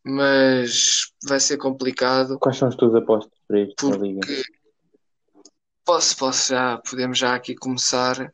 mas 0.04 1.12
vai 1.28 1.40
ser 1.40 1.58
complicado. 1.58 2.38
Quais 2.40 2.58
são 2.58 2.68
as 2.68 2.76
tuas 2.76 2.96
apostas 2.96 3.38
para 3.48 3.62
isto 3.62 3.90
na 3.90 3.98
liga? 3.98 4.20
Posso, 5.86 6.18
posso 6.18 6.50
já, 6.50 6.78
podemos 6.78 7.18
já 7.18 7.36
aqui 7.36 7.56
começar. 7.56 8.32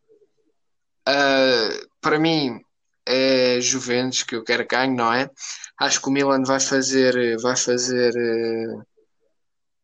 Uh, 1.07 1.87
para 2.01 2.19
mim 2.19 2.59
é 3.05 3.59
Juventus 3.61 4.23
que 4.23 4.35
eu 4.35 4.43
quero 4.43 4.67
que 4.67 4.75
ganhe, 4.75 4.95
não 4.95 5.13
é? 5.13 5.29
Acho 5.79 6.01
que 6.01 6.09
o 6.09 6.11
Milan 6.11 6.43
vai 6.43 6.59
fazer, 6.59 7.37
vai 7.39 7.55
fazer, 7.55 8.13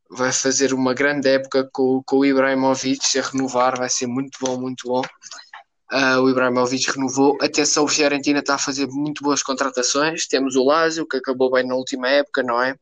vai 0.10 0.32
fazer 0.32 0.74
uma 0.74 0.94
grande 0.94 1.30
época 1.30 1.70
com, 1.72 2.02
com 2.04 2.18
o 2.18 2.26
Ibrahimovic 2.26 3.18
a 3.18 3.22
renovar, 3.22 3.78
vai 3.78 3.90
ser 3.90 4.08
muito 4.08 4.38
bom, 4.42 4.60
muito 4.60 4.88
bom. 4.88 5.02
Uh, 5.92 6.22
o 6.22 6.30
Ibrahimovic 6.30 6.90
renovou. 6.90 7.38
Atenção, 7.42 7.84
o 7.84 7.88
Fiorentina 7.88 8.40
está 8.40 8.56
a 8.56 8.60
fazer 8.60 8.88
muito 8.88 9.22
boas 9.22 9.44
contratações. 9.44 10.26
Temos 10.26 10.56
o 10.56 10.64
Lazio, 10.64 11.06
que 11.06 11.18
acabou 11.18 11.52
bem 11.52 11.68
na 11.68 11.76
última 11.76 12.08
época, 12.08 12.42
não 12.42 12.62
é? 12.62 12.76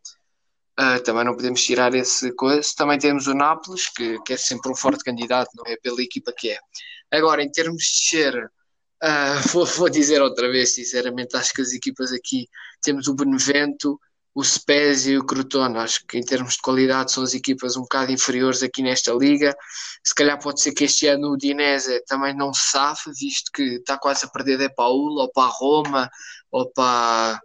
Uh, 0.79 1.01
também 1.03 1.25
não 1.25 1.35
podemos 1.35 1.61
tirar 1.61 1.93
esse 1.95 2.31
coisa. 2.33 2.61
Também 2.77 2.99
temos 2.99 3.25
o 3.25 3.33
Nápoles, 3.33 3.89
que, 3.89 4.21
que 4.21 4.33
é 4.33 4.37
sempre 4.37 4.71
um 4.71 4.75
forte 4.75 5.03
candidato, 5.03 5.49
não 5.55 5.65
é? 5.65 5.75
Pela 5.77 6.01
equipa 6.01 6.31
que 6.31 6.51
é. 6.51 6.59
Agora, 7.11 7.41
em 7.41 7.51
termos 7.51 7.81
de 7.81 8.09
ser, 8.09 8.45
uh, 8.45 9.47
vou, 9.51 9.65
vou, 9.65 9.89
dizer 9.89 10.21
outra 10.21 10.47
vez, 10.49 10.75
sinceramente, 10.75 11.35
acho 11.35 11.51
que 11.51 11.61
as 11.61 11.73
equipas 11.73 12.13
aqui 12.13 12.47
temos 12.81 13.07
o 13.07 13.15
Benevento, 13.15 13.99
o 14.33 14.43
Spezia 14.43 15.13
e 15.13 15.17
o 15.17 15.25
Crotone. 15.25 15.77
Acho 15.77 16.05
que 16.07 16.17
em 16.17 16.23
termos 16.23 16.53
de 16.53 16.61
qualidade 16.61 17.11
são 17.11 17.23
as 17.23 17.33
equipas 17.33 17.75
um 17.75 17.81
bocado 17.81 18.11
inferiores 18.11 18.63
aqui 18.63 18.81
nesta 18.81 19.11
liga. 19.13 19.55
Se 20.03 20.13
calhar 20.13 20.39
pode 20.39 20.61
ser 20.61 20.73
que 20.73 20.85
este 20.85 21.07
ano 21.07 21.31
o 21.31 21.37
Dinese 21.37 22.03
também 22.05 22.35
não 22.35 22.53
se 22.53 22.71
safe, 22.71 23.11
visto 23.19 23.51
que 23.53 23.63
está 23.75 23.97
quase 23.97 24.25
a 24.25 24.29
perder 24.29 24.57
de 24.57 24.69
Ula, 24.77 25.23
ou 25.23 25.31
para 25.31 25.43
a 25.43 25.51
Roma, 25.51 26.09
ou 26.51 26.71
para, 26.71 27.39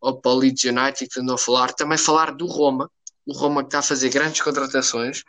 ou 0.00 0.20
para 0.20 0.32
o 0.32 0.36
Leeds 0.36 0.64
United, 0.64 1.08
que 1.08 1.20
andou 1.20 1.36
a 1.36 1.38
falar. 1.38 1.72
Também 1.72 1.98
falar 1.98 2.32
do 2.32 2.46
Roma, 2.46 2.90
o 3.26 3.32
Roma 3.32 3.62
que 3.62 3.68
está 3.68 3.78
a 3.78 3.82
fazer 3.82 4.10
grandes 4.10 4.40
contratações. 4.40 5.22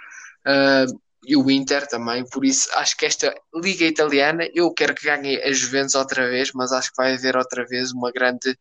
Uh, 0.48 1.05
e 1.28 1.36
o 1.36 1.50
Inter 1.50 1.88
também, 1.88 2.24
por 2.30 2.46
isso 2.46 2.70
acho 2.76 2.96
que 2.98 3.06
esta 3.06 3.34
Liga 3.54 3.86
Italiana, 3.86 4.48
eu 4.54 4.72
quero 4.74 4.94
que 4.94 5.06
ganhe 5.06 5.42
a 5.42 5.52
Juventus 5.52 5.96
outra 5.96 6.30
vez, 6.30 6.52
mas 6.54 6.72
acho 6.72 6.90
que 6.92 6.98
vai 6.98 7.14
haver 7.14 7.36
outra 7.36 7.66
vez 7.66 7.92
uma 7.92 8.12
grande, 8.12 8.58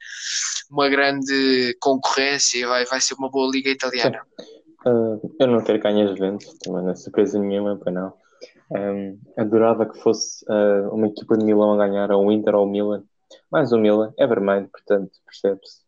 uma 0.70 0.88
grande 0.88 1.76
concorrência, 1.80 2.66
vai, 2.66 2.84
vai 2.84 3.00
ser 3.00 3.14
uma 3.14 3.30
boa 3.30 3.50
Liga 3.50 3.70
Italiana. 3.70 4.20
Uh, 4.86 5.34
eu 5.38 5.46
não 5.46 5.62
quero 5.62 5.78
que 5.78 5.84
ganhe 5.84 6.02
a 6.02 6.06
Juventus, 6.06 6.54
também 6.62 6.82
não 6.82 6.90
é 6.90 6.94
surpresa 6.94 7.38
nenhuma, 7.38 7.76
para 7.76 7.92
não. 7.92 8.12
Um, 8.70 9.18
adorava 9.36 9.86
que 9.86 9.98
fosse 9.98 10.44
uh, 10.46 10.88
uma 10.92 11.06
equipa 11.06 11.36
de 11.36 11.44
Milão 11.44 11.72
a 11.72 11.86
ganhar, 11.86 12.10
ou 12.10 12.26
o 12.26 12.32
Inter 12.32 12.54
ou 12.54 12.66
o 12.66 12.70
Milan, 12.70 13.02
mais 13.50 13.72
o 13.72 13.78
Milan, 13.78 14.12
é 14.18 14.26
vermelho, 14.26 14.68
portanto, 14.68 15.12
percebe-se. 15.24 15.82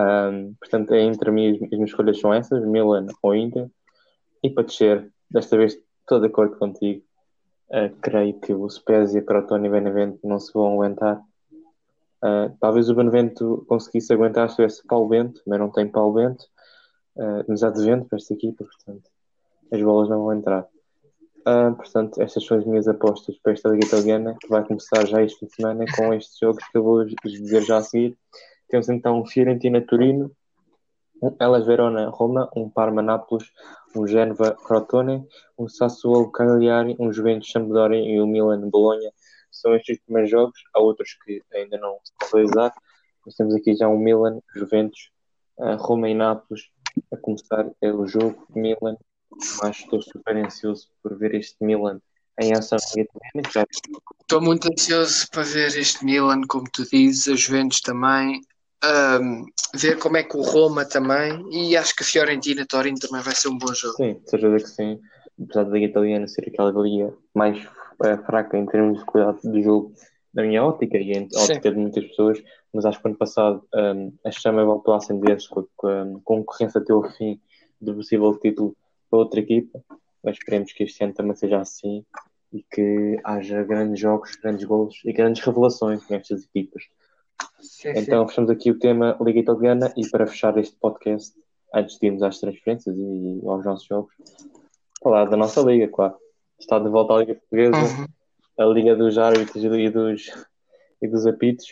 Um, 0.00 0.54
portanto, 0.60 0.92
é 0.92 1.02
entre 1.02 1.30
mim, 1.30 1.52
as 1.52 1.70
minhas 1.70 1.90
escolhas 1.90 2.18
são 2.18 2.34
essas, 2.34 2.64
Milan 2.64 3.06
ou 3.22 3.34
Inter, 3.34 3.68
e 4.42 4.50
para 4.50 4.64
descer, 4.64 5.08
desta 5.30 5.56
vez 5.56 5.78
Estou 6.04 6.20
de 6.20 6.26
acordo 6.26 6.56
contigo. 6.58 7.02
Uh, 7.70 7.88
creio 8.02 8.38
que 8.38 8.52
o 8.52 8.68
Spezia, 8.68 9.22
Crotone 9.22 9.68
e 9.68 9.70
Benevento 9.70 10.20
não 10.22 10.38
se 10.38 10.52
vão 10.52 10.74
aguentar. 10.74 11.18
Uh, 12.22 12.54
talvez 12.60 12.90
o 12.90 12.94
Benevento 12.94 13.64
conseguisse 13.66 14.12
aguentar 14.12 14.50
se 14.50 14.56
tivesse 14.56 14.86
Paulo 14.86 15.08
Bento, 15.08 15.40
mas 15.46 15.58
não 15.58 15.70
tem 15.70 15.88
Paulo 15.88 16.12
Bento. 16.12 16.44
Uh, 17.16 17.50
nos 17.50 17.62
há 17.64 17.70
de 17.70 17.82
vento 17.82 18.06
para 18.06 18.18
esta 18.18 18.34
equipa, 18.34 18.64
portanto, 18.64 19.10
as 19.72 19.80
bolas 19.80 20.10
não 20.10 20.24
vão 20.24 20.34
entrar. 20.34 20.66
Uh, 21.40 21.74
portanto, 21.74 22.20
estas 22.20 22.44
são 22.44 22.58
as 22.58 22.66
minhas 22.66 22.86
apostas 22.86 23.38
para 23.38 23.52
esta 23.52 23.70
Liga 23.70 23.86
Italiana, 23.86 24.36
que 24.38 24.48
vai 24.48 24.62
começar 24.62 25.06
já 25.06 25.22
este 25.22 25.38
fim 25.38 25.46
de 25.46 25.54
semana 25.54 25.84
com 25.96 26.12
estes 26.12 26.38
jogos 26.38 26.62
que 26.68 26.76
eu 26.76 26.82
vou 26.82 27.02
dizer 27.04 27.62
já 27.62 27.78
a 27.78 27.82
seguir. 27.82 28.14
Temos 28.68 28.90
então 28.90 29.24
Fiorentina 29.24 29.80
Turino, 29.80 30.30
um 31.22 31.34
Elas 31.38 31.64
Verona 31.64 32.10
Roma, 32.10 32.50
um 32.54 32.68
Parma 32.68 33.00
Nápoles, 33.00 33.50
um 33.94 34.06
Genova 34.06 34.56
Crotone, 34.64 35.26
um 35.58 35.68
Sassuolo 35.68 36.30
Cagliari, 36.30 36.96
um 36.98 37.12
Juventus 37.12 37.50
Sampdoria 37.50 38.00
e 38.00 38.20
um 38.20 38.26
Milan 38.26 38.68
Bologna. 38.68 39.10
São 39.50 39.74
estes 39.74 39.96
os 39.96 40.04
primeiros 40.04 40.30
jogos, 40.30 40.58
há 40.74 40.80
outros 40.80 41.16
que 41.24 41.42
ainda 41.54 41.78
não 41.78 41.98
se 42.02 42.12
vão 42.20 42.40
realizar, 42.40 42.74
mas 43.24 43.34
temos 43.34 43.54
aqui 43.54 43.74
já 43.74 43.88
um 43.88 43.98
Milan, 43.98 44.40
Juventus, 44.54 45.10
uh, 45.58 45.76
Roma 45.76 46.08
e 46.08 46.14
Nápoles 46.14 46.62
a 47.12 47.16
começar 47.16 47.70
é 47.80 47.92
o 47.92 48.06
jogo 48.06 48.46
Milan, 48.54 48.96
mas 49.62 49.76
estou 49.76 50.00
super 50.00 50.36
ansioso 50.36 50.88
por 51.02 51.16
ver 51.16 51.34
este 51.34 51.56
Milan 51.60 52.00
em 52.40 52.52
ação. 52.52 52.78
Estou 54.20 54.40
muito 54.40 54.68
ansioso 54.72 55.26
para 55.30 55.42
ver 55.42 55.76
este 55.76 56.04
Milan, 56.04 56.42
como 56.48 56.64
tu 56.72 56.84
dizes, 56.88 57.28
a 57.28 57.36
Juventus 57.36 57.80
também, 57.80 58.40
um, 59.20 59.46
ver 59.74 59.98
como 59.98 60.16
é 60.16 60.22
que 60.22 60.36
o 60.36 60.42
Roma 60.42 60.84
também, 60.84 61.44
e 61.50 61.76
acho 61.76 61.94
que 61.94 62.02
a 62.02 62.06
Fiorentina 62.06 62.66
Torino 62.66 62.98
também 62.98 63.22
vai 63.22 63.34
ser 63.34 63.48
um 63.48 63.58
bom 63.58 63.72
jogo. 63.74 63.94
Sim, 63.96 64.20
certeza 64.26 64.56
que 64.56 64.70
sim. 64.70 65.00
Apesar 65.42 65.64
da 65.64 65.70
Liga 65.70 65.86
Italiana 65.86 66.28
ser 66.28 66.48
aquela 66.48 66.70
liga 66.70 67.12
mais 67.34 67.58
é, 68.04 68.16
fraca 68.18 68.56
em 68.56 68.66
termos 68.66 68.98
de 68.98 69.04
qualidade 69.04 69.50
de 69.50 69.62
jogo, 69.62 69.92
na 70.32 70.42
minha 70.42 70.64
ótica 70.64 70.98
e 70.98 71.12
em 71.12 71.28
ótica 71.36 71.70
de 71.70 71.76
muitas 71.76 72.04
pessoas, 72.06 72.42
mas 72.72 72.84
acho 72.84 73.00
que 73.00 73.08
ano 73.08 73.16
passado 73.16 73.64
um, 73.72 74.12
a 74.24 74.30
chama 74.30 74.64
voltou 74.64 74.94
a 74.94 74.96
acender-se 74.96 75.48
com, 75.48 75.66
a 75.86 76.20
concorrência 76.24 76.80
até 76.80 76.92
o 76.92 77.04
fim 77.04 77.40
do 77.80 77.94
possível 77.94 78.36
título 78.38 78.76
para 79.08 79.20
outra 79.20 79.40
equipa. 79.40 79.80
Mas 80.22 80.36
esperemos 80.38 80.72
que 80.72 80.84
este 80.84 81.04
ano 81.04 81.12
também 81.12 81.36
seja 81.36 81.60
assim 81.60 82.04
e 82.52 82.64
que 82.70 83.20
haja 83.22 83.62
grandes 83.62 84.00
jogos, 84.00 84.34
grandes 84.36 84.64
gols 84.64 85.00
e 85.04 85.12
grandes 85.12 85.44
revelações 85.44 86.08
nestas 86.08 86.44
equipas. 86.44 86.84
Sim, 87.60 87.92
então 87.96 88.22
sim. 88.22 88.28
fechamos 88.28 88.50
aqui 88.50 88.70
o 88.70 88.78
tema 88.78 89.16
Liga 89.20 89.40
Italiana 89.40 89.92
e 89.96 90.08
para 90.08 90.26
fechar 90.26 90.56
este 90.58 90.76
podcast, 90.76 91.34
antes 91.74 91.98
de 91.98 92.06
irmos 92.06 92.22
às 92.22 92.38
transferências 92.38 92.96
e 92.96 93.40
aos 93.46 93.64
nossos 93.64 93.86
jogos, 93.86 94.14
falar 95.02 95.26
da 95.26 95.36
nossa 95.36 95.60
liga, 95.60 95.88
claro. 95.88 96.16
Está 96.58 96.78
de 96.78 96.88
volta 96.88 97.14
à 97.14 97.18
Liga 97.18 97.34
Portuguesa, 97.34 97.76
uhum. 97.76 98.06
a 98.58 98.72
Liga 98.72 98.96
dos 98.96 99.18
Árbitros 99.18 99.64
e 99.64 99.90
dos, 99.90 100.30
e 101.02 101.08
dos 101.08 101.26
apitos. 101.26 101.66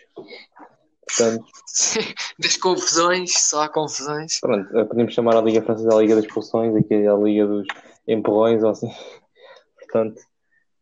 Portanto, 1.07 1.45
Sim, 1.67 2.01
das 2.39 2.57
confusões, 2.57 3.33
só 3.35 3.63
há 3.63 3.69
confusões. 3.69 4.41
Pronto, 4.41 4.77
eh, 4.77 4.85
podemos 4.85 5.15
chamar 5.15 5.37
a 5.37 5.41
Liga 5.41 5.63
Francesa 5.63 5.95
a 5.95 6.01
Liga 6.01 6.17
das 6.17 6.25
Expulsões, 6.25 6.75
aqui 6.77 6.95
é 6.95 7.09
a 7.09 7.15
Liga 7.15 7.47
dos 7.47 7.67
Empurrões, 8.07 8.63
ou 8.63 8.71
assim. 8.71 8.91
Portanto, 9.79 10.21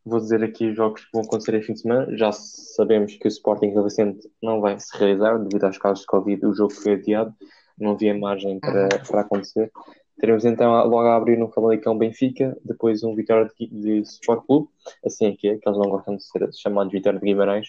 vou 0.05 0.19
dizer 0.19 0.43
aqui 0.43 0.69
os 0.69 0.77
jogos 0.77 1.05
que 1.05 1.11
vão 1.13 1.23
acontecer 1.23 1.55
este 1.55 1.67
fim 1.67 1.73
de 1.75 1.81
semana. 1.81 2.17
Já 2.17 2.33
sabemos 2.33 3.17
que 3.17 3.27
o 3.27 3.29
Sporting 3.29 3.69
Rio 3.69 3.85
Vicente 3.85 4.31
não 4.43 4.61
vai 4.61 4.79
se 4.79 4.97
realizar 4.97 5.39
devido 5.39 5.65
aos 5.65 5.79
casos 5.79 6.01
de 6.01 6.07
Covid. 6.07 6.47
O 6.47 6.55
jogo 6.55 6.73
foi 6.73 6.95
adiado, 6.95 7.35
não 7.79 7.93
havia 7.93 8.17
margem 8.17 8.59
para, 8.61 8.89
para 9.09 9.21
acontecer. 9.21 9.71
Teremos 10.19 10.45
então 10.45 10.71
logo 10.71 11.09
a 11.09 11.17
abrir 11.17 11.39
no 11.39 11.49
Famalicão 11.49 11.97
Benfica, 11.97 12.57
depois 12.63 13.03
um 13.03 13.15
Vitória 13.15 13.51
de, 13.59 13.67
de 13.69 14.01
Sport 14.01 14.45
Clube, 14.47 14.69
assim 15.05 15.27
é 15.27 15.33
que 15.37 15.49
é, 15.49 15.57
que 15.57 15.67
eles 15.67 15.79
não 15.79 15.89
gostam 15.89 16.17
de 16.17 16.23
ser 16.23 16.47
chamados 16.53 16.93
Vitória 16.93 17.19
de 17.19 17.25
Guimarães. 17.25 17.69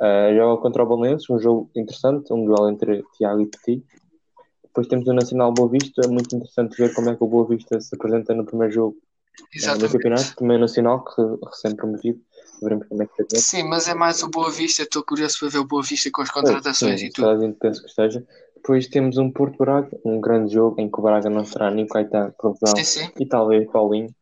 Uh, 0.00 0.34
joga 0.34 0.60
contra 0.60 0.82
o 0.82 0.86
Balenço, 0.86 1.32
um 1.32 1.38
jogo 1.38 1.70
interessante, 1.76 2.32
um 2.32 2.44
duelo 2.44 2.68
entre 2.68 3.04
Tiago 3.16 3.40
e 3.40 3.46
Petit. 3.46 3.84
Depois 4.64 4.88
temos 4.88 5.06
o 5.06 5.12
Nacional 5.12 5.54
Boa 5.54 5.70
Vista, 5.70 6.02
é 6.04 6.08
muito 6.08 6.34
interessante 6.34 6.76
ver 6.76 6.92
como 6.92 7.08
é 7.08 7.14
que 7.14 7.22
o 7.22 7.28
Boa 7.28 7.46
Vista 7.46 7.80
se 7.80 7.94
apresenta 7.94 8.34
no 8.34 8.44
primeiro 8.44 8.74
jogo 8.74 8.96
uh, 9.42 9.78
do 9.78 9.90
campeonato, 9.90 10.36
também 10.36 10.58
nacional, 10.58 11.04
que 11.04 11.22
recém-promovido. 11.46 12.20
Veremos 12.62 12.86
como 12.88 13.02
é 13.02 13.06
que 13.06 13.22
está. 13.22 13.38
Sim, 13.38 13.64
mas 13.64 13.88
é 13.88 13.94
mais 13.94 14.22
o 14.22 14.30
Boa 14.30 14.50
Vista, 14.50 14.82
estou 14.82 15.02
curioso 15.02 15.38
para 15.40 15.48
ver 15.48 15.58
o 15.58 15.64
Boa 15.64 15.82
Vista 15.82 16.10
com 16.10 16.22
as 16.22 16.30
contratações 16.30 17.00
sim, 17.00 17.06
e 17.06 17.10
tudo. 17.12 17.40
Gente 17.40 17.58
pensa 17.58 17.80
que 17.80 17.88
esteja. 17.88 18.26
Depois 18.54 18.88
temos 18.88 19.18
um 19.18 19.30
Porto 19.30 19.58
Braga, 19.58 19.90
um 20.04 20.20
grande 20.20 20.54
jogo 20.54 20.80
em 20.80 20.90
que 20.90 20.98
o 20.98 21.02
Braga 21.02 21.28
não 21.28 21.44
será 21.44 21.70
nem 21.70 21.84
o 21.84 21.88
Caetano, 21.88 22.34
Provedão 22.36 22.74
e 23.20 23.26
talvez 23.26 23.70
Paulinho, 23.70 24.14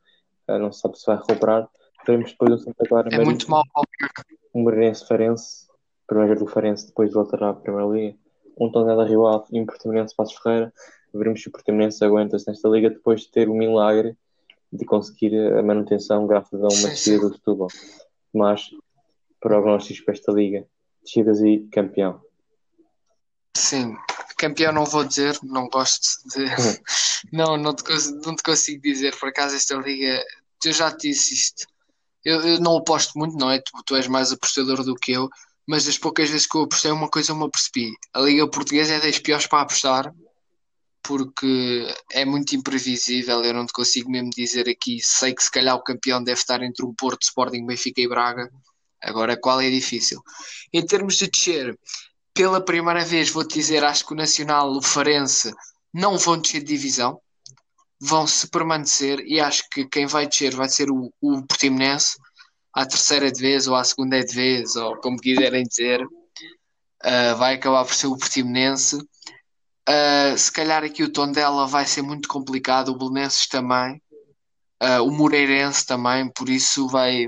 uh, 0.49 0.59
não 0.59 0.73
se 0.73 0.81
sabe 0.81 0.99
se 0.99 1.07
vai 1.07 1.17
recuperar. 1.17 1.69
Teremos 2.05 2.33
depois 2.33 2.53
o 2.53 2.59
Santa 2.59 2.85
Clara. 2.87 3.09
É 3.11 3.25
muito 3.25 3.51
mal. 3.51 3.63
O 4.53 4.61
Moreirense 4.61 5.07
Farense 5.07 5.65
primeiro 6.07 6.39
do 6.39 6.47
Farense, 6.47 6.87
depois 6.87 7.13
voltará 7.13 7.51
à 7.51 7.55
Primeira 7.55 7.89
Liga. 7.89 8.17
Um 8.59 8.71
Tondela 8.71 9.07
Rio 9.07 9.27
Ave 9.27 9.47
e 9.51 9.61
um 9.61 9.67
Portimonense 9.67 10.15
Passos 10.15 10.37
Ferreira. 10.37 10.73
Veremos 11.13 11.43
se 11.43 11.49
o 11.49 11.53
Portimonense 11.53 12.05
aguenta-se 12.05 12.47
nesta 12.47 12.69
liga 12.69 12.91
depois 12.91 13.23
de 13.23 13.31
ter 13.31 13.49
o 13.49 13.55
milagre 13.55 14.17
de 14.75 14.85
conseguir 14.85 15.35
a 15.57 15.63
manutenção 15.63 16.27
graças 16.27 16.61
a 16.61 16.67
uma 16.67 16.89
descida 16.89 17.29
do 17.29 17.35
Setúbal. 17.35 17.69
Mas, 18.35 18.71
prognósticos 19.41 20.05
para 20.05 20.15
esta 20.15 20.33
liga, 20.33 20.67
descidas 21.05 21.41
e 21.41 21.69
campeão. 21.71 22.21
Sim, 23.57 23.97
campeão 24.37 24.73
não 24.73 24.85
vou 24.85 25.05
dizer, 25.05 25.39
não 25.45 25.69
gosto 25.69 26.09
de. 26.35 26.43
Uhum. 26.43 26.77
não, 27.33 27.57
não 27.57 27.75
te, 27.75 27.85
não 28.27 28.35
te 28.35 28.43
consigo 28.43 28.83
dizer. 28.83 29.17
Por 29.17 29.29
acaso, 29.29 29.55
esta 29.55 29.77
liga, 29.77 30.21
eu 30.65 30.73
já 30.73 30.91
te 30.91 31.09
disse 31.09 31.35
isto. 31.35 31.67
Eu, 32.25 32.41
eu 32.41 32.61
não 32.61 32.77
aposto 32.77 33.17
muito, 33.17 33.37
não 33.37 33.51
é? 33.51 33.61
Tu, 33.61 33.71
tu 33.87 33.95
és 33.95 34.09
mais 34.09 34.33
apostador 34.33 34.83
do 34.83 34.97
que 34.97 35.13
eu, 35.13 35.29
mas 35.69 35.85
das 35.85 35.99
poucas 35.99 36.29
vezes 36.29 36.49
que 36.49 36.57
eu 36.57 36.63
apostei, 36.63 36.91
uma 36.91 37.09
coisa 37.09 37.31
eu 37.31 37.37
me 37.37 37.45
apercebi: 37.45 37.93
a 38.13 38.21
Liga 38.21 38.51
Portuguesa 38.51 38.95
é 38.95 39.01
das 39.01 39.19
piores 39.21 39.47
para 39.47 39.61
apostar, 39.61 40.13
porque 41.05 41.87
é 42.13 42.25
muito 42.25 42.57
imprevisível. 42.57 43.43
Eu 43.43 43.55
não 43.55 43.67
te 43.67 43.73
consigo 43.73 44.11
mesmo 44.11 44.31
dizer 44.31 44.69
aqui. 44.69 44.99
Sei 45.03 45.35
que 45.35 45.43
se 45.43 45.51
calhar 45.51 45.77
o 45.77 45.83
campeão 45.83 46.23
deve 46.23 46.41
estar 46.41 46.63
entre 46.63 46.85
o 46.85 46.95
Porto, 46.95 47.23
Sporting, 47.23 47.67
Benfica 47.67 48.01
e 48.01 48.09
Braga. 48.09 48.51
Agora, 49.03 49.37
qual 49.37 49.61
é 49.61 49.71
difícil? 49.71 50.23
Em 50.73 50.85
termos 50.85 51.17
de 51.17 51.29
descer, 51.29 51.79
pela 52.33 52.65
primeira 52.65 53.05
vez 53.05 53.31
vou-te 53.31 53.55
dizer: 53.55 53.85
acho 53.85 54.07
que 54.07 54.15
o 54.15 54.17
Nacional, 54.17 54.71
o 54.73 54.83
Farense, 54.83 55.53
não 55.93 56.17
vão 56.19 56.41
descer 56.41 56.61
de 56.61 56.67
divisão, 56.67 57.21
vão 58.01 58.27
se 58.27 58.49
permanecer. 58.49 59.21
E 59.27 59.39
acho 59.41 59.69
que 59.71 59.87
quem 59.87 60.07
vai 60.07 60.27
descer 60.27 60.55
vai 60.55 60.69
ser 60.69 60.91
o, 60.91 61.13
o 61.21 61.47
Portimonense 61.47 62.17
à 62.73 62.85
terceira 62.85 63.31
de 63.31 63.41
vez 63.41 63.69
ou 63.69 63.77
à 63.77 63.85
segunda 63.85 64.21
de 64.25 64.35
vez, 64.35 64.75
ou 64.75 64.97
como 64.97 65.17
quiserem 65.19 65.63
dizer, 65.63 66.03
uh, 66.03 67.37
vai 67.39 67.55
acabar 67.55 67.85
por 67.85 67.95
ser 67.95 68.09
o 68.09 68.17
Portimonense. 68.17 68.99
Uh, 69.89 70.37
se 70.39 70.51
calhar 70.51 70.83
aqui 70.83 71.03
o 71.03 71.13
tom 71.13 71.31
dela 71.31 71.67
vai 71.67 71.85
ser 71.85 72.01
muito 72.01 72.27
complicado, 72.27 72.89
o 72.89 72.97
Belenenses 72.97 73.47
também, 73.47 74.01
uh, 74.83 75.03
o 75.03 75.11
Moreirense 75.11 75.87
também, 75.87 76.31
por 76.35 76.49
isso 76.49 76.89
vai. 76.89 77.27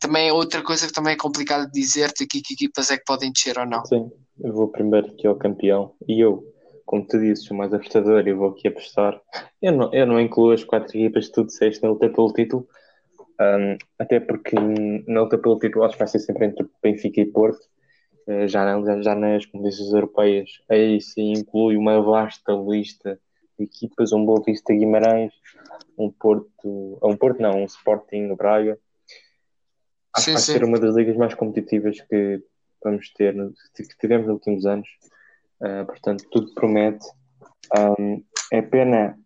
Também 0.00 0.28
é 0.28 0.32
outra 0.32 0.62
coisa 0.62 0.86
que 0.86 0.92
também 0.92 1.12
é 1.12 1.16
complicado 1.16 1.66
de 1.66 1.78
dizer-te 1.78 2.24
aqui 2.24 2.40
que 2.40 2.54
equipas 2.54 2.90
é 2.90 2.96
que 2.96 3.04
podem 3.04 3.30
descer 3.30 3.58
ou 3.58 3.66
não. 3.66 3.84
Sim, 3.84 4.10
eu 4.42 4.52
vou 4.52 4.68
primeiro 4.68 5.08
aqui 5.08 5.26
ao 5.26 5.36
campeão 5.36 5.94
e 6.08 6.20
eu, 6.20 6.42
como 6.86 7.06
tu 7.06 7.18
disse, 7.18 7.44
sou 7.44 7.56
mais 7.56 7.72
apostador 7.74 8.26
e 8.26 8.32
vou 8.32 8.50
aqui 8.50 8.68
apostar. 8.68 9.20
Eu 9.60 9.72
não, 9.72 9.92
eu 9.92 10.06
não 10.06 10.18
incluo 10.18 10.52
as 10.52 10.64
quatro 10.64 10.96
equipas 10.96 11.26
que 11.26 11.32
tu 11.32 11.44
disseste 11.44 11.82
na 11.82 11.90
luta 11.90 12.08
pelo 12.08 12.32
título, 12.32 12.66
um, 13.40 13.76
até 13.98 14.20
porque 14.20 14.56
na 15.06 15.22
luta 15.22 15.36
pelo 15.36 15.58
título 15.58 15.84
acho 15.84 15.94
que 15.94 15.98
vai 15.98 16.08
ser 16.08 16.18
sempre 16.18 16.46
entre 16.46 16.66
Benfica 16.82 17.20
e 17.20 17.26
Porto. 17.26 17.60
Uh, 18.30 18.46
já, 18.46 18.80
já, 18.80 19.02
já 19.02 19.14
nas 19.16 19.44
competições 19.44 19.92
europeias, 19.92 20.50
aí 20.68 21.00
sim 21.00 21.32
inclui 21.32 21.76
uma 21.76 22.00
vasta 22.00 22.52
lista 22.52 23.20
de 23.58 23.64
equipas, 23.64 24.12
um 24.12 24.24
Boa 24.24 24.40
Vista 24.46 24.72
Guimarães, 24.72 25.32
um 25.98 26.10
Porto, 26.10 26.98
um 27.02 27.16
Porto 27.16 27.42
não, 27.42 27.62
um 27.62 27.64
Sporting 27.64 28.34
Braga. 28.36 28.78
Acho 30.14 30.26
que 30.26 30.32
vai 30.32 30.40
ser 30.40 30.64
uma 30.64 30.78
das 30.78 30.94
ligas 30.94 31.16
mais 31.16 31.34
competitivas 31.34 32.00
que 32.02 32.40
vamos 32.82 33.12
ter, 33.12 33.34
que 33.74 33.98
tivemos 33.98 34.26
nos 34.26 34.34
últimos 34.34 34.64
anos. 34.64 34.88
Uh, 35.60 35.84
portanto, 35.86 36.24
tudo 36.30 36.54
promete. 36.54 37.06
Um, 37.76 38.22
é 38.52 38.62
pena 38.62 39.18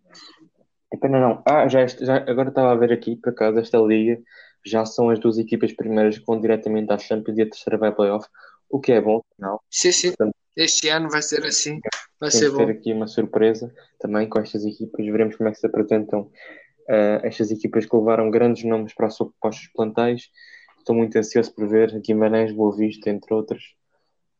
é 0.93 0.97
pena 0.97 1.21
não. 1.21 1.43
Ah, 1.45 1.69
já, 1.69 1.87
já 1.87 2.17
agora 2.17 2.49
estava 2.49 2.73
a 2.73 2.77
ver 2.77 2.93
aqui, 2.93 3.17
por 3.17 3.31
acaso, 3.31 3.59
esta 3.59 3.79
liga 3.79 4.19
já 4.65 4.87
são 4.87 5.11
as 5.11 5.19
duas 5.19 5.39
equipas 5.39 5.73
primeiras 5.73 6.19
que 6.19 6.25
vão 6.25 6.41
diretamente 6.41 6.93
à 6.93 6.99
Champions 6.99 7.37
e 7.37 7.43
a 7.43 7.51
terceira 7.51 7.79
vai 7.79 7.93
playoff, 7.93 8.27
o 8.75 8.81
que 8.81 8.91
é 8.91 9.01
bom, 9.01 9.20
não? 9.39 9.61
Sim, 9.70 9.93
sim. 9.93 10.09
Portanto, 10.09 10.35
este 10.57 10.89
ano 10.89 11.09
vai 11.09 11.22
ser 11.22 11.45
assim, 11.47 11.79
vai 12.18 12.29
ser 12.29 12.51
bom. 12.51 12.57
ter 12.57 12.70
aqui 12.70 12.93
uma 12.93 13.07
surpresa 13.07 13.72
também 14.01 14.29
com 14.29 14.41
estas 14.41 14.64
equipas, 14.64 15.07
veremos 15.07 15.37
como 15.37 15.49
é 15.49 15.53
que 15.53 15.61
se 15.61 15.66
apresentam 15.66 16.22
uh, 16.22 17.22
estas 17.22 17.53
equipas 17.53 17.87
que 17.87 17.97
levaram 17.97 18.33
grandes 18.33 18.64
nomes 18.64 18.93
para 18.93 19.07
os 19.07 19.14
supostos 19.14 19.68
plantéis. 19.72 20.29
Estou 20.77 20.97
muito 20.97 21.16
ansioso 21.16 21.55
por 21.55 21.68
ver 21.68 22.01
Guimarães, 22.01 22.51
Boa 22.51 22.77
Vista, 22.77 23.11
entre 23.11 23.33
outros. 23.33 23.62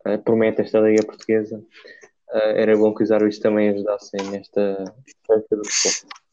Uh, 0.05 0.19
promete 0.19 0.63
esta 0.63 0.81
Liga 0.81 1.07
Portuguesa. 1.07 1.57
Uh, 2.29 2.57
era 2.57 2.77
bom 2.77 2.93
que 2.93 3.05
os 3.05 3.13
árbitros 3.13 3.39
também 3.39 3.69
ajudassem 3.69 4.21
nesta. 4.33 4.85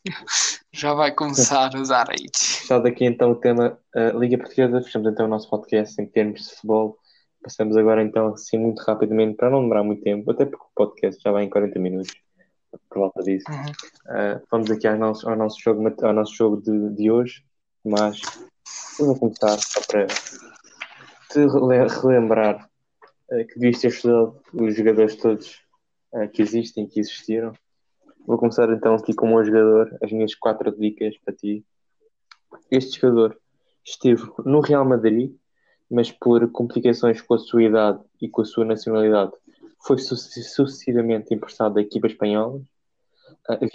Já 0.73 0.95
vai 0.95 1.13
começar 1.13 1.75
a 1.75 1.79
usar 1.79 2.09
aí. 2.09 2.25
Fechado 2.35 2.87
aqui 2.87 3.05
então 3.05 3.29
o 3.29 3.35
tema 3.35 3.77
uh, 3.95 4.17
Liga 4.17 4.39
Portuguesa, 4.39 4.81
fechamos 4.81 5.11
então 5.11 5.27
o 5.27 5.29
nosso 5.29 5.47
podcast 5.51 6.01
em 6.01 6.07
termos 6.07 6.41
de 6.41 6.55
futebol. 6.55 6.97
Passamos 7.41 7.75
agora 7.75 8.03
então 8.03 8.33
assim 8.33 8.57
muito 8.57 8.81
rapidamente, 8.83 9.35
para 9.35 9.49
não 9.49 9.61
demorar 9.61 9.83
muito 9.83 10.03
tempo, 10.03 10.29
até 10.31 10.45
porque 10.45 10.63
o 10.63 10.75
podcast 10.75 11.21
já 11.21 11.31
vai 11.31 11.43
em 11.43 11.49
40 11.49 11.79
minutos, 11.79 12.13
por 12.89 12.99
volta 12.99 13.23
disso. 13.23 13.45
Uhum. 13.49 14.35
Uh, 14.37 14.41
vamos 14.51 14.69
aqui 14.69 14.87
ao 14.87 14.97
nosso, 14.97 15.27
ao 15.27 15.35
nosso 15.35 15.59
jogo, 15.59 15.81
ao 16.03 16.13
nosso 16.13 16.35
jogo 16.35 16.61
de, 16.61 16.89
de 16.95 17.11
hoje, 17.11 17.43
mas 17.83 18.21
eu 18.99 19.07
vou 19.07 19.19
começar 19.19 19.57
só 19.57 19.81
para 19.87 20.07
te 21.29 21.39
relembrar 22.01 22.69
uh, 23.31 23.47
que 23.47 23.55
devias 23.55 23.81
ter 23.81 23.87
estudado 23.87 24.39
os 24.53 24.75
jogadores 24.75 25.15
todos 25.15 25.61
uh, 26.13 26.29
que 26.29 26.41
existem, 26.41 26.87
que 26.87 26.99
existiram 26.99 27.53
Vou 28.25 28.37
começar 28.37 28.71
então 28.71 28.93
aqui 28.95 29.13
com 29.13 29.25
o 29.25 29.29
meu 29.29 29.43
jogador, 29.43 29.97
as 30.01 30.11
minhas 30.11 30.35
quatro 30.35 30.71
dicas 30.77 31.17
para 31.25 31.33
ti. 31.33 31.65
Este 32.69 32.99
jogador 32.99 33.37
esteve 33.83 34.23
no 34.45 34.59
Real 34.59 34.85
Madrid, 34.85 35.35
mas 35.91 36.09
por 36.09 36.49
complicações 36.51 37.21
com 37.21 37.33
a 37.33 37.37
sua 37.37 37.63
idade 37.63 37.99
e 38.21 38.29
com 38.29 38.41
a 38.41 38.45
sua 38.45 38.63
nacionalidade, 38.63 39.33
foi 39.83 39.97
sucessivamente 39.97 41.33
emprestado 41.33 41.75
da 41.75 41.81
equipa 41.81 42.07
espanhola. 42.07 42.61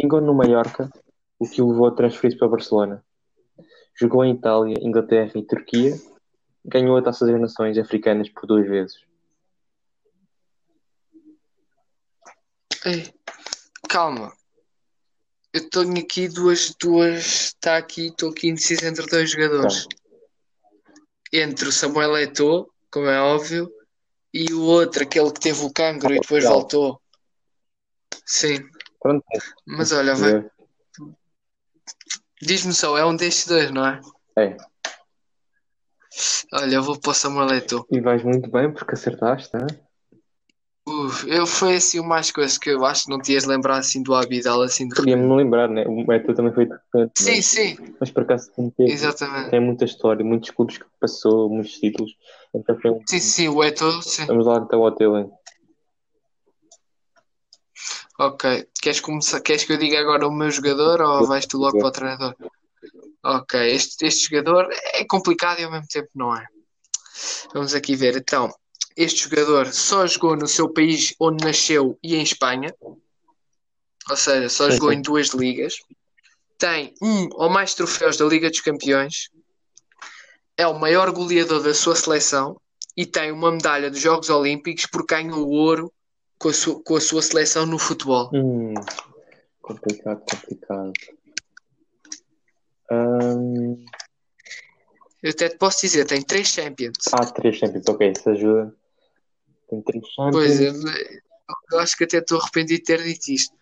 Vingou 0.01 0.21
no 0.21 0.33
Mallorca, 0.33 0.91
o 1.39 1.47
que 1.49 1.61
o 1.61 1.69
levou 1.69 1.89
a 1.89 1.95
transferir-se 1.95 2.39
para 2.39 2.49
Barcelona. 2.49 3.05
Jogou 3.95 4.25
em 4.25 4.35
Itália, 4.35 4.77
Inglaterra 4.81 5.33
e 5.35 5.43
Turquia. 5.43 5.95
Ganhou 6.64 6.97
a 6.97 7.03
Taça 7.03 7.27
das 7.27 7.41
Nações 7.41 7.77
Africanas 7.77 8.31
por 8.31 8.47
duas 8.47 8.67
vezes. 8.67 8.97
Ei, 12.85 13.12
calma. 13.89 14.33
Eu 15.53 15.69
tenho 15.69 15.99
aqui 15.99 16.29
duas, 16.29 16.75
duas. 16.81 17.49
Está 17.49 17.77
aqui, 17.77 18.09
estou 18.09 18.31
aqui 18.31 18.49
indeciso 18.49 18.87
entre 18.87 19.07
dois 19.07 19.31
jogadores. 19.31 19.87
Entre 21.33 21.68
o 21.68 21.72
Samuel 21.72 22.16
Eto'o, 22.18 22.70
como 22.91 23.07
é 23.07 23.20
óbvio, 23.20 23.70
e 24.33 24.53
o 24.53 24.62
outro, 24.62 25.03
aquele 25.03 25.33
que 25.33 25.41
teve 25.41 25.64
o 25.64 25.72
cancro 25.72 26.12
e 26.14 26.20
depois 26.20 26.45
voltou. 26.45 27.01
Sim, 28.24 28.59
Pronto. 29.01 29.24
mas 29.66 29.93
olha, 29.93 30.14
vai- 30.14 30.51
diz-me 32.43 32.72
só, 32.72 32.97
é 32.99 33.05
um 33.05 33.16
destes 33.16 33.47
dois, 33.47 33.70
não 33.70 33.87
é? 33.87 34.01
É. 34.39 34.57
Olha, 36.53 36.77
eu 36.77 36.83
vou 36.83 36.99
para 36.99 37.11
o 37.11 37.14
Samuel 37.14 37.51
Eto'o. 37.55 37.87
E 37.91 38.01
vais 38.01 38.22
muito 38.22 38.51
bem 38.51 38.72
porque 38.72 38.95
acertaste, 38.95 39.55
né? 39.57 39.66
Uf, 39.66 39.86
eu 41.26 41.47
foi 41.47 41.76
assim 41.76 42.01
o 42.01 42.05
mais 42.05 42.30
coisa 42.30 42.59
que 42.59 42.70
eu 42.70 42.84
acho 42.84 43.05
que 43.05 43.11
não 43.11 43.20
te 43.20 43.32
ias 43.32 43.44
lembrar 43.44 43.78
assim 43.78 44.03
do 44.03 44.14
Abidal 44.14 44.62
assim 44.62 44.88
Podia-me 44.88 45.22
não 45.26 45.36
lembrar, 45.36 45.68
né? 45.68 45.84
O 45.86 46.05
Beto 46.05 46.34
também 46.34 46.53
foi 46.53 46.64
repente, 46.64 47.12
Sim, 47.16 47.36
mas, 47.36 47.47
sim, 47.47 47.76
mas 48.01 48.11
por 48.11 48.22
acaso 48.22 48.51
tem, 48.55 48.72
exatamente. 48.90 49.51
tem 49.51 49.61
muita 49.61 49.84
história, 49.84 50.24
muitos 50.24 50.51
clubes 50.51 50.78
que 50.78 50.84
passou, 51.01 51.49
muitos 51.49 51.72
títulos. 51.72 52.12
Então 52.55 52.78
foi 52.80 52.90
um... 52.90 53.01
Sim, 53.07 53.18
sim, 53.18 53.49
o 53.49 53.62
Eto'o, 53.62 54.03
sim. 54.03 54.26
Vamos 54.26 54.47
lá 54.47 54.59
até 54.59 54.76
o 54.76 54.82
hotel, 54.82 55.16
hein? 55.16 55.30
Ok. 58.18 58.66
Queres 58.80 59.01
começar, 59.01 59.40
queres 59.40 59.64
que 59.64 59.72
eu 59.72 59.78
diga 59.78 60.01
agora 60.01 60.26
o 60.26 60.32
meu 60.32 60.51
jogador 60.51 61.01
ou 61.03 61.26
vais 61.26 61.47
tu 61.47 61.59
logo 61.59 61.78
para 61.78 61.88
o 61.88 61.92
treinador? 61.92 62.34
Ok, 63.22 63.61
este, 63.61 64.07
este 64.07 64.28
jogador 64.30 64.68
é 64.94 65.05
complicado 65.05 65.61
e 65.61 65.64
ao 65.64 65.70
mesmo 65.70 65.86
tempo 65.88 66.09
não 66.14 66.34
é. 66.34 66.47
Vamos 67.53 67.74
aqui 67.74 67.97
ver. 67.97 68.16
Então, 68.16 68.51
este 68.97 69.24
jogador 69.24 69.66
só 69.72 70.07
jogou 70.07 70.34
no 70.36 70.49
seu 70.49 70.68
país 70.72 71.14
onde 71.20 71.44
nasceu 71.44 71.99
e 72.03 72.16
em 72.16 72.22
Espanha. 72.22 72.74
Ou 74.09 74.16
seja, 74.16 74.49
só 74.49 74.70
jogou 74.70 74.92
em 74.92 75.03
duas 75.03 75.28
ligas. 75.28 75.74
Tem 76.57 76.94
um 77.03 77.28
ou 77.32 77.51
mais 77.51 77.74
troféus 77.74 78.16
da 78.16 78.24
Liga 78.24 78.49
dos 78.49 78.61
Campeões. 78.61 79.28
É 80.57 80.66
o 80.66 80.78
maior 80.78 81.11
goleador 81.12 81.62
da 81.62 81.74
sua 81.74 81.94
seleção 81.94 82.59
e 82.97 83.05
tem 83.05 83.30
uma 83.30 83.53
medalha 83.53 83.90
dos 83.90 84.01
Jogos 84.01 84.30
Olímpicos 84.30 84.86
porque 84.86 85.14
ganhou 85.14 85.47
o 85.47 85.51
ouro 85.51 85.92
com 86.38 86.49
a 86.49 86.53
sua, 86.53 86.82
com 86.82 86.97
a 86.97 87.01
sua 87.01 87.20
seleção 87.20 87.66
no 87.66 87.78
futebol. 87.78 88.30
Hum, 88.32 88.72
complicado, 89.61 90.22
complicado. 90.30 90.92
Hum, 92.90 93.84
Eu 95.22 95.30
até 95.30 95.49
te 95.49 95.59
posso 95.59 95.80
dizer, 95.82 96.07
tem 96.07 96.22
três 96.22 96.49
Champions. 96.49 96.97
há 97.12 97.26
três 97.26 97.57
Champions, 97.57 97.84
ok, 97.88 98.12
isso 98.16 98.30
ajuda. 98.30 98.74
Tem 99.69 99.83
três 99.83 100.05
Pois, 100.33 100.59
Champions, 100.59 100.85
eu, 100.85 100.93
eu 101.73 101.79
acho 101.81 101.97
que 101.97 102.05
até 102.05 102.19
estou 102.19 102.41
arrependido 102.41 102.79
de 102.81 102.85
ter 102.85 103.03
dito 103.03 103.29
isto. 103.31 103.55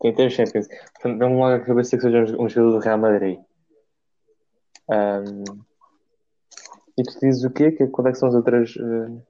tem 0.00 0.14
três 0.14 0.32
Champions. 0.32 0.66
Portanto, 0.68 1.18
vamos 1.18 1.38
logo 1.38 1.54
à 1.54 1.60
cabeça 1.60 1.96
que 1.96 2.02
seja 2.02 2.18
um, 2.36 2.44
um 2.44 2.48
jogador 2.48 2.78
do 2.78 2.84
Real 2.84 2.98
Madrid. 2.98 3.38
Hum, 4.90 5.44
e 6.96 7.02
tu 7.02 7.20
dizes 7.20 7.44
o 7.44 7.50
quê? 7.50 7.70
Que, 7.72 7.86
quando 7.88 8.08
é 8.08 8.12
que 8.12 8.18
são 8.18 8.28
as 8.28 8.34
outras... 8.34 8.74
eh, 8.76 9.22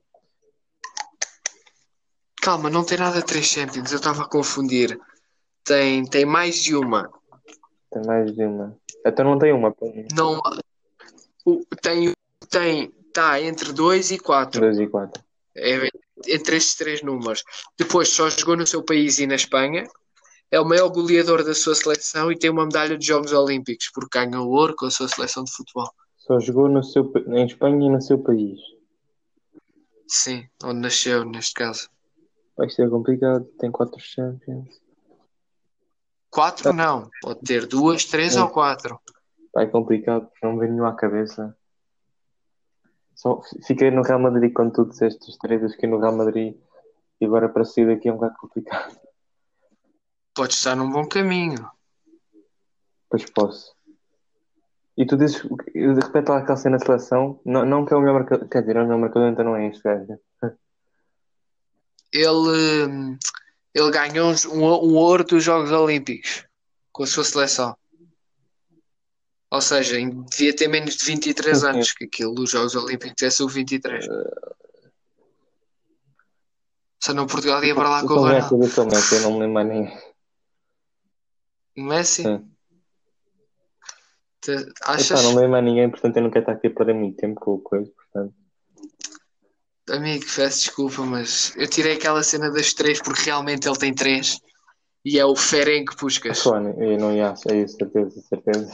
Calma, 2.40 2.70
não 2.70 2.84
tem 2.84 2.96
nada 2.96 3.20
três 3.20 3.46
Champions, 3.46 3.90
eu 3.90 3.98
estava 3.98 4.22
a 4.22 4.28
confundir. 4.28 4.98
Tem, 5.64 6.04
tem 6.04 6.24
mais 6.24 6.62
de 6.62 6.74
uma. 6.74 7.10
tem 7.90 8.02
mais 8.06 8.32
de 8.34 8.44
uma. 8.44 8.78
Então 9.04 9.24
não 9.24 9.38
tem 9.38 9.52
uma, 9.52 9.74
Não, 10.16 10.40
tem, 11.82 12.14
tem, 12.48 12.92
tá 13.18 13.40
entre 13.40 13.72
dois 13.72 14.10
e 14.12 14.18
quatro. 14.18 14.60
dois 14.60 14.78
e 14.78 14.86
quatro. 14.86 15.22
É 15.56 15.88
entre 16.26 16.56
estes 16.56 16.76
três 16.76 17.02
números. 17.02 17.42
Depois 17.76 18.08
só 18.08 18.30
jogou 18.30 18.56
no 18.56 18.66
seu 18.66 18.82
país 18.82 19.18
e 19.18 19.26
na 19.26 19.34
Espanha. 19.34 19.84
É 20.50 20.60
o 20.60 20.64
maior 20.64 20.88
goleador 20.88 21.44
da 21.44 21.54
sua 21.54 21.74
seleção 21.74 22.30
e 22.30 22.38
tem 22.38 22.48
uma 22.50 22.64
medalha 22.64 22.96
de 22.96 23.06
Jogos 23.06 23.32
Olímpicos, 23.32 23.90
porque 23.92 24.24
ganhou 24.24 24.48
ouro 24.48 24.74
com 24.76 24.86
a 24.86 24.90
sua 24.90 25.08
seleção 25.08 25.44
de 25.44 25.52
futebol. 25.52 25.90
Só 26.16 26.38
jogou 26.40 26.68
no 26.68 26.82
seu, 26.82 27.12
em 27.28 27.44
Espanha 27.44 27.86
e 27.86 27.90
no 27.90 28.00
seu 28.00 28.18
país. 28.18 28.58
Sim, 30.06 30.48
onde 30.64 30.80
nasceu, 30.80 31.24
neste 31.24 31.54
caso. 31.54 31.90
Vai 32.56 32.70
ser 32.70 32.88
complicado, 32.88 33.44
tem 33.58 33.70
quatro 33.70 34.00
Champions. 34.00 34.80
Quatro 36.30 36.72
não, 36.72 37.10
pode 37.20 37.40
ter 37.40 37.66
duas, 37.66 38.04
três 38.04 38.34
Sim. 38.34 38.40
ou 38.40 38.48
quatro. 38.48 38.98
É 39.56 39.66
complicado, 39.66 40.28
não 40.42 40.54
me 40.54 40.60
vem 40.60 40.70
nenhum 40.70 40.86
à 40.86 40.94
cabeça. 40.94 41.54
Só 43.18 43.42
fiquei 43.66 43.90
no 43.90 44.02
Real 44.02 44.20
Madrid 44.20 44.52
quando 44.52 44.72
tu 44.72 44.84
disseste 44.86 45.28
os 45.28 45.36
três, 45.36 45.60
eu 45.60 45.68
fiquei 45.70 45.88
no 45.88 45.98
Real 45.98 46.16
Madrid 46.16 46.56
e 47.20 47.26
agora 47.26 47.48
para 47.48 47.64
sair 47.64 47.88
daqui 47.88 48.08
é 48.08 48.12
um 48.12 48.14
bocado 48.14 48.36
complicado. 48.38 48.96
Pode 50.32 50.54
estar 50.54 50.76
num 50.76 50.88
bom 50.88 51.04
caminho. 51.04 51.68
Pois 53.10 53.28
posso. 53.28 53.74
E 54.96 55.04
tu 55.04 55.16
dizes, 55.16 55.42
de 55.42 56.00
repente 56.00 56.28
lá 56.28 56.38
aquela 56.38 56.56
cena 56.56 56.78
na 56.78 56.84
seleção, 56.84 57.40
não, 57.44 57.66
não 57.66 57.84
que 57.84 57.92
é 57.92 57.96
o 57.96 58.00
melhor 58.00 58.20
marcador, 58.20 58.48
quer 58.48 58.60
dizer, 58.60 58.76
é 58.76 58.82
o 58.82 58.84
melhor 58.84 58.98
marcador, 59.00 59.28
então 59.30 59.44
não 59.44 59.56
é 59.56 59.66
este 59.66 59.82
gajo. 59.82 60.16
Ele, 62.12 62.86
hum, 62.88 63.18
ele 63.74 63.90
ganhou 63.90 64.32
um, 64.52 64.60
um 64.60 64.94
ouro 64.94 65.24
dos 65.24 65.42
Jogos 65.42 65.72
Olímpicos 65.72 66.46
com 66.92 67.02
a 67.02 67.06
sua 67.06 67.24
seleção. 67.24 67.76
Ou 69.50 69.60
seja, 69.62 69.96
devia 70.30 70.54
ter 70.54 70.68
menos 70.68 70.96
de 70.96 71.04
23 71.06 71.58
Sim, 71.58 71.60
sim. 71.64 71.68
anos, 71.68 71.92
que 71.92 72.04
aquilo 72.04 72.34
dos 72.34 72.50
Jogos 72.50 72.74
Olímpicos 72.74 73.22
é 73.22 73.30
sub-23. 73.30 74.04
Se 77.00 77.12
não 77.14 77.26
Portugal 77.26 77.64
ia 77.64 77.74
para 77.74 77.88
lá 77.88 78.00
com 78.00 78.12
o 78.12 78.16
Ronaldo. 78.16 78.50
cabeça 78.50 78.82
o 78.82 78.86
Messi, 78.86 79.14
eu 79.14 79.20
não 79.22 79.32
me 79.32 79.38
lembro 79.40 79.54
mais 79.54 79.68
ninguém. 79.68 80.02
Messi? 81.76 82.22
Sim. 82.24 82.50
Te- 84.40 84.52
Epá, 84.52 84.92
achas, 84.92 85.22
não 85.22 85.30
me 85.30 85.36
lembro 85.36 85.50
mais 85.52 85.64
ninguém, 85.64 85.90
portanto 85.90 86.16
eu 86.16 86.22
não 86.24 86.30
quero 86.30 86.42
estar 86.42 86.52
aqui 86.52 86.66
a 86.66 86.70
perder 86.74 86.94
muito 86.94 87.16
tempo 87.16 87.40
com 87.40 87.52
o 87.54 87.60
coisa, 87.60 87.90
portanto. 87.90 88.34
amigo, 89.90 90.24
peço 90.36 90.64
desculpa, 90.64 91.02
mas 91.02 91.54
eu 91.56 91.68
tirei 91.68 91.94
aquela 91.94 92.22
cena 92.22 92.50
das 92.50 92.74
três 92.74 93.00
porque 93.00 93.22
realmente 93.22 93.66
ele 93.66 93.78
tem 93.78 93.94
três 93.94 94.38
e 95.04 95.18
é 95.18 95.24
o 95.24 95.34
Ferenc 95.34 95.96
Puskas. 95.96 96.38
Sony, 96.38 96.74
eu 96.78 96.98
não 96.98 97.12
ia, 97.14 97.32
é 97.48 97.56
isso, 97.62 97.76
certeza, 97.76 98.20
certeza. 98.22 98.70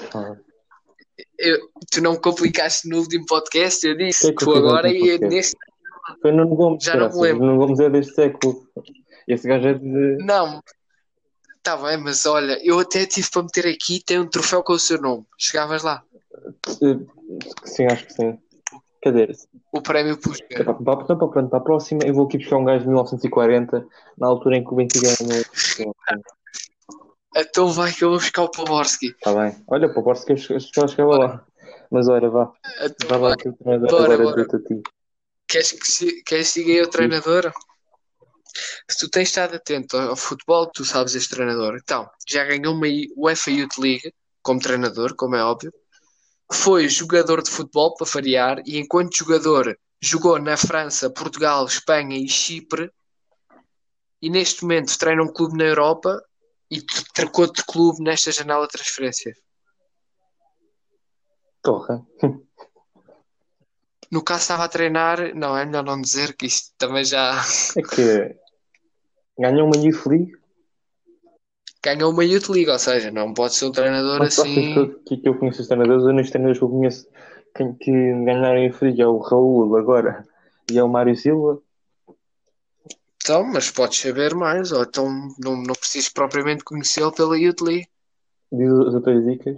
Eu- 1.38 1.68
tu 1.90 2.00
não 2.02 2.12
me 2.12 2.20
complicaste 2.20 2.88
no 2.88 2.98
último 2.98 3.24
podcast, 3.26 3.86
eu 3.86 3.96
disse 3.96 4.20
Que 4.20 4.26
é 4.28 4.32
que 4.32 4.44
tu 4.44 4.52
agora 4.52 4.88
e 4.88 4.98
podcast? 4.98 5.26
neste. 5.26 5.56
Foi 6.20 6.32
Nuno 6.32 6.54
Gomes, 6.54 6.84
Já 6.84 6.96
não 6.96 7.08
me 7.08 7.20
lembro. 7.20 7.46
Nuno 7.46 7.58
Gomes 7.58 7.80
é 7.80 7.88
deste 7.88 8.14
século. 8.14 8.66
Esse 9.26 9.48
gajo 9.48 9.68
é 9.68 9.74
de. 9.74 10.16
Não, 10.24 10.62
tá 11.62 11.76
bem, 11.76 11.96
mas 11.96 12.26
olha, 12.26 12.58
eu 12.62 12.78
até 12.78 13.06
tive 13.06 13.28
para 13.30 13.42
meter 13.42 13.66
aqui, 13.66 14.02
tem 14.04 14.18
um 14.20 14.28
troféu 14.28 14.62
com 14.62 14.74
o 14.74 14.78
seu 14.78 15.00
nome. 15.00 15.24
Chegavas 15.38 15.82
lá, 15.82 16.02
Sim, 17.64 17.86
acho 17.86 18.06
que 18.06 18.12
sim. 18.12 18.38
Dizer, 19.04 19.36
o 19.70 19.82
prémio 19.82 20.18
para, 20.18 20.74
para, 20.74 21.04
para 21.04 21.58
a 21.58 21.60
próxima, 21.60 22.00
eu 22.06 22.14
vou 22.14 22.24
aqui 22.24 22.38
buscar 22.38 22.56
um 22.56 22.64
gajo 22.64 22.80
de 22.80 22.86
1940, 22.88 23.86
na 24.16 24.26
altura 24.26 24.56
em 24.56 24.64
que 24.64 24.72
o 24.72 24.76
Benfica 24.76 25.08
ganhou. 25.22 25.94
Então 27.36 27.68
vai 27.72 27.92
que 27.92 28.04
eu 28.04 28.10
vou 28.10 28.18
buscar 28.18 28.42
o 28.42 28.50
Poborski. 28.50 29.08
Está 29.08 29.32
bem. 29.34 29.64
Olha, 29.66 29.88
o 29.88 29.92
que 30.24 30.32
eu 30.32 30.88
chegava 30.88 31.16
lá. 31.16 31.46
Mas 31.90 32.08
olha, 32.08 32.28
vá. 32.28 32.52
Então 32.80 33.08
Vai 33.08 33.18
lá 33.18 33.36
que 33.36 33.48
o 33.48 33.52
treinador 33.52 33.90
Bora, 33.90 34.14
agora 34.14 34.22
bora. 34.24 34.36
deu-te 34.36 34.56
a 34.56 34.58
ti. 34.60 34.82
Queres 35.48 35.72
que, 35.72 35.86
se- 35.86 36.22
queres 36.22 36.46
que 36.46 36.52
siga 36.60 36.72
eu 36.72 36.84
o 36.84 36.90
treinador? 36.90 37.52
Se 38.88 38.98
tu 38.98 39.10
tens 39.10 39.28
estado 39.28 39.56
atento 39.56 39.96
ao 39.96 40.16
futebol, 40.16 40.70
tu 40.72 40.84
sabes 40.84 41.14
este 41.14 41.34
treinador. 41.34 41.76
Então, 41.82 42.08
já 42.28 42.44
ganhou 42.44 42.74
uma 42.74 42.86
UEFA 43.16 43.50
Youth 43.50 43.78
League 43.78 44.12
como 44.42 44.60
treinador, 44.60 45.14
como 45.16 45.34
é 45.34 45.42
óbvio. 45.42 45.72
Foi 46.52 46.88
jogador 46.88 47.42
de 47.42 47.50
futebol, 47.50 47.94
para 47.94 48.06
variar, 48.06 48.62
e 48.64 48.78
enquanto 48.78 49.16
jogador 49.16 49.76
jogou 50.00 50.38
na 50.38 50.56
França, 50.56 51.10
Portugal, 51.10 51.64
Espanha 51.66 52.16
e 52.16 52.28
Chipre. 52.28 52.90
E 54.22 54.30
neste 54.30 54.62
momento 54.62 54.96
treina 54.98 55.22
um 55.22 55.32
clube 55.32 55.56
na 55.58 55.64
Europa 55.64 56.22
e 56.74 56.84
trocou 57.14 57.50
de 57.50 57.62
clube 57.64 58.02
nesta 58.02 58.32
janela 58.32 58.66
de 58.66 58.72
transferência. 58.72 59.34
Torra. 61.62 62.04
No 64.10 64.22
caso 64.22 64.42
estava 64.42 64.64
a 64.64 64.68
treinar, 64.68 65.34
não, 65.34 65.56
é 65.56 65.64
melhor 65.64 65.84
não 65.84 66.00
dizer 66.00 66.36
que 66.36 66.46
isto 66.46 66.72
também 66.78 67.04
já 67.04 67.40
É 67.76 67.82
que 67.82 68.36
ganhou 69.38 69.66
uma 69.66 69.76
Youth 69.76 70.06
League. 70.06 70.32
ganhou 71.82 72.12
uma 72.12 72.24
Youth 72.24 72.48
League, 72.48 72.70
ou 72.70 72.78
seja, 72.78 73.10
não 73.10 73.32
pode 73.34 73.54
ser 73.54 73.64
um 73.66 73.72
treinador 73.72 74.18
Mas 74.18 74.38
assim. 74.38 74.54
que, 74.54 74.78
eu- 74.78 75.02
que, 75.20 75.28
eu 75.28 75.38
conheço 75.38 75.62
os 75.62 75.66
treinadores? 75.68 76.04
Eu 76.04 76.12
nos 76.12 76.30
treinadores 76.30 76.58
que 76.58 76.64
eu 76.64 76.68
conheço 76.70 77.08
que, 77.56 77.72
que 77.74 77.90
ganharam 77.92 78.56
a 78.58 78.60
Youth 78.60 78.82
League 78.82 79.00
é 79.02 79.06
o 79.06 79.18
Raul 79.18 79.76
agora 79.76 80.26
e 80.70 80.78
é 80.78 80.82
o 80.82 80.88
Mário 80.88 81.16
Silva. 81.16 81.60
Então, 83.24 83.42
mas 83.42 83.70
podes 83.70 84.00
saber 84.00 84.34
mais, 84.34 84.70
ou 84.70 84.82
então 84.82 85.08
não, 85.38 85.56
não 85.56 85.74
precisas 85.74 86.10
propriamente 86.10 86.62
conhecê-lo 86.62 87.10
pela 87.10 87.30
League. 87.30 87.88
Diz 88.52 88.70
as 88.70 88.92
outras 88.92 89.24
dicas. 89.24 89.56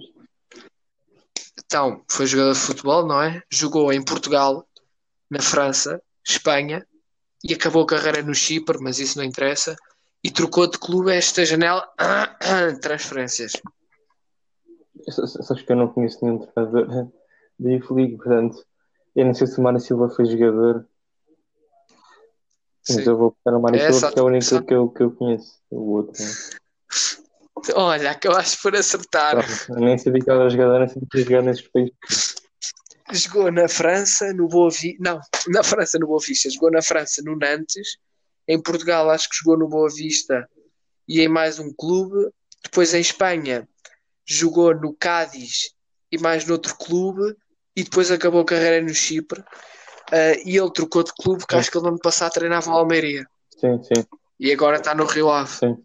Então, 1.65 2.01
foi 2.09 2.27
jogador 2.27 2.53
de 2.53 2.61
futebol, 2.61 3.05
não 3.05 3.21
é? 3.21 3.43
Jogou 3.51 3.93
em 3.93 4.05
Portugal, 4.05 4.65
na 5.29 5.41
França, 5.41 6.01
Espanha 6.25 6.87
e 7.43 7.55
acabou 7.55 7.83
a 7.83 7.87
carreira 7.87 8.23
no 8.23 8.37
Chipre, 8.37 8.79
mas 8.81 9.01
isso 9.01 9.19
não 9.19 9.25
interessa. 9.25 9.75
E 10.23 10.31
trocou 10.31 10.71
de 10.71 10.79
clube 10.79 11.11
esta 11.11 11.45
janela 11.45 11.85
transferências. 12.81 13.55
Sabes 15.43 15.65
que 15.65 15.73
eu 15.73 15.77
não 15.77 15.89
conheço 15.89 16.25
nenhum 16.25 16.39
treinador 16.39 16.87
da 17.59 17.73
IF 17.73 17.93
League, 17.93 18.17
portanto, 18.17 18.65
eu 19.17 19.27
não 19.27 19.35
sei 19.35 19.49
se 19.49 19.59
o 19.59 19.63
Mário 19.65 19.81
Silva 19.81 20.09
foi 20.09 20.25
jogador. 20.27 20.87
Mas 22.89 22.99
Sim. 22.99 23.11
eu 23.11 23.17
vou 23.17 23.31
buscar 23.31 23.57
o 23.57 23.61
Mário 23.61 23.81
É 23.81 23.91
porque 23.91 24.19
é 24.19 24.23
o 24.23 24.27
único 24.27 24.45
atenção. 24.45 24.63
que 24.63 24.75
eu, 24.75 24.89
que 24.89 25.03
eu 25.03 25.11
conheço. 25.11 25.59
O 25.71 25.93
outro. 25.93 26.23
não. 26.23 26.33
Olha, 27.75 28.11
acabaste 28.13 28.59
por 28.63 28.77
acertar. 28.77 29.33
Pronto, 29.67 29.81
nem 29.81 29.99
sabia 29.99 30.23
que 30.23 30.31
era 30.31 30.49
jogador, 30.49 30.79
nem 30.81 30.89
sabia 30.89 31.09
que 31.11 31.23
jogar 31.25 31.43
nesses 31.43 31.67
países. 31.69 31.95
Jogou 33.13 33.51
na 33.51 33.69
França, 33.69 34.33
no 34.33 34.47
Boa 34.49 34.71
Vista. 34.71 34.97
Não, 35.01 35.21
na 35.49 35.63
França, 35.63 35.99
no 35.99 36.07
Boa 36.07 36.21
Vista. 36.25 36.51
Jogou 36.51 36.71
na 36.71 36.83
França, 36.83 37.23
no 37.25 37.37
Nantes. 37.37 37.97
Em 38.47 38.61
Portugal, 38.63 39.11
acho 39.11 39.29
que 39.29 39.37
jogou 39.43 39.59
no 39.59 39.69
Boa 39.69 39.89
Vista 39.89 40.49
e 41.09 41.21
em 41.21 41.29
mais 41.29 41.59
um 41.59 41.73
clube. 41.73 42.31
Depois, 42.63 42.95
em 42.95 43.01
Espanha, 43.01 43.69
jogou 44.25 44.75
no 44.75 44.95
Cádiz 44.95 45.75
e 46.13 46.19
mais 46.19 46.45
noutro 46.47 46.77
clube. 46.77 47.35
E 47.75 47.83
depois 47.85 48.11
acabou 48.11 48.41
a 48.41 48.47
carreira 48.47 48.81
no 48.83 48.95
Chipre. 48.95 49.43
Ah, 50.13 50.33
e 50.45 50.57
ele 50.57 50.71
trocou 50.73 51.03
de 51.03 51.13
clube, 51.13 51.41
porque 51.41 51.57
acho 51.57 51.71
que 51.71 51.77
ele 51.79 51.85
no 51.85 51.91
ano 51.91 51.99
passado 52.01 52.33
treinava 52.33 52.71
o 52.71 52.75
Almeria. 52.75 53.27
Sim, 53.59 53.83
sim, 53.83 54.05
E 54.39 54.53
agora 54.53 54.77
está 54.77 54.95
no 54.95 55.05
Rio 55.07 55.31
Ave. 55.31 55.51
sim. 55.51 55.77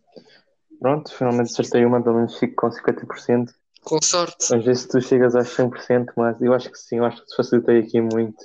Pronto, 0.79 1.13
finalmente 1.13 1.51
acertei 1.51 1.85
uma, 1.85 2.01
pelo 2.01 2.15
menos 2.15 2.37
fico 2.39 2.55
com 2.55 2.69
50%. 2.71 3.51
Com 3.83 3.99
sorte. 4.01 4.57
Ver 4.57 4.75
se 4.75 4.87
tu 4.87 4.99
chegas 5.01 5.35
aos 5.35 5.49
100%, 5.49 6.11
mas 6.17 6.41
eu 6.41 6.53
acho 6.53 6.71
que 6.71 6.77
sim, 6.77 6.97
eu 6.97 7.05
acho 7.05 7.21
que 7.21 7.27
te 7.27 7.35
facilitei 7.35 7.79
aqui 7.79 8.01
muito. 8.01 8.43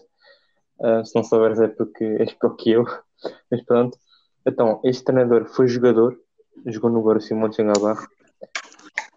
Ah, 0.83 1.03
se 1.05 1.15
não 1.15 1.25
souberes 1.25 1.59
é 1.61 1.69
porque 1.69 2.05
és 2.05 2.33
pior 2.35 2.55
que 2.57 2.71
eu. 2.73 2.85
Mas 3.51 3.65
pronto. 3.65 3.99
Então, 4.47 4.81
este 4.85 5.05
treinador 5.05 5.47
foi 5.47 5.67
jogador, 5.67 6.17
jogou 6.67 6.91
no 6.91 7.01
Borussia 7.03 7.35
Mönchengladbach, 7.37 8.07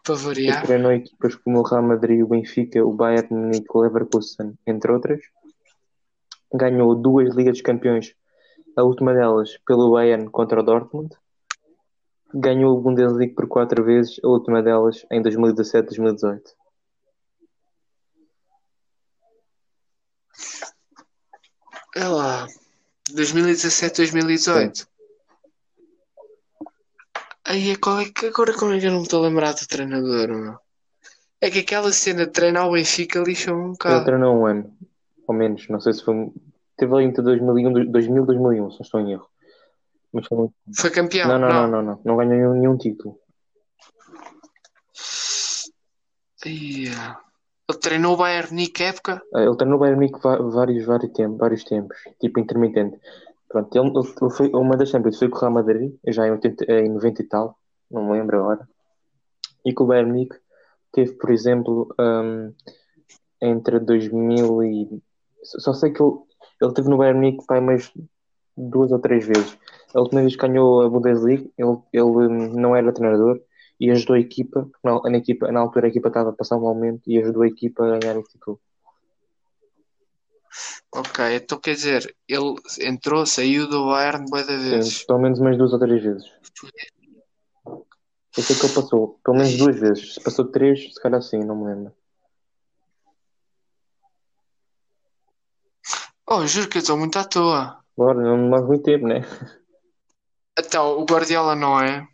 Para 0.03 0.15
variar. 0.15 0.65
treinou 0.65 0.91
equipas 0.93 1.35
como 1.35 1.59
o 1.59 1.63
Real 1.63 1.83
Madrid, 1.83 2.23
o 2.23 2.27
Benfica, 2.27 2.83
o 2.83 2.93
Bayern 2.93 3.27
Munique, 3.31 3.67
o 3.73 3.81
Leverkusen, 3.81 4.57
entre 4.65 4.91
outras. 4.91 5.19
Ganhou 6.53 6.95
duas 6.95 7.35
Ligas 7.35 7.53
dos 7.53 7.61
Campeões, 7.61 8.15
a 8.75 8.83
última 8.83 9.13
delas 9.13 9.57
pelo 9.65 9.91
Bayern 9.91 10.29
contra 10.29 10.59
o 10.59 10.63
Dortmund. 10.63 11.15
Ganhou 12.33 12.77
o 12.77 12.81
Bundesliga 12.81 13.33
por 13.35 13.47
quatro 13.47 13.83
vezes, 13.83 14.19
a 14.23 14.27
última 14.27 14.61
delas 14.61 15.05
em 15.11 15.21
2017 15.21 15.87
2018. 15.87 16.55
É 21.95 22.07
lá. 22.07 22.47
2017, 23.11 23.97
2018. 23.97 24.87
Aí 27.45 27.71
é 27.71 27.75
qual 27.75 27.99
é 27.99 28.05
que 28.09 28.27
agora 28.27 28.53
como 28.53 28.73
é 28.73 28.79
que 28.79 28.85
eu 28.85 28.91
não 28.91 28.99
me 28.99 29.03
estou 29.03 29.23
a 29.23 29.27
lembrar 29.27 29.53
do 29.53 29.67
treinador, 29.67 30.27
meu? 30.29 30.59
É 31.41 31.49
que 31.49 31.59
aquela 31.59 31.91
cena 31.91 32.25
de 32.27 32.31
treinar 32.31 32.67
o 32.67 32.73
Benfica 32.73 33.19
lixou-me 33.19 33.61
um 33.61 33.63
Ele 33.63 33.71
bocado. 33.71 34.05
treinou 34.05 34.35
um 34.37 34.45
ano, 34.45 34.77
ao 35.31 35.37
menos, 35.37 35.67
não 35.69 35.79
sei 35.79 35.93
se 35.93 36.03
foi. 36.03 36.31
Teve 36.77 36.93
ali 36.95 37.05
entre 37.05 37.21
2001, 37.21 37.91
2000 37.91 38.23
e 38.23 38.25
2001, 38.25 38.71
se 38.71 38.79
não 38.79 38.83
estou 38.85 38.99
em 39.01 39.11
erro. 39.13 39.27
Mas 40.13 40.25
foi 40.27 40.37
muito- 40.37 40.53
Foi 40.75 40.89
campeão? 40.89 41.27
Não, 41.27 41.39
não, 41.39 41.49
não, 41.49 41.67
não, 41.67 41.81
não, 41.83 42.01
não 42.05 42.17
ganhou 42.17 42.33
nenhum, 42.35 42.53
nenhum 42.53 42.77
título. 42.77 43.19
Ia. 46.45 47.17
Ele 47.69 47.79
treinou 47.79 48.13
o 48.13 48.17
Bayern 48.17 48.49
Munique 48.49 48.83
época? 48.83 49.21
Ah, 49.33 49.41
Ele 49.41 49.55
treinou 49.55 49.77
o 49.77 49.79
Bayern 49.79 49.99
Munique 49.99 50.19
vários, 50.21 50.85
vários, 50.85 51.11
tempos, 51.13 51.37
vários 51.37 51.63
tempos, 51.63 51.97
tipo 52.19 52.39
intermitente. 52.39 52.99
Pronto, 53.47 53.75
ele, 53.75 53.89
ele- 53.89 54.31
foi, 54.31 54.49
uma 54.53 54.75
das 54.77 54.89
Champions 54.89 55.19
foi 55.19 55.29
com 55.29 55.37
o 55.37 55.39
Real 55.39 55.51
Madrid, 55.51 55.93
já 56.07 56.27
em, 56.27 56.31
80, 56.31 56.65
em 56.71 56.89
90 56.89 57.21
e 57.21 57.25
tal, 57.25 57.57
não 57.91 58.05
me 58.05 58.13
lembro 58.13 58.39
agora. 58.39 58.67
E 59.65 59.73
com 59.73 59.83
o 59.83 59.87
Bayern 59.87 60.09
Munique 60.11 60.35
teve, 60.91 61.13
por 61.13 61.29
exemplo, 61.29 61.93
hum, 61.99 62.53
entre 63.41 63.79
2000 63.79 64.63
e... 64.63 65.03
Só 65.43 65.73
sei 65.73 65.91
que 65.91 66.01
ele, 66.01 66.13
ele 66.61 66.73
teve 66.73 66.89
no 66.89 66.97
Bayern 66.97 67.19
Munique 67.19 67.45
pai, 67.45 67.59
mais 67.59 67.91
duas 68.55 68.91
ou 68.91 68.99
três 68.99 69.25
vezes. 69.25 69.57
A 69.93 70.01
última 70.01 70.21
vez 70.21 70.35
que 70.35 70.47
ganhou 70.47 70.81
a 70.81 70.89
Bundesliga, 70.89 71.49
ele, 71.57 71.77
ele 71.93 72.03
hum, 72.03 72.53
não 72.53 72.75
era 72.75 72.93
treinador 72.93 73.39
e 73.79 73.89
ajudou 73.89 74.15
a 74.15 74.19
equipa, 74.19 74.69
na, 74.83 74.99
na, 75.03 75.17
equipa, 75.17 75.51
na 75.51 75.61
altura 75.61 75.87
a 75.87 75.89
equipa 75.89 76.09
estava 76.09 76.29
a 76.29 76.33
passar 76.33 76.57
um 76.57 76.61
momento 76.61 77.01
e 77.07 77.17
ajudou 77.17 77.43
a 77.43 77.47
equipa 77.47 77.85
a 77.85 77.97
ganhar 77.97 78.17
o 78.17 78.23
título. 78.23 78.59
Ok, 80.93 81.35
então 81.35 81.59
quer 81.59 81.75
dizer, 81.75 82.15
ele 82.27 82.55
entrou, 82.81 83.25
saiu 83.25 83.69
do 83.69 83.85
Bayern 83.85 84.25
de 84.25 84.41
Sim, 84.41 84.69
vezes. 84.69 85.03
pelo 85.05 85.19
menos 85.19 85.39
umas 85.39 85.57
duas 85.57 85.71
ou 85.71 85.79
três 85.79 86.03
vezes. 86.03 86.25
Eu 88.37 88.43
sei 88.43 88.55
que 88.55 88.65
ele 88.65 88.73
passou, 88.73 89.19
pelo 89.23 89.37
menos 89.37 89.57
duas 89.57 89.79
vezes. 89.79 90.15
Se 90.15 90.23
passou 90.23 90.45
três, 90.45 90.93
se 90.93 91.01
calhar 91.01 91.21
sim, 91.21 91.39
não 91.39 91.55
me 91.55 91.73
lembro. 91.73 91.93
Oh, 96.31 96.45
juro 96.45 96.69
que 96.69 96.77
eu 96.77 96.81
estou 96.81 96.97
muito 96.97 97.17
à 97.17 97.23
toa. 97.23 97.83
Agora, 97.97 98.21
não 98.21 98.37
demora 98.43 98.61
muito 98.63 98.83
tempo, 98.83 99.07
né? 99.07 99.21
Então, 100.57 100.99
o 100.99 101.05
Guardiola 101.05 101.55
não 101.55 101.79
é? 101.81 102.07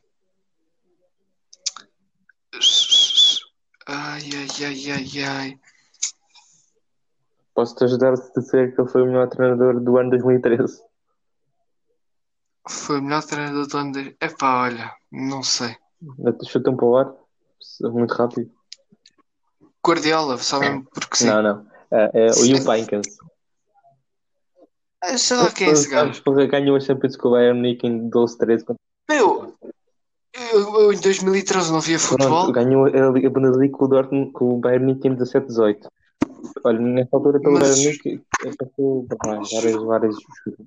Ai, 3.87 4.21
ai, 4.33 4.65
ai, 4.65 4.91
ai, 4.91 5.23
ai. 5.23 5.59
Posso-te 7.53 7.83
ajudar 7.85 8.13
a 8.13 8.15
dizer 8.39 8.73
que 8.73 8.81
ele 8.81 8.89
foi 8.89 9.01
o 9.01 9.05
melhor 9.05 9.29
treinador 9.29 9.79
do 9.79 9.97
ano 9.97 10.09
2013. 10.11 10.81
Foi 12.67 12.99
o 12.99 13.01
melhor 13.01 13.23
treinador 13.23 13.67
do 13.67 13.77
ano. 13.77 13.91
de- 13.91 14.17
Epá, 14.19 14.63
olha, 14.63 14.93
não 15.11 15.43
sei. 15.43 15.75
Chuta-me 16.47 16.77
para 16.77 16.85
o 16.85 16.97
ar, 16.97 17.13
muito 17.83 18.13
rápido. 18.13 18.51
Guardiola, 19.85 20.35
mesmo 20.35 20.85
porque 20.93 21.15
sim. 21.17 21.25
Não, 21.27 21.41
não. 21.43 21.67
É, 21.91 22.11
é 22.13 22.31
o 22.31 22.45
Heynckes. 22.45 23.17
Ah, 25.07 25.17
sei 25.17 25.37
lá 25.37 25.51
quem 25.51 25.67
é 25.67 25.71
esse 25.71 25.89
gajo. 25.89 26.21
Ganhou 26.49 26.75
a 26.75 26.79
Champions 26.79 27.15
com 27.15 27.27
o 27.29 27.31
Bayern 27.31 27.57
Munique 27.59 27.85
em 27.87 28.09
12, 28.09 28.37
13. 28.37 28.65
Meu, 29.09 29.53
eu, 30.53 30.79
eu 30.81 30.93
em 30.93 30.99
2013 30.99 31.71
não 31.71 31.79
via 31.79 31.99
futebol. 31.99 32.51
Pronto, 32.51 32.51
ganhou 32.53 32.85
a 32.87 33.29
Bundesliga 33.29 33.77
com 33.77 33.85
o, 33.85 33.87
Dortmund, 33.87 34.31
com 34.31 34.53
o 34.55 34.59
Bayern 34.59 34.85
Munique 34.85 35.07
em 35.07 35.13
17, 35.13 35.47
18. 35.47 35.87
Olha, 36.63 36.79
nessa 36.79 37.09
altura 37.15 37.39
pelo 37.39 37.53
Mas- 37.53 37.75
Bayern 37.75 37.85
Munique 37.85 38.21
passou 38.57 39.07
lá, 39.25 39.41
várias, 39.51 39.83
várias, 39.83 40.15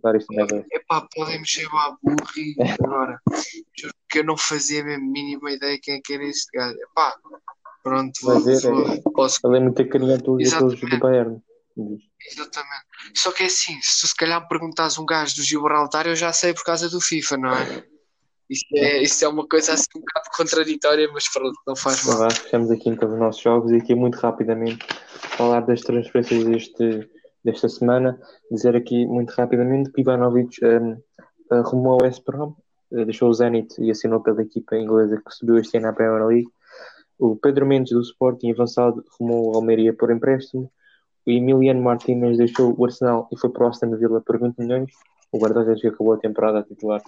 várias 0.02 0.26
treinadores. 0.26 0.66
Epá, 0.72 1.06
podem 1.14 1.38
mexer 1.38 1.66
a 1.72 1.96
burro 2.02 2.16
e 2.36 2.54
agora. 2.80 3.20
Juro 3.76 3.94
que 4.08 4.18
eu 4.20 4.24
não 4.24 4.36
fazia 4.36 4.82
a 4.82 4.98
mínima 4.98 5.50
ideia 5.52 5.78
quem 5.82 5.96
é 5.96 6.00
que 6.02 6.14
era 6.14 6.24
este 6.24 6.48
gajo. 6.56 6.76
Epá, 6.80 7.14
pronto, 7.82 8.12
vou, 8.22 8.40
ver, 8.40 8.60
vou- 8.62 9.02
posso. 9.12 9.38
Ele 9.44 9.56
é 9.56 9.60
muito 9.60 9.88
carinho 9.88 10.14
a 10.14 10.18
todos 10.18 10.46
Exatamente. 10.46 10.86
do 10.86 10.98
Bayern. 10.98 11.42
Exatamente. 12.26 12.84
Só 13.16 13.32
que 13.32 13.44
é 13.44 13.46
assim, 13.46 13.78
se 13.80 14.08
se 14.08 14.14
calhar 14.14 14.40
me 14.40 14.48
perguntares 14.48 14.98
um 14.98 15.06
gajo 15.06 15.36
do 15.36 15.42
Gibraltar, 15.42 16.06
eu 16.06 16.16
já 16.16 16.32
sei 16.32 16.52
por 16.52 16.64
causa 16.64 16.88
do 16.88 17.00
FIFA, 17.00 17.36
não 17.36 17.54
é? 17.54 17.84
Isso 18.50 18.64
é, 18.74 19.02
isso 19.02 19.24
é 19.24 19.28
uma 19.28 19.46
coisa 19.46 19.74
assim 19.74 19.86
um 19.94 20.00
bocado 20.00 20.30
contraditória, 20.34 21.08
mas 21.12 21.30
pronto, 21.30 21.54
não 21.66 21.76
faz 21.76 22.04
mal. 22.04 22.18
vá, 22.18 22.30
fechamos 22.30 22.70
aqui 22.70 22.88
então 22.88 23.12
os 23.12 23.18
nossos 23.18 23.42
jogos 23.42 23.70
e 23.70 23.76
aqui 23.76 23.94
muito 23.94 24.16
rapidamente 24.16 24.86
falar 25.36 25.60
das 25.60 25.82
transferências 25.82 26.44
deste, 26.44 27.10
desta 27.44 27.68
semana. 27.68 28.18
Dizer 28.50 28.74
aqui 28.74 29.06
muito 29.06 29.30
rapidamente 29.32 29.92
que 29.92 30.00
Ivanovic 30.00 30.64
um, 30.64 30.96
arrumou 31.50 31.94
ao 31.94 32.02
West 32.02 32.24
Brom, 32.24 32.54
eh, 32.92 33.04
deixou 33.04 33.28
o 33.28 33.34
Zenit 33.34 33.74
e 33.82 33.90
assinou 33.90 34.20
pela 34.20 34.42
equipa 34.42 34.76
inglesa 34.76 35.16
que 35.16 35.34
subiu 35.34 35.58
este 35.58 35.76
ano 35.76 35.88
à 35.88 35.92
Premier 35.92 36.26
League. 36.26 36.48
O 37.18 37.36
Pedro 37.36 37.66
Mendes 37.66 37.92
do 37.92 38.00
Sporting 38.00 38.52
avançado 38.52 39.04
arrumou 39.12 39.52
o 39.52 39.56
Almeria 39.56 39.92
por 39.92 40.10
empréstimo. 40.10 40.72
O 41.28 41.30
Emiliano 41.30 41.82
Martínez 41.82 42.38
deixou 42.38 42.74
o 42.74 42.84
Arsenal 42.86 43.28
e 43.30 43.36
foi 43.38 43.50
para 43.50 43.66
o 43.66 43.68
Aston 43.68 43.94
Villa 43.98 44.18
por 44.22 44.40
20 44.40 44.56
milhões. 44.60 44.90
O 45.30 45.38
guarda-redes 45.38 45.84
acabou 45.84 46.14
a 46.14 46.16
temporada 46.16 46.60
a 46.60 46.62
titular. 46.62 47.02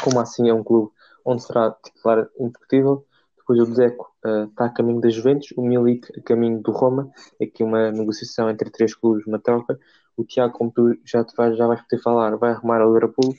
Como 0.00 0.20
assim 0.20 0.48
é 0.48 0.54
um 0.54 0.62
clube 0.62 0.92
onde 1.24 1.42
será 1.42 1.72
titular 1.72 2.28
indiscutível. 2.38 3.04
Depois 3.36 3.58
o 3.58 3.72
Dzeko 3.72 4.12
uh, 4.24 4.44
está 4.44 4.66
a 4.66 4.68
caminho 4.68 5.00
da 5.00 5.08
Juventus, 5.08 5.52
o 5.56 5.62
Milik 5.62 6.06
a 6.16 6.22
caminho 6.22 6.62
do 6.62 6.70
Roma. 6.70 7.10
Aqui 7.42 7.64
uma 7.64 7.90
negociação 7.90 8.48
entre 8.48 8.70
três 8.70 8.94
clubes, 8.94 9.26
uma 9.26 9.40
troca. 9.40 9.76
O 10.16 10.22
Tiago, 10.24 10.56
como 10.56 10.70
tu 10.70 10.96
já, 11.04 11.24
te 11.24 11.34
vais, 11.34 11.56
já 11.56 11.66
vais 11.66 11.82
poder 11.82 12.00
falar, 12.00 12.36
vai 12.36 12.52
arrumar 12.52 12.80
ao 12.80 12.94
Liverpool. 12.94 13.34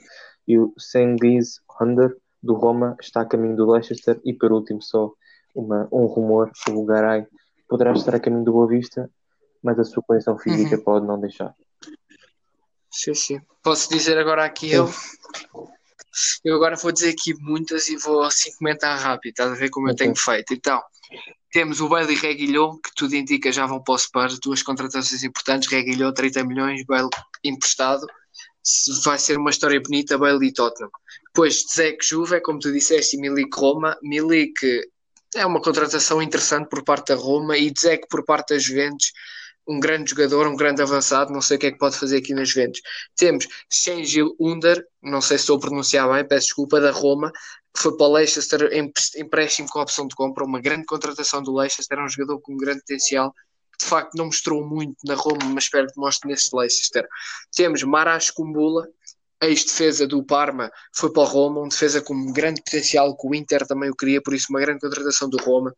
E 0.45 0.59
o 0.59 0.73
Cengiz 0.77 1.61
Under 1.81 2.13
do 2.43 2.55
Roma 2.55 2.97
está 2.99 3.21
a 3.21 3.25
caminho 3.25 3.55
do 3.55 3.71
Leicester. 3.71 4.19
E 4.25 4.33
por 4.33 4.51
último, 4.51 4.81
só 4.81 5.13
uma, 5.55 5.88
um 5.93 6.07
rumor: 6.07 6.51
o 6.71 6.83
Garay 6.83 7.25
poderá 7.69 7.93
estar 7.93 8.15
a 8.15 8.19
caminho 8.19 8.43
do 8.43 8.51
Boa 8.51 8.67
Vista, 8.67 9.09
mas 9.63 9.79
a 9.79 9.83
sua 9.83 10.03
condição 10.03 10.37
física 10.37 10.75
Uhum. 10.77 10.83
pode 10.83 11.05
não 11.07 11.19
deixar. 11.19 11.53
Sim, 12.91 13.13
sim. 13.13 13.41
Posso 13.63 13.89
dizer 13.89 14.17
agora 14.17 14.45
aqui 14.45 14.71
eu? 14.71 14.91
Eu 16.43 16.55
agora 16.55 16.75
vou 16.75 16.91
dizer 16.91 17.09
aqui 17.09 17.33
muitas 17.39 17.87
e 17.89 17.97
vou 17.97 18.23
assim 18.23 18.51
comentar 18.57 18.97
rápido, 18.99 19.31
estás 19.31 19.51
a 19.51 19.55
ver 19.55 19.69
como 19.69 19.87
eu 19.87 19.93
Ok. 19.93 20.05
tenho 20.05 20.15
feito. 20.15 20.53
Então, 20.53 20.81
Temos 21.53 21.79
o 21.79 21.87
Bailey 21.87 22.15
Reguilhon, 22.17 22.75
que 22.75 22.91
tudo 22.93 23.15
indica 23.15 23.51
já 23.53 23.65
vão 23.65 23.81
para 23.81 23.93
o 23.93 23.97
Spurs, 23.97 24.37
duas 24.37 24.61
contratações 24.61 25.23
importantes, 25.23 25.69
Reguilhon 25.71 26.11
30 26.13 26.43
milhões, 26.43 26.83
Bailey 26.85 27.09
emprestado, 27.41 28.05
vai 29.05 29.17
ser 29.17 29.37
uma 29.37 29.49
história 29.49 29.79
bonita, 29.81 30.17
Bailey 30.17 30.49
e 30.49 30.53
Tottenham. 30.53 30.91
Depois, 31.27 31.63
Zeke 31.73 32.05
Juve, 32.05 32.41
como 32.41 32.59
tu 32.59 32.71
disseste, 32.73 33.15
e 33.15 33.19
Milik 33.21 33.49
Roma, 33.57 33.97
Milik 34.03 34.53
é 35.35 35.45
uma 35.45 35.61
contratação 35.61 36.21
interessante 36.21 36.67
por 36.69 36.83
parte 36.83 37.07
da 37.07 37.15
Roma 37.15 37.57
e 37.57 37.73
Zeke 37.79 38.07
por 38.09 38.25
parte 38.25 38.53
da 38.53 38.59
Juventus, 38.59 39.13
um 39.68 39.80
grande 39.80 40.11
jogador, 40.11 40.47
um 40.47 40.55
grande 40.55 40.82
avançado, 40.82 41.34
não 41.34 41.41
sei 41.41 41.57
o 41.57 41.59
que 41.59 41.68
é 41.68 41.72
que 41.72 41.78
pode 41.78 41.97
fazer 41.97 42.18
aqui 42.18 42.34
nas 42.34 42.49
Juventus. 42.49 42.82
Temos 43.15 43.47
Shengil 43.72 44.36
Under, 44.39 44.84
não 45.01 45.22
sei 45.22 45.38
se 45.38 45.43
estou 45.43 45.57
a 45.57 45.59
pronunciar 45.59 46.11
bem, 46.11 46.28
peço 46.28 46.47
desculpa, 46.47 46.80
da 46.80 46.91
Roma, 46.91 47.32
que 47.76 47.84
foi 47.84 47.95
para 47.95 48.07
o 48.07 48.13
Leicester 48.13 48.70
empréstimo 49.18 49.68
com 49.70 49.80
opção 49.80 50.07
de 50.07 50.15
compra, 50.15 50.45
uma 50.45 50.61
grande 50.61 50.86
contratação 50.86 51.43
do 51.43 51.53
Leicester, 51.55 51.97
era 51.97 52.05
um 52.05 52.09
jogador 52.09 52.39
com 52.39 52.53
um 52.53 52.57
grande 52.57 52.80
potencial, 52.80 53.34
de 53.80 53.86
facto 53.86 54.15
não 54.15 54.26
mostrou 54.26 54.65
muito 54.65 54.97
na 55.05 55.13
Roma, 55.13 55.45
mas 55.53 55.65
espero 55.65 55.88
que 55.88 55.99
mostre 55.99 56.30
neste 56.30 56.55
Leicester. 56.55 57.07
Temos 57.55 57.84
Maras 57.84 58.32
Kumbula, 58.32 58.88
ex-defesa 59.41 60.07
do 60.07 60.24
Parma, 60.24 60.72
foi 60.95 61.11
para 61.13 61.22
o 61.22 61.26
Roma, 61.26 61.61
um 61.61 61.68
defesa 61.68 62.01
com 62.01 62.32
grande 62.32 62.61
potencial, 62.63 63.15
que 63.15 63.28
o 63.28 63.36
Inter 63.36 63.68
também 63.68 63.89
o 63.89 63.95
queria, 63.95 64.22
por 64.22 64.34
isso 64.34 64.47
uma 64.49 64.59
grande 64.59 64.80
contratação 64.80 65.30
do 65.30 65.38
Roma. 65.38 65.74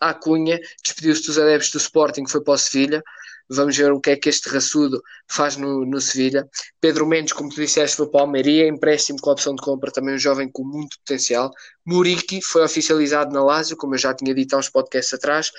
A 0.00 0.14
Cunha 0.14 0.58
despediu-se 0.82 1.26
dos 1.26 1.38
adeptos 1.38 1.70
do 1.72 1.78
Sporting, 1.78 2.26
foi 2.26 2.42
para 2.42 2.54
o 2.54 2.58
Sevilha. 2.58 3.02
Vamos 3.50 3.76
ver 3.76 3.92
o 3.92 4.00
que 4.00 4.10
é 4.10 4.16
que 4.16 4.28
este 4.28 4.48
raçudo 4.48 5.02
faz 5.28 5.56
no, 5.56 5.84
no 5.84 6.00
Sevilha. 6.00 6.48
Pedro 6.80 7.06
Mendes, 7.06 7.32
como 7.32 7.48
tu 7.48 7.56
disseste, 7.56 7.96
foi 7.96 8.08
para 8.08 8.20
o 8.20 8.22
Almeria, 8.22 8.66
empréstimo 8.66 9.18
com 9.20 9.30
a 9.30 9.32
opção 9.34 9.54
de 9.54 9.62
compra, 9.62 9.90
também 9.90 10.14
um 10.14 10.18
jovem 10.18 10.50
com 10.50 10.64
muito 10.64 10.98
potencial. 10.98 11.50
Muriqui 11.84 12.40
foi 12.42 12.62
oficializado 12.62 13.32
na 13.32 13.42
Lazio, 13.42 13.76
como 13.76 13.94
eu 13.94 13.98
já 13.98 14.14
tinha 14.14 14.34
dito 14.34 14.54
há 14.54 14.58
uns 14.58 14.68
podcasts 14.68 15.14
atrás. 15.14 15.50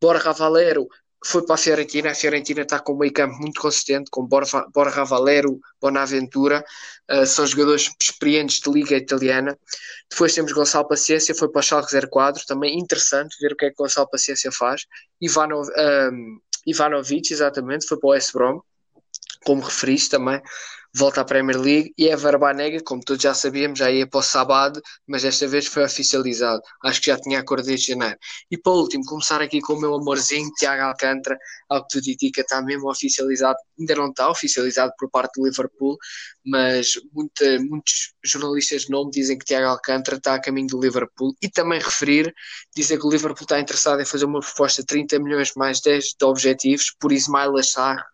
Borja 0.00 0.32
Valero 0.32 0.88
foi 1.24 1.44
para 1.44 1.54
a 1.54 1.58
Fiorentina. 1.58 2.10
A 2.10 2.14
Fiorentina 2.14 2.62
está 2.62 2.78
com 2.78 2.92
um 2.92 2.98
meio 2.98 3.12
campo 3.12 3.36
muito 3.38 3.60
consistente, 3.60 4.10
com 4.10 4.26
Borja, 4.26 4.64
Borja 4.72 5.04
Valero, 5.04 5.58
Bonaventura, 5.80 6.64
uh, 7.10 7.26
são 7.26 7.46
jogadores 7.46 7.90
experientes 8.00 8.60
de 8.60 8.70
Liga 8.70 8.96
Italiana. 8.96 9.58
Depois 10.10 10.34
temos 10.34 10.52
Gonçalo 10.52 10.86
Paciência, 10.86 11.34
foi 11.34 11.50
para 11.50 11.60
o 11.60 11.62
Schalke 11.62 12.08
04, 12.08 12.44
também 12.46 12.78
interessante 12.78 13.36
ver 13.40 13.52
o 13.52 13.56
que 13.56 13.66
é 13.66 13.70
que 13.70 13.76
Gonçalo 13.76 14.08
Paciência 14.08 14.52
faz. 14.52 14.86
Ivano, 15.20 15.62
um, 15.62 16.38
Ivanovic, 16.66 17.30
exatamente, 17.30 17.86
foi 17.86 17.98
para 17.98 18.08
o 18.08 18.14
S. 18.14 18.32
Brom, 18.32 18.60
como 19.44 19.62
referiste 19.62 20.10
também 20.10 20.40
volta 20.94 21.20
à 21.20 21.24
Premier 21.24 21.60
League 21.60 21.92
e 21.96 22.08
é 22.08 22.16
Varbanega, 22.16 22.82
como 22.82 23.02
todos 23.02 23.22
já 23.22 23.34
sabíamos, 23.34 23.78
já 23.78 23.90
ia 23.90 24.06
para 24.06 24.20
o 24.20 24.22
sábado, 24.22 24.80
mas 25.06 25.22
desta 25.22 25.46
vez 25.46 25.66
foi 25.66 25.84
oficializado. 25.84 26.62
Acho 26.84 27.00
que 27.00 27.06
já 27.10 27.18
tinha 27.18 27.40
acordo 27.40 27.66
desde 27.66 27.92
janeiro. 27.92 28.16
E 28.50 28.56
para 28.56 28.72
último, 28.72 29.04
começar 29.04 29.40
aqui 29.42 29.60
com 29.60 29.74
o 29.74 29.80
meu 29.80 29.94
amorzinho, 29.94 30.50
Tiago 30.58 30.82
Alcântara, 30.82 31.36
ao 31.68 31.86
que 31.86 32.00
tu 32.00 32.10
indica, 32.10 32.40
está 32.40 32.62
mesmo 32.62 32.90
oficializado, 32.90 33.58
ainda 33.78 33.94
não 33.94 34.08
está 34.08 34.30
oficializado 34.30 34.92
por 34.98 35.10
parte 35.10 35.38
do 35.38 35.46
Liverpool, 35.46 35.96
mas 36.44 36.92
muita, 37.12 37.58
muitos 37.60 38.14
jornalistas 38.24 38.82
de 38.82 38.90
nome 38.90 39.10
dizem 39.10 39.38
que 39.38 39.44
Tiago 39.44 39.66
Alcântara 39.66 40.16
está 40.16 40.34
a 40.34 40.40
caminho 40.40 40.68
do 40.68 40.80
Liverpool 40.80 41.34
e 41.42 41.48
também 41.48 41.80
referir, 41.80 42.32
dizer 42.74 42.98
que 42.98 43.06
o 43.06 43.10
Liverpool 43.10 43.42
está 43.44 43.60
interessado 43.60 44.00
em 44.00 44.04
fazer 44.04 44.24
uma 44.24 44.40
proposta 44.40 44.82
de 44.82 44.86
30 44.86 45.18
milhões 45.18 45.52
mais 45.56 45.80
10 45.80 46.14
de 46.18 46.24
objetivos 46.24 46.94
por 46.98 47.12
Ismail 47.12 47.56
Assar, 47.56 48.04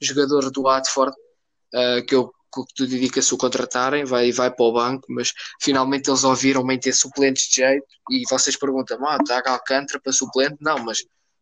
jogador 0.00 0.50
do 0.50 0.62
Watford, 0.62 1.14
uh, 1.74 2.04
que 2.06 2.14
eu 2.14 2.32
que 2.54 2.74
tu 2.74 2.86
dedica 2.86 3.22
se 3.22 3.32
o 3.32 3.38
contratarem, 3.38 4.04
vai, 4.04 4.30
vai 4.30 4.50
para 4.50 4.64
o 4.64 4.72
banco, 4.72 5.06
mas 5.08 5.32
finalmente 5.60 6.10
eles 6.10 6.22
ouviram 6.22 6.62
ter 6.78 6.92
suplentes 6.92 7.48
de 7.48 7.56
jeito 7.56 7.86
e 8.10 8.22
vocês 8.28 8.56
perguntam, 8.56 8.98
ah, 9.06 9.18
Tiago 9.24 9.48
Alcântara 9.48 9.98
para 10.00 10.12
suplente? 10.12 10.56
Não, 10.60 10.78
mas 10.84 10.98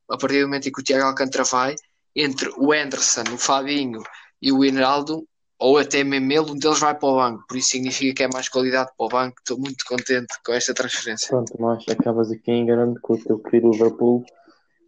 a 0.08 0.16
partir 0.16 0.40
do 0.40 0.46
momento 0.46 0.68
em 0.68 0.72
que 0.72 0.80
o 0.80 0.84
Tiago 0.84 1.06
Alcântara 1.06 1.44
vai, 1.44 1.74
entre 2.14 2.48
o 2.56 2.72
Anderson, 2.72 3.24
o 3.32 3.38
Fabinho 3.38 4.02
e 4.40 4.52
o 4.52 4.64
Hinaldo, 4.64 5.26
ou 5.58 5.78
até 5.78 6.04
mesmo 6.04 6.32
ele, 6.32 6.52
um 6.52 6.56
deles 6.56 6.78
vai 6.78 6.94
para 6.96 7.08
o 7.08 7.16
banco, 7.16 7.44
por 7.48 7.56
isso 7.56 7.70
significa 7.70 8.14
que 8.14 8.22
é 8.22 8.28
mais 8.32 8.48
qualidade 8.48 8.90
para 8.96 9.06
o 9.06 9.08
banco, 9.08 9.36
estou 9.38 9.58
muito 9.58 9.84
contente 9.86 10.34
com 10.44 10.52
esta 10.52 10.72
transferência. 10.72 11.28
Pronto, 11.28 11.52
mas 11.58 11.84
acabas 11.88 12.30
aqui 12.30 12.52
enganando 12.52 12.98
com 13.00 13.14
o 13.14 13.18
teu 13.18 13.38
querido 13.40 13.70
Liverpool, 13.70 14.24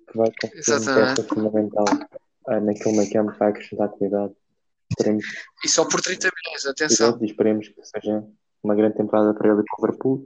que 0.09 0.16
vai 0.16 0.30
conseguir 0.40 0.88
uma 0.88 0.95
peça 0.95 1.24
fundamental. 1.24 1.84
Uh, 2.49 2.61
naquele 2.61 2.97
meio 2.97 3.12
campo 3.12 3.38
vai 3.38 3.51
acrescentar 3.51 3.88
qualidade 3.90 4.34
Esperemos. 4.99 5.24
E 5.64 5.68
só 5.68 5.88
por 5.88 6.01
30 6.01 6.28
milhões, 6.28 6.66
atenção. 6.66 7.18
E 7.20 7.26
esperemos 7.26 7.68
que 7.68 7.82
seja 7.84 8.24
uma 8.62 8.74
grande 8.74 8.97
temporada 8.97 9.34
para 9.34 9.53
ele 9.53 9.61
e 9.61 9.64
para 9.64 9.76
o 9.78 9.86
Liverpool. 9.86 10.24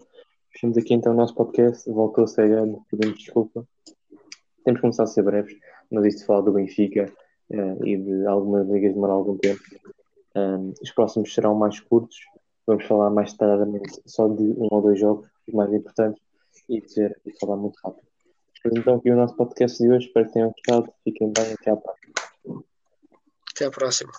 Fechamos 0.52 0.76
aqui 0.76 0.94
então 0.94 1.12
o 1.12 1.16
nosso 1.16 1.34
podcast. 1.34 1.90
Voltou 1.90 2.24
a 2.24 2.26
ser 2.26 2.48
grande, 2.48 2.78
pedimos 2.90 3.18
desculpa. 3.18 3.66
Temos 4.64 4.78
que 4.78 4.82
começar 4.82 5.04
a 5.04 5.06
ser 5.06 5.22
breves, 5.22 5.54
mas 5.90 6.04
isto 6.06 6.26
fala 6.26 6.42
do 6.42 6.52
Benfica 6.52 7.12
uh, 7.50 7.86
e 7.86 7.96
de 7.96 8.26
algumas 8.26 8.68
ligas 8.68 8.94
demorar 8.94 9.14
algum 9.14 9.36
tempo. 9.38 9.62
Um, 10.34 10.72
os 10.82 10.90
próximos 10.90 11.32
serão 11.32 11.54
mais 11.54 11.78
curtos. 11.80 12.16
Vamos 12.66 12.84
falar 12.84 13.10
mais 13.10 13.32
detalhadamente 13.32 14.00
só 14.06 14.26
de 14.28 14.42
um 14.42 14.66
ou 14.70 14.82
dois 14.82 14.98
jogos, 14.98 15.28
os 15.46 15.54
mais 15.54 15.72
importantes, 15.72 16.20
e 16.68 16.80
dizer 16.80 17.16
e 17.24 17.38
falar 17.38 17.56
muito 17.56 17.78
rápido. 17.84 18.06
Então, 18.72 18.96
aqui 18.96 19.10
o 19.10 19.16
nosso 19.16 19.36
podcast 19.36 19.78
de 19.78 19.88
hoje. 19.88 20.06
Espero 20.06 20.26
que 20.26 20.32
tenham 20.32 20.50
gostado. 20.50 20.92
Fiquem 21.04 21.32
bem. 21.32 21.52
Até 21.52 21.70
à 21.70 21.76
próxima. 21.76 22.14
Até 23.54 23.64
a 23.66 23.70
próxima. 23.70 24.12